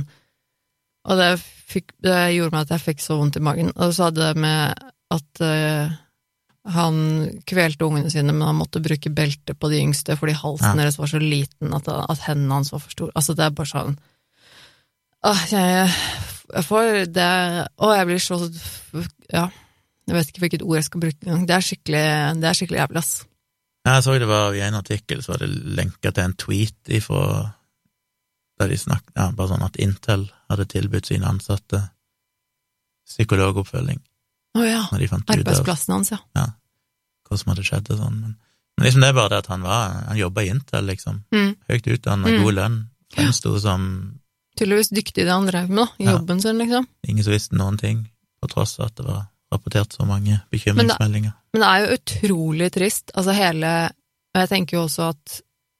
Og 1.07 1.19
det, 1.21 1.29
fikk, 1.71 1.93
det 2.03 2.17
gjorde 2.37 2.55
meg 2.55 2.65
at 2.67 2.75
jeg 2.77 2.85
fikk 2.89 3.03
så 3.05 3.19
vondt 3.21 3.37
i 3.39 3.43
magen. 3.45 3.73
Og 3.75 3.91
du 3.91 3.97
sa 3.97 4.09
det 4.15 4.31
med 4.41 4.75
at 5.15 5.43
uh, 5.45 5.93
han 6.75 6.97
kvelte 7.47 7.85
ungene 7.85 8.09
sine, 8.11 8.33
men 8.33 8.47
han 8.49 8.57
måtte 8.57 8.81
bruke 8.83 9.11
belte 9.13 9.53
på 9.55 9.69
de 9.71 9.83
yngste 9.85 10.17
fordi 10.17 10.33
halsen 10.41 10.73
Ja. 10.73 10.87
deres 10.87 10.97
var 10.99 11.11
så 11.13 11.21
liten 11.21 11.75
at, 11.77 11.91
at 11.93 12.23
hendene 12.25 12.57
hans 12.57 12.73
var 12.73 12.81
for 12.81 12.95
store. 12.95 13.13
Altså, 13.15 13.35
det 13.37 13.45
er 13.45 13.55
bare 13.59 13.69
sånn 13.75 13.99
Åh, 15.25 15.43
jeg, 15.53 15.93
jeg 16.55 16.65
får 16.69 16.89
det 17.17 17.29
Å, 17.81 17.93
jeg 17.99 18.09
blir 18.11 18.25
så 18.25 18.41
Ja. 19.33 19.47
Jeg 20.07 20.15
vet 20.19 20.29
ikke 20.33 20.43
hvilket 20.45 20.63
ord 20.63 20.77
jeg 20.77 20.85
skal 20.85 21.01
bruke 21.01 21.27
engang. 21.27 21.47
Det 21.49 21.55
er 21.57 21.65
skikkelig, 21.65 22.03
det 22.41 22.49
er 22.51 22.57
skikkelig 22.59 22.79
jævlig, 22.83 22.99
ass. 23.01 23.13
Jeg 23.85 24.03
så 24.05 24.15
det 24.19 24.29
var 24.29 24.55
i 24.57 24.61
en 24.65 24.75
artikkel 24.79 25.23
så 25.23 25.33
var 25.35 25.39
det 25.45 25.49
lenka 25.77 26.11
til 26.13 26.25
en 26.25 26.35
tweet 26.41 26.89
ifra 26.89 27.21
der 28.61 28.69
de 28.71 28.77
snakket 28.79 29.13
ja, 29.19 29.31
bare 29.35 29.49
sånn 29.51 29.65
at 29.67 29.77
Intel 29.83 30.29
hadde 30.49 30.65
tilbudt 30.71 31.09
sine 31.11 31.27
ansatte 31.29 31.81
psykologoppfølging 33.09 34.01
Å 34.57 34.63
ja. 34.65 34.83
de 34.95 35.09
fant 35.11 35.25
ut 35.27 35.31
av 35.33 35.37
Arbeidsplassen 35.41 35.95
hans, 35.97 36.13
ja. 36.15 36.47
hva 37.27 37.39
som 37.41 37.51
hadde 37.53 37.65
skjedd 37.67 37.91
og 37.91 37.99
sånn. 38.01 38.19
Men, 38.23 38.37
men 38.79 38.87
liksom 38.87 39.03
det 39.05 39.11
er 39.11 39.17
bare 39.19 39.33
det 39.35 39.41
at 39.43 39.51
han 39.51 39.65
var 39.67 39.97
Han 40.09 40.21
jobba 40.21 40.45
i 40.45 40.51
Intel, 40.53 40.87
liksom. 40.87 41.23
Mm. 41.35 41.53
Høyt 41.71 41.89
utdanna, 41.97 42.31
Mm. 42.31 42.43
god 42.45 42.55
lønn. 42.61 42.79
Fremsto 43.15 43.57
som 43.61 43.85
Tydeligvis 44.55 44.93
dyktig 44.95 45.25
i 45.25 45.27
det 45.27 45.35
han 45.35 45.49
drev 45.51 45.69
med, 45.69 45.83
da. 45.83 45.87
I 45.99 46.05
Ja. 46.07 46.13
jobben 46.19 46.41
sin, 46.41 46.59
liksom. 46.59 46.87
ingen 47.09 47.25
som 47.25 47.33
visste 47.35 47.57
noen 47.59 47.77
ting, 47.79 48.09
på 48.41 48.49
tross 48.49 48.79
av 48.79 48.87
at 48.87 48.95
det 48.97 49.05
var 49.07 49.27
rapportert 49.55 49.97
så 49.97 50.07
mange 50.09 50.41
bekymringsmeldinger. 50.53 51.35
Men 51.55 51.65
det 51.65 51.71
er 51.71 51.83
jo 51.83 51.99
utrolig 51.99 52.71
trist. 52.75 53.15
Altså 53.15 53.35
hele 53.37 53.75
Og 54.35 54.41
jeg 54.43 54.51
tenker 54.51 54.77
jo 54.77 54.87
også 54.89 55.11
at, 55.13 55.35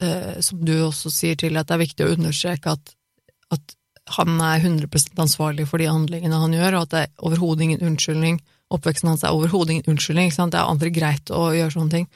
eh, 0.07 0.35
som 0.47 0.61
du 0.63 0.77
også 0.85 1.11
sier 1.11 1.35
til, 1.35 1.57
at 1.59 1.67
det 1.67 1.75
er 1.75 1.81
viktig 1.83 2.05
å 2.07 2.13
understreke 2.15 2.77
at, 2.77 2.93
at 3.51 3.75
han 4.15 4.37
er 4.39 4.61
100% 4.61 5.19
ansvarlig 5.19 5.67
for 5.67 5.83
de 5.83 5.89
handlingene 5.91 6.39
han 6.39 6.55
gjør, 6.55 6.77
og 6.77 6.85
at 6.87 6.93
det 6.93 7.01
er 7.03 7.27
overhodet 7.27 7.67
ingen 7.67 7.83
unnskyldning. 7.89 8.39
Oppveksten 8.75 9.11
hans 9.11 9.25
er 9.25 9.35
overhodet 9.35 9.75
ingen 9.75 9.91
unnskyldning, 9.95 10.31
ikke 10.31 10.37
sant. 10.37 10.55
Det 10.55 10.61
er 10.61 10.71
aldri 10.71 10.93
greit 10.95 11.35
å 11.35 11.49
gjøre 11.57 11.75
sånne 11.75 11.95
ting. 11.97 12.07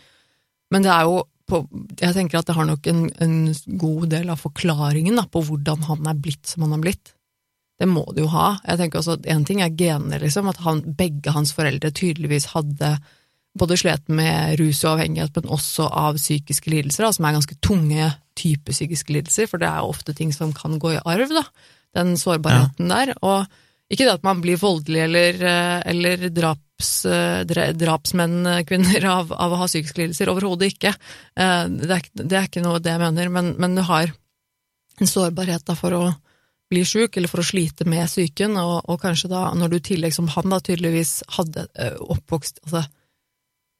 Men 0.70 0.86
det 0.86 0.92
er 0.94 1.08
jo 1.08 1.24
på, 1.48 1.62
jeg 1.96 2.14
tenker 2.14 2.38
at 2.40 2.48
det 2.50 2.58
har 2.58 2.66
nok 2.68 2.86
en, 2.92 3.06
en 3.24 3.36
god 3.80 4.10
del 4.12 4.30
av 4.30 4.42
forklaringen 4.42 5.16
da, 5.16 5.24
på 5.26 5.42
hvordan 5.48 5.86
han 5.88 6.10
er 6.10 6.18
blitt 6.20 6.50
som 6.50 6.66
han 6.66 6.76
er 6.76 6.84
blitt. 6.84 7.14
Det 7.78 7.86
må 7.86 8.02
du 8.14 8.24
jo 8.24 8.32
ha. 8.32 8.56
Jeg 8.66 8.80
tenker 8.80 9.00
også 9.00 9.18
at 9.18 9.28
En 9.30 9.44
ting 9.46 9.62
er 9.62 9.74
genene, 9.78 10.18
liksom, 10.22 10.50
at 10.50 10.58
han, 10.64 10.82
begge 10.98 11.34
hans 11.34 11.54
foreldre 11.54 11.92
tydeligvis 11.94 12.50
hadde 12.56 12.96
både 13.58 13.78
slet 13.80 14.10
med 14.12 14.58
rus 14.60 14.82
og 14.84 14.96
avhengighet, 14.96 15.34
men 15.38 15.54
også 15.54 15.88
av 15.88 16.18
psykiske 16.18 16.70
lidelser, 16.70 17.06
da, 17.06 17.14
som 17.14 17.26
er 17.26 17.38
ganske 17.38 17.56
tunge 17.64 18.10
type 18.38 18.74
psykiske 18.74 19.14
lidelser, 19.14 19.48
for 19.50 19.62
det 19.62 19.70
er 19.70 19.82
jo 19.82 19.94
ofte 19.94 20.14
ting 20.14 20.30
som 20.34 20.52
kan 20.54 20.78
gå 20.78 20.94
i 20.94 21.00
arv, 21.02 21.32
da, 21.32 21.42
den 21.98 22.14
sårbarheten 22.20 22.92
der. 22.92 23.14
Og 23.26 23.48
ikke 23.88 24.04
det 24.04 24.18
at 24.18 24.26
man 24.26 24.42
blir 24.44 24.60
voldelig 24.60 25.00
eller, 25.06 25.42
eh, 25.48 25.80
eller 25.90 26.28
draps, 26.34 26.92
eh, 27.08 27.72
drapsmenn, 27.72 28.38
eh, 28.46 28.62
kvinner, 28.68 29.04
av, 29.08 29.32
av 29.32 29.54
å 29.54 29.60
ha 29.62 29.68
psykiske 29.70 30.02
lidelser, 30.02 30.30
overhodet 30.30 30.74
ikke. 30.74 30.94
Det 31.34 31.90
er, 31.96 32.08
det 32.20 32.36
er 32.36 32.48
ikke 32.50 32.64
noe 32.64 32.82
det 32.84 32.92
jeg 32.94 33.02
mener, 33.02 33.32
men, 33.32 33.54
men 33.58 33.78
du 33.78 33.82
har 33.88 34.12
en 34.98 35.08
sårbarhet 35.08 35.72
for 35.78 35.96
å 35.96 36.04
bli 36.68 36.84
sjuk, 36.84 37.16
eller 37.16 37.30
for 37.30 37.42
å 37.42 37.48
slite 37.48 37.86
med 37.88 38.08
psyken, 38.10 38.56
og, 38.60 38.82
og 38.90 39.00
kanskje 39.02 39.30
da, 39.32 39.48
når 39.56 39.72
du 39.72 39.76
i 39.78 39.86
tillegg, 39.92 40.14
som 40.14 40.28
han 40.34 40.52
da 40.52 40.60
tydeligvis 40.64 41.20
hadde 41.38 41.68
eh, 41.78 41.96
oppvokst 41.98 42.60
altså, 42.66 42.84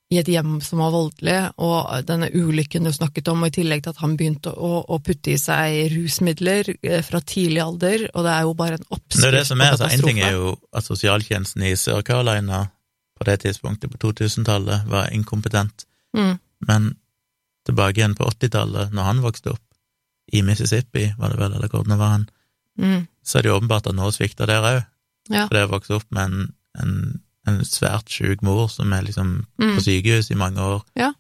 i 0.09 0.17
et 0.17 0.31
hjem 0.33 0.55
som 0.65 0.81
var 0.81 0.95
voldelig, 0.95 1.37
og 1.61 2.07
denne 2.09 2.31
ulykken 2.33 2.89
du 2.89 2.93
snakket 2.97 3.29
om, 3.29 3.43
og 3.45 3.51
i 3.51 3.57
tillegg 3.59 3.85
til 3.85 3.93
at 3.93 4.01
han 4.01 4.17
begynte 4.17 4.55
å, 4.57 4.71
å 4.89 5.01
putte 5.05 5.35
i 5.35 5.41
seg 5.41 5.93
rusmidler 5.93 6.73
eh, 6.81 7.03
fra 7.05 7.21
tidlig 7.21 7.61
alder, 7.67 8.07
og 8.15 8.25
det 8.25 8.33
er 8.33 8.49
jo 8.49 8.57
bare 8.57 8.81
en 8.81 8.89
oppskrift 8.89 9.21
Det 9.27 9.29
er 9.35 9.37
det 9.37 9.45
som 9.51 9.61
er, 9.61 9.75
på 9.75 9.77
katastrofen. 9.77 10.01
En 10.01 10.09
ting 10.09 10.25
er 10.25 10.35
jo 10.39 10.57
at 10.73 10.89
sosialtjenesten 10.89 11.69
i 11.69 11.77
Sør-Carolina 11.77 12.65
på 13.19 13.27
det 13.27 13.41
tidspunktet, 13.43 13.91
på 13.93 14.01
2000-tallet, 14.09 14.89
var 14.89 15.13
inkompetent, 15.13 15.85
Mm, 16.17 16.39
men 16.59 16.95
tilbake 17.67 18.01
igjen 18.01 18.15
på 18.17 18.25
80-tallet, 18.25 18.93
når 18.97 19.09
han 19.11 19.23
vokste 19.23 19.53
opp, 19.55 19.65
i 20.33 20.43
Mississippi, 20.45 21.07
var 21.19 21.33
det 21.33 21.41
vel, 21.41 21.55
eller 21.57 21.73
hvordan 21.73 21.99
var 22.01 22.13
han, 22.13 22.27
mm, 22.79 23.07
så 23.25 23.39
er 23.39 23.45
det 23.45 23.51
jo 23.51 23.57
åpenbart 23.59 23.87
at 23.91 23.97
noe 23.99 24.13
svikter 24.15 24.49
der 24.51 24.65
òg. 24.65 24.79
Ja. 25.29 25.45
For 25.47 25.57
det 25.59 25.65
å 25.67 25.73
vokse 25.75 25.97
opp 25.99 26.07
med 26.15 26.31
en, 26.33 26.53
en, 26.81 26.93
en 27.49 27.59
svært 27.69 28.09
sjuk 28.13 28.43
mor 28.47 28.69
som 28.73 28.93
er 28.97 29.05
liksom 29.05 29.35
mm. 29.61 29.75
på 29.77 29.85
sykehus 29.85 30.31
i 30.33 30.39
mange 30.41 30.63
år, 30.65 30.83
Ja. 30.97 31.13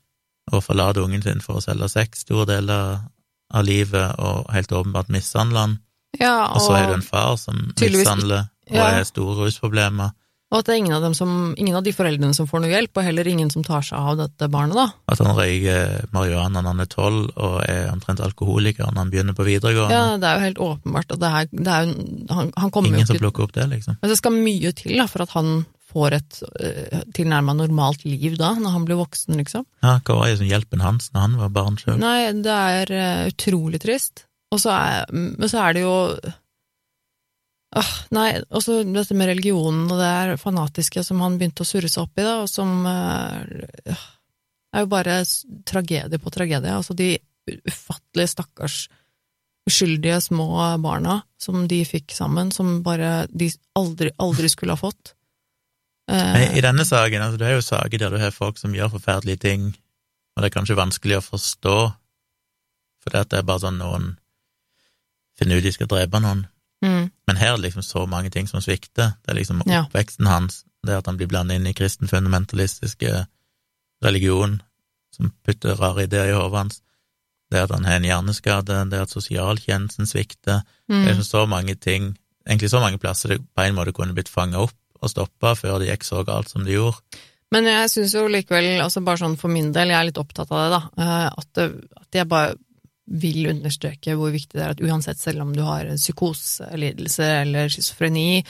og 0.52 0.64
forlater 0.64 1.04
ungen 1.04 1.22
sin 1.22 1.42
for 1.44 1.58
å 1.58 1.64
selge 1.64 1.90
sex 1.92 2.24
store 2.24 2.46
deler 2.48 3.02
av 3.48 3.64
livet, 3.64 4.14
og 4.18 4.48
helt 4.52 4.72
åpenbart 4.72 5.08
mishandler 5.12 5.60
han. 5.66 5.78
Ja, 6.20 6.48
Og 6.54 6.60
så 6.64 6.72
er 6.76 6.86
det 6.88 6.94
en 6.98 7.04
far 7.04 7.36
som 7.36 7.68
mishandler 7.80 8.48
og 8.68 8.76
ja. 8.76 8.88
er 8.98 9.04
store 9.08 9.36
rusproblemer. 9.42 10.10
Og 10.48 10.62
at 10.62 10.68
det 10.68 10.72
er 10.72 10.78
ingen 10.80 10.94
av, 10.96 11.02
dem 11.04 11.12
som, 11.16 11.32
ingen 11.60 11.76
av 11.76 11.84
de 11.84 11.92
foreldrene 11.92 12.32
som 12.36 12.46
får 12.48 12.62
noe 12.64 12.70
hjelp, 12.72 12.96
og 12.96 13.04
heller 13.04 13.28
ingen 13.28 13.50
som 13.52 13.64
tar 13.66 13.84
seg 13.84 14.00
av 14.00 14.16
dette 14.16 14.48
barnet, 14.48 14.78
da. 14.78 14.86
At 15.12 15.20
han 15.20 15.36
røyker 15.36 16.06
marihuana 16.14 16.62
når 16.62 16.70
han 16.70 16.84
er 16.84 16.88
tolv 16.92 17.26
og 17.36 17.58
er 17.66 17.90
omtrent 17.92 18.22
alkoholiker 18.24 18.88
når 18.88 19.02
han 19.02 19.12
begynner 19.12 19.36
på 19.36 19.44
videregående. 19.44 19.98
Ja, 19.98 20.14
det 20.16 20.30
er 20.30 20.38
jo 20.38 20.46
helt 20.46 20.62
åpenbart 20.68 21.12
at 21.12 21.20
det 21.20 21.32
er, 21.40 21.50
det 21.52 21.74
er 21.74 21.84
jo 21.84 22.38
han, 22.38 22.54
han 22.56 22.72
kommer 22.72 22.94
Ingen 22.94 23.04
jo 23.04 23.10
som 23.10 23.20
plukker 23.20 23.44
opp 23.44 23.52
det, 23.58 23.68
liksom. 23.74 23.98
Men 24.00 24.14
det 24.14 24.18
skal 24.22 24.38
mye 24.38 24.72
til 24.80 24.96
da, 24.96 25.08
for 25.12 25.26
at 25.26 25.36
han 25.36 25.52
får 25.88 26.16
et 26.16 26.40
uh, 26.48 26.98
tilnærma 27.16 27.54
normalt 27.56 28.08
liv 28.08 28.40
da, 28.40 28.54
når 28.56 28.76
han 28.78 28.88
blir 28.88 29.00
voksen, 29.00 29.36
liksom. 29.40 29.68
Ja, 29.84 29.98
hva 30.00 30.18
var 30.22 30.32
liksom 30.32 30.48
hjelpen 30.48 30.84
hans 30.84 31.12
når 31.12 31.26
han 31.26 31.38
var 31.44 31.54
barn 31.60 31.76
sjøl? 31.80 32.00
Nei, 32.00 32.32
det 32.40 32.56
er 32.56 32.96
uh, 32.96 33.28
utrolig 33.28 33.84
trist. 33.84 34.24
Og 34.48 34.64
så 34.64 34.72
er, 34.72 35.08
men 35.12 35.48
så 35.48 35.60
er 35.66 35.76
det 35.76 35.84
jo 35.84 35.96
Åh, 37.76 37.88
nei, 38.16 38.28
også 38.48 38.78
dette 38.88 39.16
med 39.18 39.28
religionen 39.28 39.90
og 39.92 39.98
det 40.00 40.08
er 40.08 40.38
fanatiske 40.40 41.02
som 41.04 41.20
han 41.20 41.36
begynte 41.36 41.66
å 41.66 41.68
surre 41.68 41.90
seg 41.92 42.06
opp 42.06 42.16
i, 42.16 42.24
da, 42.24 42.38
og 42.40 42.48
som 42.48 42.86
øh, 42.88 44.06
er 44.72 44.84
jo 44.84 44.88
bare 44.88 45.18
tragedie 45.68 46.20
på 46.22 46.32
tragedie. 46.32 46.72
Altså 46.72 46.96
de 46.96 47.10
ufattelige, 47.68 48.32
stakkars, 48.32 48.78
uskyldige 49.68 50.20
små 50.24 50.48
barna 50.80 51.20
som 51.40 51.66
de 51.68 51.82
fikk 51.84 52.16
sammen, 52.16 52.52
som 52.54 52.80
bare 52.84 53.26
de 53.28 53.50
aldri, 53.76 54.14
aldri 54.16 54.48
skulle 54.52 54.76
ha 54.76 54.80
fått. 54.80 55.12
Eh, 56.08 56.56
I 56.56 56.64
denne 56.64 56.88
saken, 56.88 57.20
altså 57.20 57.40
det 57.40 57.50
er 57.50 57.58
jo 57.58 57.64
saker 57.68 58.00
der 58.00 58.14
du 58.14 58.20
har 58.22 58.32
folk 58.32 58.60
som 58.60 58.72
gjør 58.76 58.94
forferdelige 58.96 59.44
ting, 59.44 59.72
og 60.34 60.40
det 60.40 60.48
er 60.48 60.56
kanskje 60.56 60.78
vanskelig 60.78 61.18
å 61.18 61.26
forstå, 61.26 61.76
for 63.04 63.12
det 63.12 63.28
det 63.28 63.42
er 63.42 63.48
bare 63.48 63.66
sånn 63.66 63.80
noen 63.80 64.14
finner 65.38 65.60
ut 65.60 65.68
de 65.68 65.74
skal 65.74 65.90
drepe 65.90 66.20
noen. 66.24 66.46
Mm, 66.84 67.10
Men 67.26 67.36
her 67.36 67.52
er 67.52 67.56
det 67.56 67.68
liksom 67.68 67.82
så 67.82 68.06
mange 68.06 68.30
ting 68.30 68.48
som 68.48 68.62
svikter. 68.64 69.14
Det 69.24 69.32
er 69.32 69.38
liksom 69.40 69.62
oppveksten 69.64 70.26
hans, 70.26 70.64
det 70.86 70.96
at 70.96 71.06
han 71.06 71.16
blir 71.16 71.30
blandet 71.30 71.58
inn 71.58 71.66
i 71.66 71.74
kristen 71.76 72.08
fundamentalistiske 72.08 73.26
religion, 74.04 74.60
som 75.14 75.32
putter 75.44 75.74
rare 75.78 76.06
ideer 76.06 76.32
i 76.32 76.36
hodet 76.36 76.58
hans, 76.58 76.82
det 77.50 77.64
at 77.64 77.72
han 77.72 77.86
har 77.88 77.98
en 77.98 78.06
hjerneskade, 78.06 78.82
det 78.90 79.00
at 79.02 79.14
sosialtjenesten 79.14 80.06
svikter, 80.06 80.62
det 80.86 80.94
er 80.94 81.00
mm, 81.00 81.06
liksom 81.08 81.24
så 81.26 81.46
mange 81.46 81.74
ting, 81.74 82.12
egentlig 82.46 82.70
så 82.70 82.80
mange 82.80 83.00
plasser 83.00 83.34
det 83.34 83.40
på 83.40 83.64
en 83.64 83.74
måte 83.76 83.94
kunne 83.96 84.14
blitt 84.16 84.28
fanga 84.28 84.60
opp 84.66 84.76
og 85.00 85.10
stoppa 85.10 85.54
før 85.56 85.78
det 85.80 85.90
gikk 85.92 86.04
så 86.06 86.22
galt 86.26 86.50
som 86.50 86.64
det 86.66 86.76
gjorde. 86.76 87.00
Men 87.54 87.64
jeg 87.64 87.90
syns 87.90 88.14
jo 88.14 88.26
likevel, 88.28 88.74
altså 88.84 89.00
bare 89.04 89.22
sånn 89.22 89.38
for 89.40 89.52
min 89.52 89.70
del, 89.72 89.92
jeg 89.92 89.98
er 89.98 90.08
litt 90.10 90.20
opptatt 90.20 90.50
av 90.52 90.60
det, 90.60 90.68
da, 90.74 90.80
eh, 91.00 91.28
at, 91.30 91.50
det, 91.56 91.68
at 92.02 92.18
jeg 92.20 92.28
bare 92.28 92.56
vil 93.08 93.48
understreke 93.50 94.16
hvor 94.18 94.32
viktig 94.34 94.58
det 94.58 94.64
er 94.64 94.74
at 94.74 94.82
uansett, 94.84 95.20
selv 95.20 95.44
om 95.44 95.52
du 95.56 95.62
har 95.66 95.86
en 95.88 96.00
psykoselidelse 96.00 97.28
eller 97.42 97.72
schizofreni, 97.72 98.42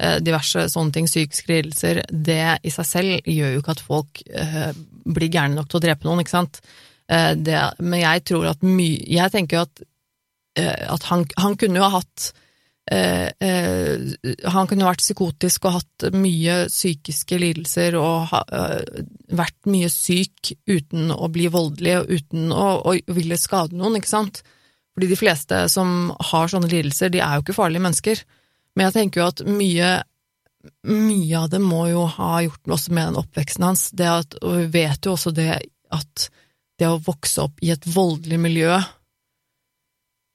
eh, 0.00 0.16
diverse 0.24 0.66
sånne 0.72 0.94
ting, 0.94 1.10
psykiske 1.10 1.52
lidelser, 1.52 2.02
det 2.10 2.58
i 2.64 2.72
seg 2.72 2.88
selv 2.88 3.30
gjør 3.32 3.54
jo 3.54 3.62
ikke 3.62 3.76
at 3.76 3.84
folk 3.84 4.22
eh, 4.30 4.70
blir 5.04 5.32
gærne 5.32 5.58
nok 5.58 5.68
til 5.70 5.80
å 5.80 5.84
drepe 5.84 6.08
noen, 6.08 6.24
ikke 6.24 6.36
sant? 6.36 6.62
Eh, 7.08 7.34
det, 7.36 7.60
men 7.82 8.02
jeg 8.02 8.24
tror 8.26 8.48
at 8.50 8.64
mye 8.66 9.04
Jeg 9.06 9.30
tenker 9.30 9.60
jo 9.60 9.66
at, 9.68 9.84
at 10.56 11.04
han, 11.06 11.22
han 11.38 11.54
kunne 11.60 11.78
jo 11.78 11.86
ha 11.86 12.00
hatt 12.00 12.32
eh, 12.90 13.28
eh, 13.42 14.40
han 14.52 14.68
kunne 14.70 14.86
vært 14.86 15.02
psykotisk 15.02 15.66
og 15.66 15.78
hatt 15.80 16.06
mye 16.14 16.66
psykiske 16.70 17.38
lidelser 17.42 17.96
og 17.98 18.28
ha, 18.32 18.42
eh, 18.52 19.04
vært 19.36 19.70
mye 19.70 19.90
syk 19.92 20.52
uten 20.70 21.10
å 21.14 21.28
bli 21.32 21.48
voldelig 21.52 21.96
og 22.00 22.12
uten 22.12 22.52
å, 22.54 22.66
å 22.86 22.96
ville 23.16 23.38
skade 23.40 23.76
noen, 23.76 23.98
ikke 23.98 24.12
sant? 24.12 24.42
Fordi 24.96 25.10
de 25.10 25.18
fleste 25.18 25.62
som 25.68 26.12
har 26.30 26.48
sånne 26.48 26.70
lidelser, 26.72 27.10
de 27.12 27.20
er 27.20 27.36
jo 27.36 27.44
ikke 27.44 27.58
farlige 27.58 27.84
mennesker. 27.84 28.22
Men 28.76 28.88
jeg 28.88 28.96
tenker 28.96 29.20
jo 29.20 29.28
at 29.28 29.42
mye, 29.44 29.90
mye 30.88 31.42
av 31.42 31.50
det 31.52 31.60
må 31.60 31.82
jo 31.90 32.06
ha 32.16 32.40
gjort 32.46 32.62
noe 32.64 32.78
også 32.78 32.96
med 32.96 33.10
den 33.10 33.20
oppveksten 33.20 33.66
hans. 33.66 33.90
Det 33.92 34.08
at, 34.08 34.38
og 34.40 34.56
vi 34.62 34.66
vet 34.78 35.04
jo 35.04 35.12
også 35.16 35.34
det 35.36 35.50
at 35.92 36.28
det 36.80 36.88
å 36.88 37.00
vokse 37.00 37.44
opp 37.44 37.60
i 37.64 37.72
et 37.72 37.84
voldelig 37.88 38.40
miljø, 38.40 38.78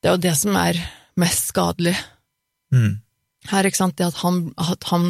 det 0.01 0.09
er 0.09 0.17
jo 0.17 0.25
det 0.29 0.37
som 0.37 0.57
er 0.57 0.77
mest 1.21 1.51
skadelig 1.51 1.95
Mm. 2.71 3.01
her, 3.51 3.67
ikke 3.67 3.81
sant, 3.81 3.97
det 3.99 4.07
at 4.11 4.21
han, 4.21 4.43
at 4.61 4.85
han 4.91 5.09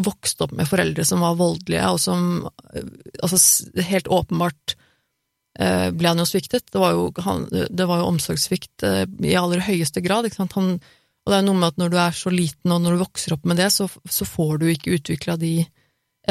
vokste 0.00 0.46
opp 0.46 0.54
med 0.56 0.70
foreldre 0.70 1.04
som 1.04 1.24
var 1.24 1.36
voldelige, 1.40 1.90
og 1.90 2.00
som 2.00 2.48
altså 3.20 3.40
helt 3.88 4.08
åpenbart 4.08 4.76
eh, 5.58 5.90
ble 5.92 6.12
han 6.12 6.22
jo 6.22 6.28
sviktet. 6.28 6.70
Det 6.72 6.80
var 6.80 6.96
jo, 6.96 7.10
han, 7.26 7.46
det 7.50 7.88
var 7.90 8.02
jo 8.02 8.10
omsorgssvikt 8.14 8.86
eh, 8.88 9.04
i 9.28 9.36
aller 9.38 9.64
høyeste 9.66 10.04
grad, 10.04 10.28
ikke 10.28 10.40
sant. 10.42 10.56
Han, 10.58 10.74
og 11.22 11.32
det 11.32 11.38
er 11.38 11.46
noe 11.46 11.58
med 11.58 11.72
at 11.72 11.82
når 11.82 11.92
du 11.92 12.00
er 12.02 12.16
så 12.16 12.32
liten, 12.34 12.72
og 12.72 12.82
når 12.82 12.96
du 12.96 13.04
vokser 13.04 13.36
opp 13.36 13.46
med 13.50 13.60
det, 13.60 13.70
så, 13.74 13.90
så 14.10 14.26
får 14.26 14.62
du 14.62 14.68
ikke 14.72 14.96
utvikla 14.98 15.36
de 15.40 15.56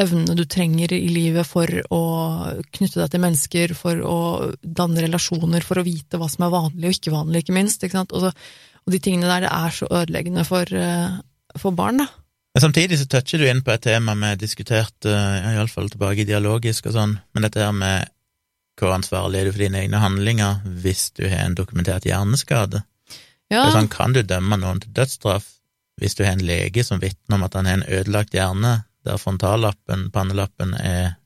evnene 0.00 0.34
du 0.36 0.44
trenger 0.48 0.92
i 0.96 1.08
livet 1.12 1.44
for 1.44 1.68
å 1.92 2.02
knytte 2.72 3.00
deg 3.00 3.12
til 3.12 3.22
mennesker, 3.22 3.74
for 3.76 4.00
å 4.08 4.18
danne 4.62 5.04
relasjoner, 5.04 5.64
for 5.64 5.80
å 5.80 5.86
vite 5.86 6.20
hva 6.20 6.28
som 6.32 6.46
er 6.46 6.54
vanlig 6.54 6.88
og 6.88 6.96
ikke 6.96 7.12
vanlig, 7.12 7.42
ikke 7.44 7.56
minst. 7.56 7.84
Ikke 7.84 8.00
sant? 8.00 8.14
Og, 8.16 8.24
så, 8.24 8.32
og 8.86 8.94
de 8.94 9.00
tingene 9.02 9.28
der, 9.30 9.46
det 9.46 9.52
er 9.52 9.76
så 9.76 9.88
ødeleggende 9.90 10.44
for, 10.48 10.66
eh, 10.74 11.20
for 11.58 11.76
barn, 11.76 12.02
da. 12.02 12.08
Men 12.52 12.66
samtidig 12.66 12.98
så 13.00 13.06
toucher 13.08 13.40
du 13.40 13.46
inn 13.48 13.62
på 13.64 13.72
et 13.72 13.84
tema 13.86 14.14
vi 14.18 14.34
diskuterte, 14.42 15.08
uh, 15.08 15.52
iallfall 15.54 15.88
tilbake 15.88 16.20
i 16.20 16.28
dialogisk 16.28 16.90
og 16.90 16.96
sånn, 16.98 17.14
men 17.32 17.46
dette 17.46 17.62
her 17.62 17.72
med 17.72 18.10
hvor 18.76 18.92
ansvarlig 18.92 19.40
er 19.40 19.48
du 19.48 19.52
for 19.54 19.62
dine 19.62 19.80
egne 19.84 20.00
handlinger 20.02 20.60
hvis 20.82 21.10
du 21.16 21.24
har 21.28 21.46
en 21.46 21.56
dokumentert 21.56 22.04
hjerneskade? 22.08 22.82
Ja, 23.52 23.62
Det 23.62 23.68
er 23.68 23.78
sånn, 23.78 23.88
Kan 23.92 24.12
du 24.12 24.22
dømme 24.22 24.58
noen 24.60 24.80
til 24.80 24.92
dødsstraff 24.96 25.48
hvis 26.00 26.16
du 26.16 26.24
har 26.24 26.32
en 26.32 26.44
lege 26.44 26.84
som 26.84 27.00
vitner 27.00 27.36
om 27.36 27.44
at 27.46 27.54
han 27.54 27.68
har 27.68 27.78
en 27.78 27.88
ødelagt 27.88 28.34
hjerne, 28.34 28.84
der 29.04 29.20
frontallappen, 29.20 30.10
pannelappen, 30.10 30.74
er 30.74 31.16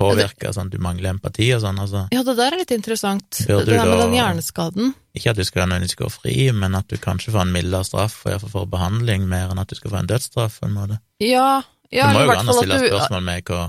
påvirka, 0.00 0.52
sånn 0.56 0.70
at 0.70 0.74
du 0.74 0.78
mangler 0.82 1.12
empati 1.14 1.50
og 1.56 1.62
sånn? 1.64 1.78
altså 1.84 2.06
ja, 2.14 2.22
det 2.26 2.36
der 2.40 2.56
er 2.56 2.62
litt 2.62 2.74
interessant. 2.76 3.42
Burde 3.46 3.66
det 3.68 3.76
der 3.78 3.84
med 3.84 3.98
da- 3.98 4.04
den 4.06 4.16
hjerneskaden. 4.18 4.94
Ikke 5.14 5.30
at 5.34 5.36
du 5.40 5.44
skal 5.44 5.66
nødvendigvis 5.68 5.98
gå 6.00 6.10
fri, 6.12 6.36
men 6.52 6.74
at 6.78 6.88
du 6.88 6.96
kanskje 6.96 7.32
får 7.34 7.42
en 7.46 7.52
mildere 7.54 7.84
straff 7.84 8.20
og 8.24 8.32
iallfall 8.32 8.54
får 8.54 8.70
behandling, 8.70 9.28
mer 9.28 9.50
enn 9.52 9.58
at 9.62 9.68
du 9.68 9.76
skal 9.78 9.90
få 9.92 10.00
en 10.04 10.06
dødsstraff, 10.10 10.60
på 10.60 10.66
en 10.70 10.76
måte. 10.78 11.00
Ja, 11.20 11.60
ja 11.92 12.06
det 12.08 12.14
må 12.16 12.24
jo 12.24 12.32
gå 12.32 12.38
an 12.40 12.48
å 12.54 12.56
stille 12.62 12.78
spørsmål 12.88 13.22
med 13.26 13.44
hva 13.50 13.60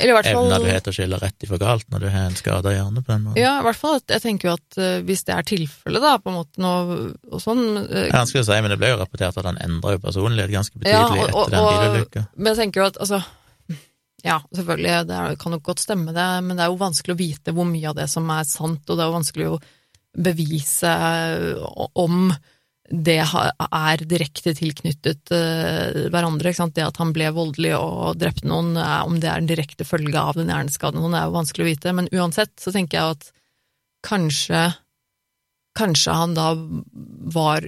Eller 0.00 0.22
fall 0.24 0.48
du 0.48 0.64
har 0.70 0.80
til 0.80 0.92
å 0.92 0.96
skille 0.96 1.18
rett 1.20 1.44
ifra 1.44 1.58
galt 1.60 1.84
når 1.92 2.00
du 2.00 2.08
har 2.08 2.22
en 2.30 2.36
skada 2.38 2.70
hjerne, 2.72 3.02
på 3.04 3.12
en 3.12 3.24
måte. 3.26 3.40
Ja, 3.42 3.58
i 3.60 3.64
hvert 3.66 3.76
fall 3.76 3.98
jeg 4.08 4.22
tenker 4.22 4.48
jo 4.48 4.54
at 4.56 4.78
eh, 4.80 5.00
hvis 5.04 5.24
det 5.28 5.34
er 5.36 5.42
tilfellet, 5.44 6.00
da, 6.00 6.14
på 6.16 6.30
en 6.32 6.38
måte 6.38 6.56
nå, 6.64 6.70
og 7.32 7.40
sånn 7.44 7.64
eh, 7.82 8.06
vanskelig 8.12 8.40
å 8.44 8.48
si, 8.48 8.60
men 8.64 8.72
det 8.72 8.78
ble 8.80 8.94
jo 8.94 9.00
rapportert 9.00 9.36
at 9.36 9.44
han 9.50 9.58
endra 9.60 9.92
jo 9.96 10.00
personlighet 10.00 10.52
ganske 10.54 10.72
Ja, 10.84 11.02
betydelig 11.04 11.26
og- 11.26 11.34
og- 11.34 11.52
etter 11.52 11.56
den 11.56 11.84
bilulykka. 11.84 12.22
Men 12.36 12.54
jeg 12.54 12.60
tenker 12.62 12.80
jo 12.80 12.86
at 12.86 12.96
altså 13.04 13.20
Ja, 14.26 14.38
selvfølgelig, 14.52 14.94
det 15.08 15.18
kan 15.40 15.54
nok 15.54 15.64
godt 15.64 15.82
stemme 15.82 16.12
det, 16.12 16.28
men 16.44 16.56
det 16.56 16.64
er 16.64 16.72
jo 16.72 16.80
vanskelig 16.80 17.14
å 17.14 17.20
vite 17.20 17.54
hvor 17.56 17.68
mye 17.68 17.88
av 17.88 17.96
det 17.96 18.08
som 18.12 18.28
er 18.34 18.48
sant, 18.48 18.82
og 18.84 18.96
det 18.96 19.04
er 19.04 19.08
jo 19.08 19.18
vanskelig 19.18 19.46
å 19.48 19.60
bevise 20.30 20.90
eh, 20.90 21.60
om 21.98 22.32
det 22.90 23.20
er 23.22 24.02
direkte 24.10 24.52
tilknyttet 24.58 25.30
eh, 25.34 26.06
hverandre. 26.10 26.52
Det 26.74 26.84
at 26.84 26.98
han 26.98 27.14
ble 27.14 27.30
voldelig 27.34 27.76
og 27.78 28.18
drepte 28.18 28.48
noen, 28.50 28.74
eh, 28.76 29.00
om 29.06 29.20
det 29.22 29.30
er 29.30 29.40
en 29.40 29.50
direkte 29.50 29.86
følge 29.86 30.18
av 30.18 30.36
den 30.38 30.50
hjerneskaden, 30.50 31.06
det 31.06 31.20
er 31.20 31.30
jo 31.30 31.38
vanskelig 31.38 31.66
å 31.66 31.70
vite. 31.70 31.96
Men 31.96 32.10
uansett 32.12 32.56
så 32.60 32.74
tenker 32.74 32.98
jeg 32.98 33.18
at 33.18 33.34
kanskje 34.06 34.70
Kanskje 35.78 36.12
han 36.12 36.32
da 36.34 36.48
var 37.30 37.62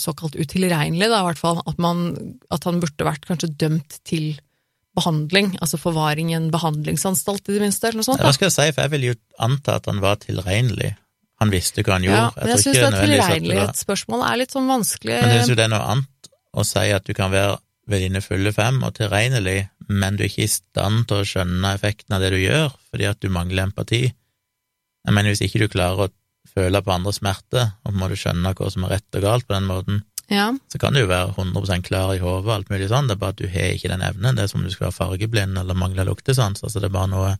såkalt 0.00 0.32
utilregnelig, 0.40 1.10
da, 1.12 1.18
i 1.20 1.26
hvert 1.26 1.38
fall. 1.38 1.58
At, 1.68 1.76
man, 1.76 2.06
at 2.48 2.64
han 2.64 2.78
burde 2.80 3.04
vært 3.04 3.26
kanskje 3.28 3.50
dømt 3.60 3.98
til 4.08 4.30
behandling, 4.98 5.52
altså 5.62 5.78
forvaring 5.80 6.32
i 6.32 6.36
en 6.38 6.50
behandlingsanstalt, 6.54 7.46
i 7.48 7.56
det 7.56 7.62
minste, 7.64 7.88
eller 7.88 8.02
noe 8.02 8.08
sånt. 8.10 8.20
Hva 8.22 8.32
Ja, 8.32 8.36
skal 8.36 8.50
jeg 8.50 8.56
si, 8.58 8.66
for 8.74 8.84
jeg 8.86 8.94
vil 8.96 9.06
jo 9.12 9.14
anta 9.48 9.78
at 9.78 9.86
han 9.90 10.02
var 10.04 10.18
tilregnelig. 10.24 10.96
han 11.38 11.50
visste 11.54 11.84
hva 11.86 11.94
han 11.94 12.02
gjorde. 12.02 12.18
Ja, 12.18 12.30
men 12.42 12.50
jeg 12.50 12.62
syns 12.64 12.78
det 12.82 12.86
tilregnelighetsspørsmålet 12.98 14.26
er 14.32 14.38
litt 14.40 14.54
sånn 14.56 14.68
vanskelig. 14.70 15.18
Men 15.22 15.30
jeg 15.30 15.40
syns 15.44 15.52
jo 15.52 15.58
det 15.60 15.66
er 15.68 15.72
noe 15.76 15.88
annet 15.94 16.30
å 16.58 16.64
si 16.66 16.86
at 16.96 17.04
du 17.06 17.12
kan 17.14 17.30
være 17.30 17.58
ved 17.88 18.02
dine 18.04 18.20
fulle 18.20 18.50
fem 18.52 18.80
og 18.84 18.94
tilregnelig, 18.98 19.58
men 19.88 20.16
du 20.18 20.24
er 20.24 20.28
ikke 20.28 20.44
i 20.44 20.50
stand 20.50 21.06
til 21.08 21.22
å 21.22 21.28
skjønne 21.30 21.70
effekten 21.78 22.16
av 22.16 22.20
det 22.24 22.32
du 22.34 22.40
gjør, 22.42 22.74
fordi 22.90 23.06
at 23.08 23.20
du 23.22 23.30
mangler 23.32 23.68
empati. 23.68 24.02
Jeg 24.10 25.14
mener, 25.14 25.30
hvis 25.32 25.44
ikke 25.46 25.62
du 25.62 25.68
klarer 25.72 26.08
å 26.08 26.12
føle 26.52 26.82
på 26.84 26.92
andres 26.92 27.20
smerte, 27.22 27.62
og 27.86 27.94
må 27.96 28.10
du 28.10 28.16
skjønne 28.18 28.52
hva 28.58 28.68
som 28.74 28.84
er 28.88 28.96
rett 28.98 29.16
og 29.20 29.24
galt 29.24 29.46
på 29.48 29.54
den 29.54 29.68
måten, 29.70 30.02
Ja, 30.28 30.50
så 30.68 30.78
kan 30.80 30.92
du 30.92 31.00
jo 31.00 31.08
være 31.08 31.32
100% 31.32 31.86
klar 31.86 32.10
i 32.12 32.20
hodet 32.20 32.44
og 32.44 32.54
alt 32.58 32.72
mulig 32.72 32.90
sånn, 32.90 33.08
det 33.08 33.16
er 33.16 33.22
bare 33.22 33.32
at 33.32 33.40
du 33.40 33.48
har 33.48 33.70
ikke 33.72 33.88
den 33.88 34.04
evnen. 34.04 34.36
Det 34.36 34.44
er 34.44 34.50
som 34.50 34.60
om 34.60 34.66
du 34.66 34.74
skal 34.74 34.90
være 34.90 34.98
fargeblind 34.98 35.56
eller 35.56 35.78
mangle 35.78 36.04
luktesans, 36.04 36.60
altså 36.60 36.82
det 36.82 36.90
er 36.90 36.98
bare 36.98 37.12
noe 37.14 37.30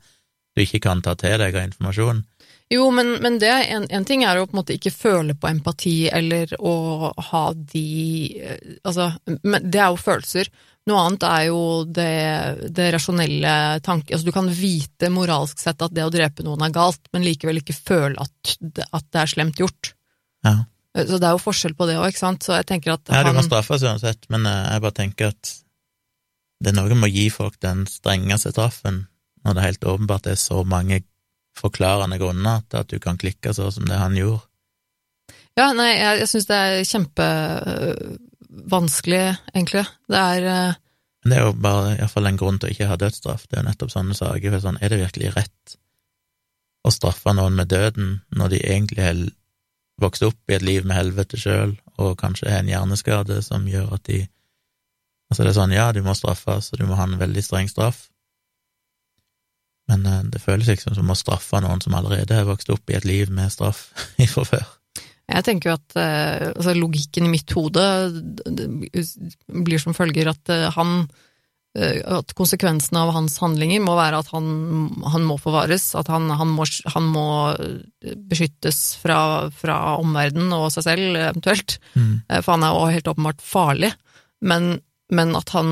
du 0.57 0.65
ikke 0.65 0.81
kan 0.89 1.03
ta 1.05 1.13
til 1.19 1.37
deg 1.39 1.55
av 1.55 1.69
informasjon. 1.69 2.25
Jo, 2.69 2.91
men, 2.93 3.15
men 3.25 3.39
det, 3.41 3.51
en, 3.73 3.87
en 3.89 4.05
ting 4.05 4.25
er 4.29 4.37
å 4.37 4.47
på 4.49 4.53
en 4.53 4.61
måte 4.61 4.75
ikke 4.77 4.93
føle 4.93 5.37
på 5.39 5.49
empati 5.49 6.11
eller 6.13 6.51
å 6.59 7.13
ha 7.31 7.45
de 7.57 7.85
eh, 8.45 8.75
Altså, 8.83 9.09
men 9.41 9.71
det 9.73 9.81
er 9.81 9.95
jo 9.95 10.01
følelser. 10.03 10.51
Noe 10.89 11.05
annet 11.05 11.25
er 11.29 11.45
jo 11.49 11.63
det, 11.85 12.13
det 12.77 12.91
rasjonelle 12.93 13.55
tanke... 13.85 14.13
Altså, 14.13 14.29
du 14.29 14.35
kan 14.37 14.51
vite 14.53 15.09
moralsk 15.13 15.61
sett 15.61 15.81
at 15.85 15.95
det 15.97 16.05
å 16.05 16.13
drepe 16.13 16.45
noen 16.45 16.67
er 16.67 16.75
galt, 16.77 17.01
men 17.13 17.25
likevel 17.25 17.63
ikke 17.63 17.77
føle 17.77 18.21
at 18.21 18.57
at 18.59 19.09
det 19.13 19.23
er 19.23 19.33
slemt 19.33 19.61
gjort. 19.61 19.93
Ja. 20.45 20.59
Så 21.07 21.19
det 21.21 21.29
er 21.29 21.35
jo 21.37 21.43
forskjell 21.43 21.75
på 21.79 21.87
det 21.89 21.97
òg, 22.01 22.07
ikke 22.11 22.25
sant? 22.25 22.41
Så 22.45 22.51
jeg 22.57 22.67
tenker 22.69 22.89
at 22.97 23.03
Ja, 23.07 23.23
du 23.23 23.27
han 23.31 23.39
kan 23.39 23.47
straffes 23.47 23.85
uansett, 23.87 24.23
men 24.33 24.41
eh, 24.49 24.65
jeg 24.73 24.81
bare 24.85 24.97
tenker 24.97 25.25
at 25.35 25.43
det 26.59 26.69
er 26.73 26.79
noe 26.81 26.95
med 26.99 27.07
å 27.07 27.15
gi 27.15 27.27
folk 27.31 27.57
den 27.63 27.79
strengeste 27.87 28.51
straffen, 28.55 28.97
når 29.47 29.53
det 29.55 29.61
er 29.61 29.69
helt 29.69 29.89
åpenbart 29.93 30.25
det 30.27 30.35
er 30.35 30.43
så 30.43 30.59
mange 30.67 30.97
forklarende 31.59 32.19
grunner 32.19 32.59
til 32.71 32.79
at 32.83 32.91
du 32.91 32.99
kan 33.03 33.19
klikke 33.19 33.55
sånn 33.55 33.75
som 33.75 33.85
det 33.89 33.99
han 33.99 34.17
gjorde. 34.19 34.41
Ja, 35.59 35.73
nei, 35.75 35.93
jeg, 35.97 36.19
jeg 36.23 36.29
syns 36.31 36.47
det 36.49 36.59
er 36.59 36.85
kjempevanskelig, 36.87 39.37
egentlig. 39.55 39.85
Det 40.11 40.19
er 40.19 40.43
uh... 40.47 40.73
Men 41.25 41.31
det 41.33 41.39
er 41.39 41.45
jo 41.49 41.55
bare 41.59 41.97
iallfall 41.97 42.27
en 42.31 42.39
grunn 42.39 42.59
til 42.63 42.69
å 42.69 42.73
ikke 42.75 42.91
ha 42.93 42.97
dødsstraff. 43.01 43.43
Det 43.47 43.55
er 43.57 43.63
jo 43.65 43.71
nettopp 43.73 43.91
sånne 43.91 44.15
saker. 44.15 44.49
For 44.55 44.61
sånn, 44.63 44.79
er 44.79 44.89
det 44.93 45.03
virkelig 45.03 45.35
rett 45.35 45.65
å 46.87 46.89
straffe 46.95 47.31
noen 47.35 47.59
med 47.59 47.67
døden 47.73 48.23
når 48.39 48.47
de 48.55 48.59
egentlig 48.63 49.03
har 49.03 49.19
vokst 50.01 50.25
opp 50.27 50.51
i 50.51 50.57
et 50.57 50.65
liv 50.65 50.87
med 50.87 50.99
helvete 50.99 51.41
sjøl, 51.41 51.77
og 51.99 52.19
kanskje 52.21 52.51
har 52.53 52.63
en 52.63 52.71
hjerneskade 52.71 53.41
som 53.47 53.69
gjør 53.69 53.95
at 53.99 54.05
de 54.11 54.27
Altså, 55.29 55.43
det 55.45 55.51
er 55.51 55.57
sånn, 55.59 55.73
ja, 55.77 55.91
du 55.93 55.99
må 56.01 56.15
straffes, 56.17 56.71
og 56.73 56.81
du 56.81 56.87
må 56.89 56.95
ha 56.97 57.05
en 57.05 57.19
veldig 57.21 57.43
streng 57.45 57.67
straff, 57.69 58.07
men 59.89 60.07
eh, 60.07 60.25
det 60.33 60.43
føles 60.43 60.69
ikke 60.73 60.95
som 60.97 61.13
å 61.13 61.17
straffe 61.19 61.61
noen 61.65 61.83
som 61.85 61.97
allerede 61.99 62.37
har 62.37 62.49
vokst 62.49 62.71
opp 62.73 62.93
i 62.93 62.97
et 62.99 63.05
liv 63.09 63.33
med 63.33 63.53
straff 63.53 63.89
fra 64.35 64.47
før. 64.49 64.67
Jeg 65.29 65.45
tenker 65.45 65.71
jo 65.71 65.77
at 65.77 65.97
eh, 66.01 66.47
altså, 66.55 66.75
logikken 66.77 67.29
i 67.29 67.33
mitt 67.35 67.53
hode 67.57 67.85
blir 68.49 69.83
som 69.83 69.97
følger 69.97 70.31
at 70.33 70.53
eh, 70.55 70.69
han 70.77 71.03
At 71.77 72.33
konsekvensene 72.35 73.05
av 73.05 73.13
hans 73.15 73.37
handlinger 73.39 73.83
må 73.85 73.93
være 73.95 74.19
at 74.23 74.31
han, 74.33 74.47
han 75.13 75.27
må 75.29 75.37
forvares, 75.39 75.91
at 75.99 76.09
han, 76.11 76.27
han, 76.35 76.51
må, 76.57 76.65
han 76.95 77.07
må 77.13 77.27
beskyttes 78.31 78.97
fra, 78.99 79.19
fra 79.55 79.77
omverdenen 80.01 80.55
og 80.57 80.73
seg 80.75 80.89
selv, 80.89 81.19
eventuelt. 81.21 81.77
Mm. 81.95 82.25
Eh, 82.27 82.41
For 82.41 82.57
han 82.57 82.67
er 82.67 82.75
jo 82.75 82.89
helt 82.97 83.11
åpenbart 83.13 83.45
farlig. 83.45 83.93
Men, 84.41 84.81
men 85.13 85.37
at 85.39 85.53
han 85.55 85.71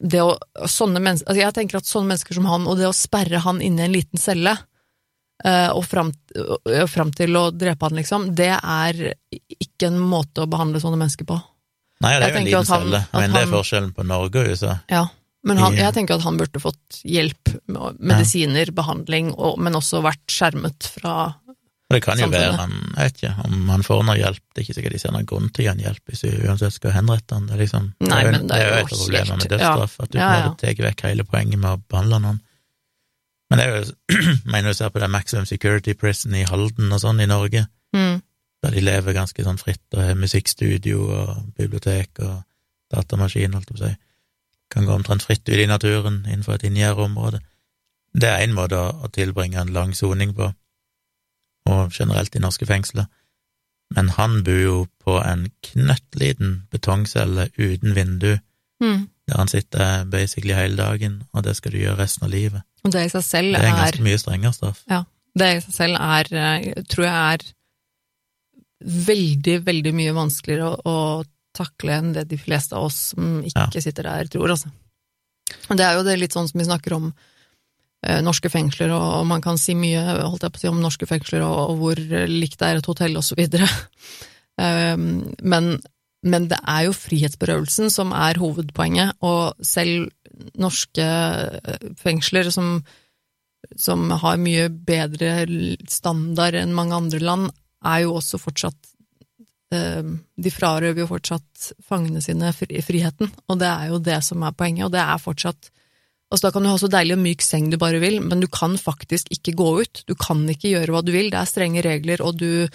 det 0.00 0.24
å, 0.24 0.34
sånne 0.66 1.02
mennesker, 1.02 1.28
altså 1.28 1.42
Jeg 1.42 1.56
tenker 1.58 1.80
at 1.80 1.88
sånne 1.90 2.12
mennesker 2.12 2.40
som 2.40 2.50
han, 2.50 2.66
og 2.66 2.80
det 2.80 2.88
å 2.88 2.96
sperre 2.96 3.44
han 3.44 3.62
inne 3.62 3.84
i 3.84 3.88
en 3.88 3.96
liten 3.96 4.20
celle 4.22 4.56
eh, 5.44 5.70
og 5.70 5.84
fram, 5.86 6.12
og 6.40 6.90
fram 6.90 7.12
til 7.14 7.38
å 7.38 7.48
drepe 7.54 7.86
han, 7.86 7.98
liksom, 8.00 8.30
det 8.38 8.52
er 8.56 9.00
ikke 9.30 9.90
en 9.90 10.00
måte 10.00 10.44
å 10.44 10.50
behandle 10.50 10.82
sånne 10.82 11.00
mennesker 11.00 11.28
på. 11.28 11.38
Nei, 12.00 12.14
det 12.16 12.26
er 12.26 12.32
jo 12.32 12.40
en 12.40 12.46
liten 12.48 12.58
han- 12.64 12.68
celle, 12.70 13.00
men 13.12 13.34
det 13.34 13.42
er 13.44 13.50
forskjellen 13.50 13.90
på 13.96 14.06
Norge 14.08 14.40
og 14.40 14.52
USA. 14.54 14.78
Ja. 14.88 15.06
Men 15.42 15.56
han, 15.56 15.76
jeg 15.76 15.94
tenker 15.96 16.18
at 16.18 16.24
han 16.26 16.36
burde 16.36 16.60
fått 16.60 17.00
hjelp, 17.08 17.54
med 17.72 18.00
medisiner, 18.10 18.72
behandling, 18.76 19.30
og, 19.36 19.56
men 19.62 19.78
også 19.78 20.02
vært 20.04 20.26
skjermet 20.28 20.90
fra 20.98 21.14
Og 21.40 21.94
det 21.96 22.02
kan 22.04 22.20
jo 22.20 22.26
Samfunnet. 22.26 22.42
være 22.44 22.58
han, 22.60 22.74
jeg 22.92 23.08
vet 23.08 23.16
ikke, 23.22 23.46
om 23.46 23.70
han 23.72 23.86
får 23.86 24.02
noe 24.04 24.18
hjelp, 24.20 24.42
det 24.52 24.60
er 24.60 24.66
ikke 24.66 24.76
sikkert 24.76 24.92
de 24.92 25.00
ser 25.00 25.14
noen 25.16 25.30
grunn 25.30 25.48
til 25.48 25.62
å 25.62 25.64
gi 25.64 25.70
han 25.72 25.80
hjelp 25.80 26.12
hvis 26.12 26.20
du 26.26 26.44
uansett 26.44 26.76
skal 26.76 26.94
henrette 26.94 27.38
han, 27.38 27.48
det 27.48 27.56
er 27.56 27.62
liksom, 27.64 27.88
Nei, 28.04 28.20
det 28.20 28.20
er 28.20 28.36
jo, 28.36 28.42
det 28.44 28.58
er 28.58 28.62
jo 28.62 28.76
et 28.76 28.84
av 28.84 28.92
problemene 28.92 29.40
med 29.40 29.48
dødsstraff, 29.54 29.80
dødsstraff, 29.80 29.96
at 30.04 30.12
du 30.12 30.20
ja, 30.20 30.28
ja. 30.36 30.52
tar 30.60 30.84
vekk 30.86 31.04
hele 31.08 31.26
poenget 31.26 31.62
med 31.64 31.70
å 31.72 31.80
behandle 31.88 32.20
noen. 32.26 32.40
Men 33.50 33.58
det 33.58 33.66
er 33.66 33.74
jo, 33.74 33.96
mener 34.52 34.70
du 34.70 34.78
ser 34.78 34.92
på 34.92 35.02
det 35.02 35.10
Maximum 35.10 35.48
Security 35.48 35.96
Prison 35.98 36.36
i 36.36 36.44
Halden 36.46 36.92
og 36.92 37.00
sånn 37.02 37.24
i 37.24 37.30
Norge, 37.30 37.64
mm, 37.96 38.20
der 38.62 38.74
de 38.76 38.82
lever 38.84 39.16
ganske 39.16 39.44
sånn 39.44 39.60
fritt 39.60 39.96
og 39.96 40.02
har 40.04 40.18
musikkstudio 40.18 41.02
og 41.08 41.52
bibliotek 41.56 42.20
og 42.24 42.42
datamaskin, 42.92 43.54
holdt 43.56 43.70
jeg 43.70 43.76
på 43.76 43.80
å 43.80 43.86
si, 43.86 43.94
kan 44.70 44.86
gå 44.86 44.94
omtrent 44.94 45.24
fritt 45.26 45.48
ut 45.48 45.58
i 45.58 45.68
naturen 45.68 46.20
innenfor 46.26 46.58
et 46.58 46.66
inngjerdeområde. 46.68 47.40
Det 48.14 48.28
er 48.28 48.44
en 48.44 48.56
måte 48.56 48.78
å, 48.78 49.08
tilbringe 49.14 49.60
en 49.60 49.72
lang 49.74 49.94
soning 49.96 50.34
på, 50.36 50.50
og 51.70 51.94
generelt 51.94 52.34
i 52.36 52.42
norske 52.42 52.66
fengsler. 52.66 53.08
Men 53.94 54.12
han 54.14 54.42
bor 54.46 54.60
jo 54.60 54.76
på 55.02 55.16
en 55.22 55.48
knøttliten 55.66 56.64
betongcelle 56.70 57.48
uten 57.58 57.94
vindu, 57.96 58.36
mm. 58.82 59.06
der 59.30 59.38
han 59.38 59.50
sitter 59.50 60.04
basically 60.10 60.54
hele 60.54 60.78
dagen, 60.78 61.22
og 61.32 61.46
det 61.46 61.56
skal 61.58 61.74
du 61.74 61.80
gjøre 61.80 62.02
resten 62.02 62.28
av 62.28 62.34
livet. 62.34 62.66
Og 62.84 62.92
det 62.94 63.06
i 63.06 63.14
seg 63.14 63.24
selv 63.26 63.54
Det 63.54 63.62
er 63.62 63.66
en 63.66 63.74
er 63.74 63.82
ganske 63.84 64.06
mye 64.06 64.20
strengere 64.20 64.56
straff. 64.56 64.84
Det 65.38 65.48
i 65.56 65.64
seg 65.64 65.74
selv 65.74 65.98
er, 66.00 66.30
eh, 66.34 66.84
tror 66.90 67.06
jeg 67.06 67.16
er 67.32 67.48
veldig, 68.80 69.60
veldig 69.66 69.92
mye 69.96 70.14
vanskeligere 70.16 70.70
å, 70.70 70.78
å 70.84 71.56
takle 71.56 71.96
enn 71.98 72.12
det 72.14 72.28
de 72.30 72.38
fleste 72.40 72.76
av 72.78 72.88
oss 72.88 73.10
som 73.12 73.40
ikke 73.46 73.82
sitter 73.82 74.06
der, 74.06 74.30
tror, 74.30 74.54
altså. 74.54 74.70
Det 75.70 75.82
er 75.82 75.98
jo 75.98 76.06
det 76.06 76.16
litt 76.20 76.34
sånn 76.36 76.46
som 76.48 76.60
vi 76.60 76.68
snakker 76.68 76.94
om 76.94 77.08
eh, 77.10 78.20
norske 78.22 78.50
fengsler, 78.52 78.92
og, 78.94 79.06
og 79.20 79.26
man 79.32 79.42
kan 79.44 79.58
si 79.58 79.74
mye 79.78 80.02
holdt 80.20 80.46
jeg 80.46 80.54
på 80.54 80.60
å 80.60 80.62
si, 80.62 80.70
om 80.70 80.82
norske 80.82 81.08
fengsler, 81.10 81.44
og, 81.46 81.72
og 81.72 81.82
hvor 81.82 82.02
likt 82.30 82.60
det 82.60 82.68
er 82.68 82.80
et 82.80 82.90
hotell, 82.90 83.18
og 83.18 83.26
så 83.26 83.38
videre. 83.38 83.66
um, 84.56 85.26
men, 85.52 85.74
men 86.22 86.48
det 86.52 86.60
er 86.62 86.86
jo 86.86 86.96
frihetsberøvelsen 86.96 87.90
som 87.92 88.14
er 88.16 88.40
hovedpoenget, 88.40 89.18
og 89.26 89.58
selv 89.66 90.08
norske 90.56 91.04
eh, 91.04 91.92
fengsler 92.00 92.48
som 92.54 92.78
som 93.76 94.10
har 94.22 94.38
mye 94.40 94.68
bedre 94.70 95.44
standard 95.90 96.56
enn 96.58 96.72
mange 96.74 96.96
andre 96.96 97.20
land, 97.22 97.50
er 97.86 98.04
jo 98.04 98.14
også 98.18 98.40
fortsatt 98.40 98.90
eh, 99.74 100.14
De 100.36 100.52
frarøver 100.52 101.04
jo 101.04 101.10
fortsatt 101.10 101.70
fangene 101.86 102.22
sine 102.24 102.52
fri, 102.56 102.80
friheten, 102.84 103.30
og 103.48 103.60
det 103.62 103.70
er 103.70 103.92
jo 103.92 104.00
det 104.10 104.20
som 104.26 104.42
er 104.44 104.56
poenget, 104.56 104.88
og 104.88 104.96
det 104.96 105.04
er 105.04 105.22
fortsatt 105.22 105.70
Altså, 106.30 106.46
da 106.46 106.52
kan 106.54 106.62
du 106.62 106.70
ha 106.70 106.76
så 106.78 106.86
deilig 106.86 107.16
og 107.16 107.24
myk 107.24 107.40
seng 107.42 107.72
du 107.72 107.76
bare 107.82 107.98
vil, 107.98 108.20
men 108.22 108.38
du 108.38 108.46
kan 108.46 108.76
faktisk 108.78 109.32
ikke 109.34 109.56
gå 109.58 109.70
ut. 109.80 110.02
Du 110.06 110.14
kan 110.14 110.44
ikke 110.46 110.70
gjøre 110.70 110.94
hva 110.94 111.00
du 111.02 111.10
vil. 111.10 111.26
Det 111.32 111.40
er 111.40 111.48
strenge 111.50 111.82
regler, 111.82 112.22
og 112.22 112.36
du 112.38 112.68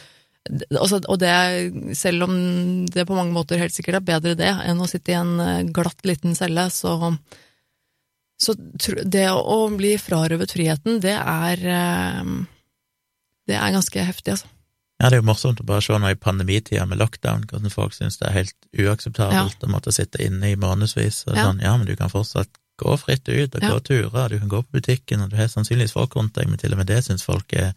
altså, 0.76 1.00
Og 1.08 1.20
det, 1.20 1.32
selv 1.98 2.28
om 2.28 2.36
det 2.86 3.08
på 3.08 3.16
mange 3.16 3.34
måter 3.34 3.62
helt 3.62 3.74
sikkert 3.74 4.02
er 4.02 4.08
bedre 4.12 4.36
det 4.36 4.52
enn 4.52 4.82
å 4.82 4.90
sitte 4.92 5.14
i 5.14 5.18
en 5.18 5.40
eh, 5.40 5.64
glatt 5.72 6.04
liten 6.04 6.36
celle, 6.36 6.68
så 6.70 7.16
så 8.36 8.52
det 9.08 9.30
å 9.32 9.70
bli 9.72 9.94
frarøvet 9.96 10.52
friheten, 10.52 11.00
det 11.00 11.16
er 11.16 11.62
eh, 11.64 12.34
Det 13.48 13.56
er 13.56 13.72
ganske 13.72 14.04
heftig, 14.04 14.36
altså. 14.36 14.50
Ja, 15.02 15.10
det 15.10 15.18
er 15.18 15.22
jo 15.24 15.28
morsomt 15.28 15.60
å 15.60 15.66
bare 15.68 15.82
se 15.84 15.98
nå 16.00 16.08
i 16.14 16.16
pandemitida 16.16 16.86
med 16.88 16.98
lockdown, 17.02 17.44
hvordan 17.50 17.72
folk 17.74 17.94
syns 17.94 18.16
det 18.22 18.30
er 18.30 18.38
helt 18.38 18.56
uakseptabelt 18.80 19.64
å 19.66 19.68
måtte 19.74 19.92
sitte 19.92 20.22
inne 20.24 20.54
i 20.54 20.56
månedsvis. 20.56 21.26
Og 21.28 21.36
Ja. 21.36 21.44
sånn, 21.50 21.60
ja, 21.62 21.76
men 21.78 21.86
du 21.88 21.96
kan 22.00 22.10
fortsatt 22.10 22.48
gå 22.80 22.96
fritt 23.00 23.28
ut 23.28 23.56
og 23.56 23.62
Ja. 23.64 23.70
gå 23.74 23.80
turer, 23.84 24.30
du 24.30 24.40
kan 24.40 24.50
gå 24.50 24.62
på 24.64 24.72
butikken, 24.80 25.22
og 25.22 25.30
du 25.30 25.36
har 25.36 25.48
sannsynligvis 25.48 25.92
folk 25.94 26.16
rundt 26.16 26.34
deg, 26.36 26.48
men 26.48 26.58
til 26.58 26.72
og 26.72 26.78
med 26.78 26.88
det 26.88 27.04
syns 27.04 27.24
folk 27.24 27.54
er 27.54 27.74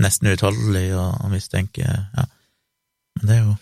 nesten 0.00 0.28
uutholdelig 0.32 0.94
og, 0.96 1.24
og 1.24 1.30
mistenker 1.30 2.08
Ja. 2.16 2.24
Men 3.20 3.26
det 3.26 3.36
er 3.36 3.44
jo 3.44 3.56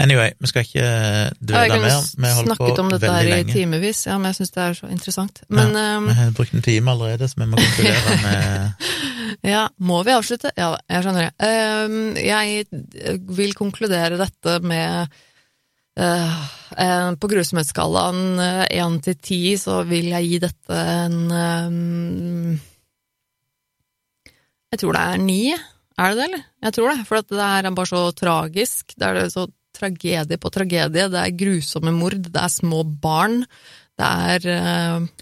Anyway, 0.00 0.30
vi 0.40 0.46
skal 0.46 0.62
ikke 0.64 0.80
Ja, 0.80 1.30
dvele 1.44 1.80
mer. 1.82 2.00
Vi 2.16 2.26
har 2.26 2.44
snakket 2.46 2.78
om 2.78 2.88
dette 2.90 3.10
her 3.10 3.20
i 3.26 3.30
lenge. 3.30 3.52
timevis, 3.52 4.06
ja, 4.06 4.16
men 4.18 4.32
jeg 4.32 4.36
syns 4.38 4.50
det 4.54 4.62
er 4.62 4.72
så 4.78 4.88
interessant. 4.90 5.42
Men 5.50 5.72
Vi 5.74 6.10
eh, 6.10 6.14
har 6.16 6.30
brukt 6.30 6.54
en 6.54 6.62
time 6.62 6.90
allerede, 6.90 7.28
så 7.28 7.34
vi 7.36 7.44
må 7.46 7.56
konkludere 7.56 8.16
med 8.24 8.72
ja, 9.46 9.64
må 9.78 10.02
vi 10.06 10.14
avslutte? 10.14 10.52
Ja, 10.58 10.74
jeg 10.90 11.04
skjønner 11.04 11.28
det. 11.28 11.48
Eh, 11.48 12.22
jeg 12.24 12.66
vil 13.30 13.56
konkludere 13.58 14.18
dette 14.20 14.56
med 14.64 15.14
eh, 16.00 16.40
eh, 16.76 17.10
På 17.20 17.30
grusomhetsskalaen 17.30 18.40
én 18.68 18.98
til 19.04 19.18
ti, 19.20 19.42
så 19.60 19.82
vil 19.88 20.10
jeg 20.12 20.28
gi 20.30 20.40
dette 20.46 20.80
en 21.04 21.20
eh, 21.42 22.66
Jeg 24.70 24.82
tror 24.84 24.98
det 24.98 25.06
er 25.06 25.24
ni. 25.24 25.42
Er 26.00 26.12
det 26.12 26.16
det, 26.16 26.26
eller? 26.28 26.44
Jeg 26.64 26.76
tror 26.76 26.92
det, 26.92 27.08
for 27.08 27.32
det 27.32 27.46
er 27.46 27.72
bare 27.76 27.90
så 27.90 28.04
tragisk. 28.16 28.94
Det 28.96 29.08
er 29.08 29.32
så 29.32 29.48
tragedie 29.76 30.38
på 30.40 30.52
tragedie. 30.52 31.08
Det 31.10 31.20
er 31.20 31.36
grusomme 31.38 31.92
mord, 31.94 32.18
det 32.26 32.40
er 32.40 32.52
små 32.52 32.84
barn. 32.84 33.42
Det 33.98 34.06
er 34.06 34.46
eh, 34.54 35.19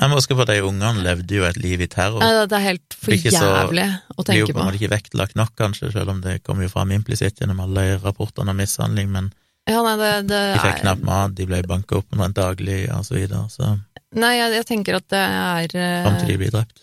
Jeg 0.00 0.08
må 0.08 0.16
huske 0.16 0.36
på 0.36 0.44
at 0.46 0.48
de 0.48 0.62
ungene 0.64 1.04
levde 1.04 1.36
jo 1.36 1.44
et 1.44 1.58
liv 1.60 1.82
i 1.84 1.88
terror. 1.90 2.22
Ja, 2.24 2.46
det 2.48 2.56
er 2.56 2.64
helt 2.64 2.96
for 2.96 3.12
er 3.12 3.20
så- 3.34 3.50
jævlig 3.52 3.84
å 4.16 4.16
på. 4.16 4.24
blir 4.24 4.38
jo 4.38 4.46
tenke 4.46 4.54
på 4.56 4.60
en 4.62 4.68
måte 4.70 4.80
ikke 4.80 4.94
vektlagt 4.94 5.36
nok, 5.36 5.52
kanskje, 5.56 5.92
selv 5.92 6.08
om 6.14 6.20
det 6.24 6.42
kommer 6.42 6.64
jo 6.64 6.72
fram 6.72 6.90
implisitt 6.96 7.40
gjennom 7.40 7.60
alle 7.60 7.98
rapportene 8.00 8.48
om 8.50 8.56
mishandling, 8.56 9.10
men 9.10 9.32
Ja, 9.68 9.82
nei, 9.82 9.96
det, 10.00 10.28
det 10.28 10.54
de 10.54 10.58
fikk 10.58 10.80
knapt 10.80 11.02
mat, 11.04 11.34
de 11.34 11.46
ble 11.46 11.62
banka 11.62 11.98
opp 11.98 12.06
omtrent 12.12 12.34
daglig, 12.34 12.88
og 12.90 13.04
så 13.04 13.14
videre, 13.14 13.44
så 13.50 13.78
Nei, 14.12 14.34
jeg, 14.40 14.52
jeg 14.52 14.66
tenker 14.66 14.96
at 14.96 15.08
det 15.08 15.20
er 15.20 15.68
uh... 15.76 16.02
fram 16.02 16.16
til 16.18 16.28
de 16.32 16.38
blir 16.38 16.50
drept. 16.50 16.80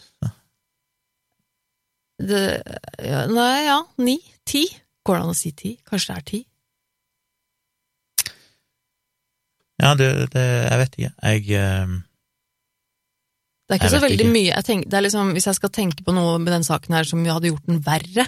Det, 2.18 2.63
ja, 3.03 3.26
Nei, 3.30 3.65
ja, 3.68 3.82
ni? 3.97 4.18
Ti? 4.47 4.63
Går 5.05 5.18
det 5.18 5.24
an 5.26 5.34
å 5.34 5.38
si 5.38 5.51
ti? 5.51 5.74
Kanskje 5.86 6.13
det 6.13 6.18
er 6.18 6.26
ti? 6.32 6.39
Ja, 9.78 9.93
det, 9.93 10.07
det 10.34 10.45
Jeg 10.45 10.80
vet 10.82 10.95
ikke. 10.97 11.11
Jeg 11.22 11.59
eh, 11.59 11.97
Det 13.68 13.76
er 13.76 13.80
ikke 13.82 13.89
Jeg 13.89 13.95
så 13.97 14.03
veldig 14.05 14.24
ikke. 14.24 14.34
mye. 14.34 14.49
Jeg 14.53 14.63
tenker, 14.63 14.89
det 14.89 14.97
er 14.97 15.03
liksom, 15.03 15.32
hvis 15.36 15.47
jeg 15.49 15.57
skal 15.57 15.72
tenke 15.76 16.03
på 16.07 16.13
noe 16.15 16.38
med 16.39 16.53
den 16.55 16.63
saken 16.63 16.95
her 16.95 17.07
som 17.09 17.26
hadde 17.28 17.49
gjort 17.51 17.65
den 17.68 17.82
verre 17.84 18.28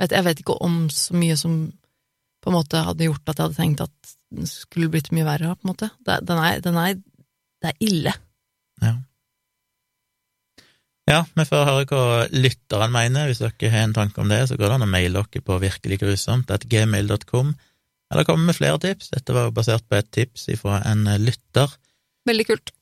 vet, 0.00 0.10
Jeg 0.12 0.24
vet 0.26 0.40
ikke 0.42 0.56
om 0.66 0.88
så 0.90 1.14
mye 1.14 1.36
som 1.38 1.54
på 2.42 2.50
en 2.50 2.56
måte 2.58 2.82
hadde 2.86 3.06
gjort 3.06 3.22
at 3.30 3.38
jeg 3.38 3.44
hadde 3.46 3.58
tenkt 3.60 3.80
at 3.86 4.14
den 4.34 4.46
skulle 4.50 4.90
blitt 4.90 5.12
mye 5.14 5.24
verre, 5.26 5.54
på 5.54 5.66
en 5.66 5.70
måte. 5.72 5.90
Det, 6.06 6.18
den 6.26 6.38
er, 6.42 6.60
den 6.62 6.76
er, 6.82 6.94
det 7.62 7.70
er 7.70 7.78
ille. 7.86 8.12
Ja. 8.82 8.92
Ja, 11.06 11.20
vi 11.38 11.44
får 11.46 11.64
høre 11.68 11.86
hva 11.86 12.26
lytteren 12.34 12.90
mener. 12.94 13.28
Hvis 13.30 13.38
dere 13.42 13.70
har 13.70 13.84
en 13.86 13.94
tanke 13.94 14.20
om 14.22 14.30
det, 14.30 14.40
så 14.50 14.58
går 14.58 14.66
det 14.72 14.76
an 14.80 14.86
å 14.88 14.90
maile 14.90 15.22
dere 15.22 15.42
på 15.46 15.58
virkeliggrusomt.gmail.com, 15.62 17.52
eller 18.10 18.26
komme 18.26 18.48
med 18.50 18.58
flere 18.58 18.78
tips. 18.82 19.12
Dette 19.14 19.34
var 19.36 19.52
basert 19.54 19.86
på 19.86 19.98
et 20.00 20.10
tips 20.14 20.48
fra 20.60 20.80
en 20.90 21.06
lytter. 21.22 21.70
Veldig 22.26 22.46
kult. 22.50 22.74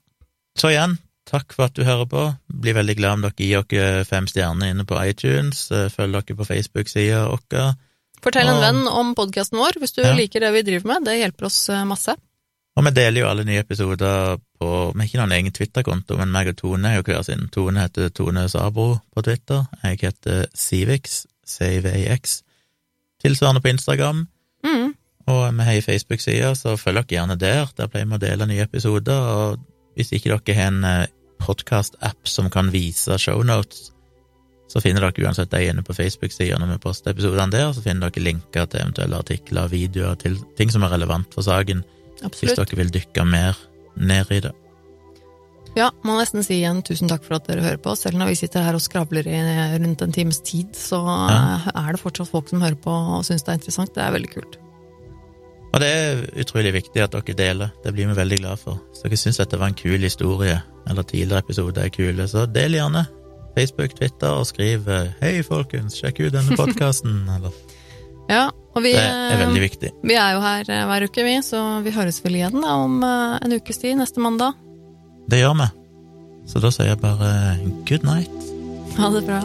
Så 0.56 0.72
igjen, 0.72 0.96
takk 1.30 1.52
for 1.56 1.66
at 1.68 1.74
du 1.76 1.84
hører 1.86 2.06
på. 2.10 2.22
Blir 2.48 2.76
veldig 2.76 2.96
glad 2.98 3.12
om 3.18 3.24
dere 3.26 3.34
gir 3.48 3.64
dere 3.70 4.04
fem 4.08 4.26
stjerner 4.30 4.70
inne 4.74 4.84
på 4.88 4.98
iTunes. 5.04 5.66
Eh, 5.72 5.88
Følg 5.92 6.12
dere 6.18 6.36
på 6.38 6.46
Facebook-sida 6.48 7.24
vår. 7.32 7.74
Fortell 8.24 8.48
en 8.48 8.60
venn 8.62 8.86
om 8.88 9.10
podkasten 9.16 9.58
vår 9.60 9.76
hvis 9.82 9.92
du 9.96 10.02
Ja. 10.02 10.14
liker 10.16 10.40
det 10.40 10.52
vi 10.52 10.62
driver 10.62 10.86
med. 10.94 11.04
Det 11.04 11.18
hjelper 11.18 11.46
oss 11.50 11.68
eh, 11.68 11.84
masse. 11.84 12.14
Og 12.76 12.82
vi 12.84 12.90
deler 12.90 13.20
jo 13.20 13.28
alle 13.28 13.44
nye 13.46 13.60
episoder 13.62 14.38
på 14.58 14.70
Vi 14.94 14.98
har 14.98 15.06
ikke 15.06 15.20
noen 15.20 15.32
egen 15.36 15.52
Twitter-konto, 15.52 16.16
men 16.18 16.32
meg 16.32 16.48
og 16.48 16.56
Tone 16.56 16.88
er 16.88 16.96
jo 16.96 17.02
hver 17.06 17.22
sin. 17.22 17.48
Tone 17.52 17.80
heter 17.84 18.08
Tone 18.10 18.48
Sabro 18.48 19.00
på 19.14 19.22
Twitter. 19.22 19.66
Jeg 19.84 20.00
heter 20.00 20.46
Civix, 20.56 21.26
CVX. 21.46 22.42
Tilsvarende 23.22 23.60
på 23.62 23.68
Instagram. 23.68 24.26
Mm. 24.64 24.94
Og 25.26 25.54
vi 25.54 25.62
har 25.64 25.72
ei 25.72 25.80
Facebook-side, 25.84 26.50
så 26.56 26.74
følg 26.76 26.96
dere 27.04 27.16
gjerne 27.20 27.38
der. 27.38 27.68
Der 27.76 27.86
pleier 27.86 28.06
vi 28.10 28.16
å 28.18 28.20
dele 28.24 28.46
nye 28.46 28.64
episoder. 28.66 29.20
Og 29.36 29.58
hvis 29.96 30.12
ikke 30.16 30.32
dere 30.36 30.56
har 30.58 30.70
en 30.72 31.08
podkast-app 31.44 32.28
som 32.28 32.48
kan 32.52 32.70
vise 32.72 33.18
shownotes, 33.20 33.90
så 34.72 34.80
finner 34.82 35.04
dere 35.04 35.26
uansett 35.28 35.50
de 35.52 35.60
inne 35.68 35.84
på 35.86 35.94
Facebook-sida 35.94 36.56
når 36.58 36.72
vi 36.72 36.78
poster 36.82 37.12
episodene 37.12 37.52
der. 37.52 37.70
Så 37.76 37.82
finner 37.84 38.08
dere 38.10 38.24
linker 38.24 38.66
til 38.72 38.80
eventuelle 38.80 39.20
artikler, 39.20 39.68
videoer, 39.70 40.16
til 40.18 40.38
ting 40.58 40.72
som 40.72 40.82
er 40.86 40.94
relevant 40.96 41.28
for 41.36 41.46
saken, 41.46 41.84
Absolutt. 42.24 42.40
hvis 42.40 42.58
dere 42.58 42.78
vil 42.80 42.90
dykke 42.96 43.26
mer 43.28 43.60
ned 44.00 44.32
i 44.34 44.40
det. 44.48 44.54
Ja, 45.74 45.88
må 46.06 46.14
nesten 46.20 46.44
si 46.46 46.60
igjen 46.60 46.84
tusen 46.86 47.10
takk 47.10 47.24
for 47.26 47.34
at 47.36 47.48
dere 47.50 47.62
hører 47.64 47.80
på. 47.82 47.94
Selv 47.98 48.18
når 48.18 48.30
vi 48.30 48.36
sitter 48.38 48.62
her 48.62 48.76
og 48.78 48.82
skravler 48.82 49.26
i 49.26 49.38
rundt 49.82 50.02
en 50.06 50.12
times 50.14 50.38
tid, 50.46 50.70
så 50.78 51.00
Ja. 51.02 51.60
eh, 51.66 51.70
er 51.74 51.92
det 51.92 52.00
fortsatt 52.00 52.30
folk 52.30 52.48
som 52.48 52.62
hører 52.62 52.78
på 52.78 52.90
og 52.90 53.24
syns 53.26 53.42
det 53.42 53.50
er 53.52 53.58
interessant. 53.58 53.94
Det 53.94 54.02
er 54.02 54.12
veldig 54.14 54.30
kult. 54.34 54.58
Og 55.74 55.80
det 55.82 55.88
er 55.90 56.20
utrolig 56.38 56.70
viktig 56.76 57.02
at 57.02 57.14
dere 57.16 57.34
deler. 57.34 57.70
Det 57.82 57.90
blir 57.96 58.06
vi 58.06 58.14
veldig 58.14 58.38
glad 58.38 58.60
for. 58.62 58.78
Så 58.94 59.08
dere 59.08 59.18
syns 59.18 59.40
dette 59.42 59.58
var 59.58 59.72
en 59.72 59.78
kul 59.78 59.98
historie, 60.06 60.60
eller 60.86 61.02
tidligere 61.02 61.42
episoder 61.42 61.88
er 61.88 61.94
kule, 61.94 62.28
så 62.30 62.46
del 62.46 62.76
gjerne. 62.78 63.06
Facebook, 63.56 63.94
Twitter, 63.98 64.30
og 64.34 64.46
skriv 64.46 64.88
eh, 64.90 65.10
'Hei, 65.20 65.42
folkens, 65.46 65.98
sjekk 65.98 66.20
ut 66.24 66.32
denne 66.34 66.56
podkasten', 66.60 67.26
eller 67.36 67.54
Ja, 68.30 68.48
og 68.74 68.82
vi, 68.82 68.92
Det 68.92 69.02
er 69.04 69.42
veldig 69.46 69.60
eh, 69.60 69.66
viktig. 69.68 69.90
vi 70.02 70.14
er 70.14 70.32
jo 70.34 70.40
her 70.40 70.70
eh, 70.70 70.86
hver 70.86 71.06
uke, 71.06 71.24
vi, 71.26 71.36
så 71.42 71.82
vi 71.84 71.90
høres 71.94 72.22
vel 72.24 72.38
igjen 72.40 72.62
da, 72.62 72.74
om 72.86 73.02
eh, 73.02 73.38
en 73.44 73.58
ukes 73.58 73.78
tid, 73.78 73.98
neste 73.98 74.20
mandag. 74.20 74.54
Det 75.30 75.38
gjør 75.42 75.58
vi. 75.60 75.68
Så 76.46 76.60
da 76.60 76.70
sier 76.70 76.92
jeg 76.92 77.00
bare 77.00 77.58
good 77.88 78.04
night. 78.04 78.50
Ha 78.98 79.10
det 79.10 79.24
bra. 79.26 79.40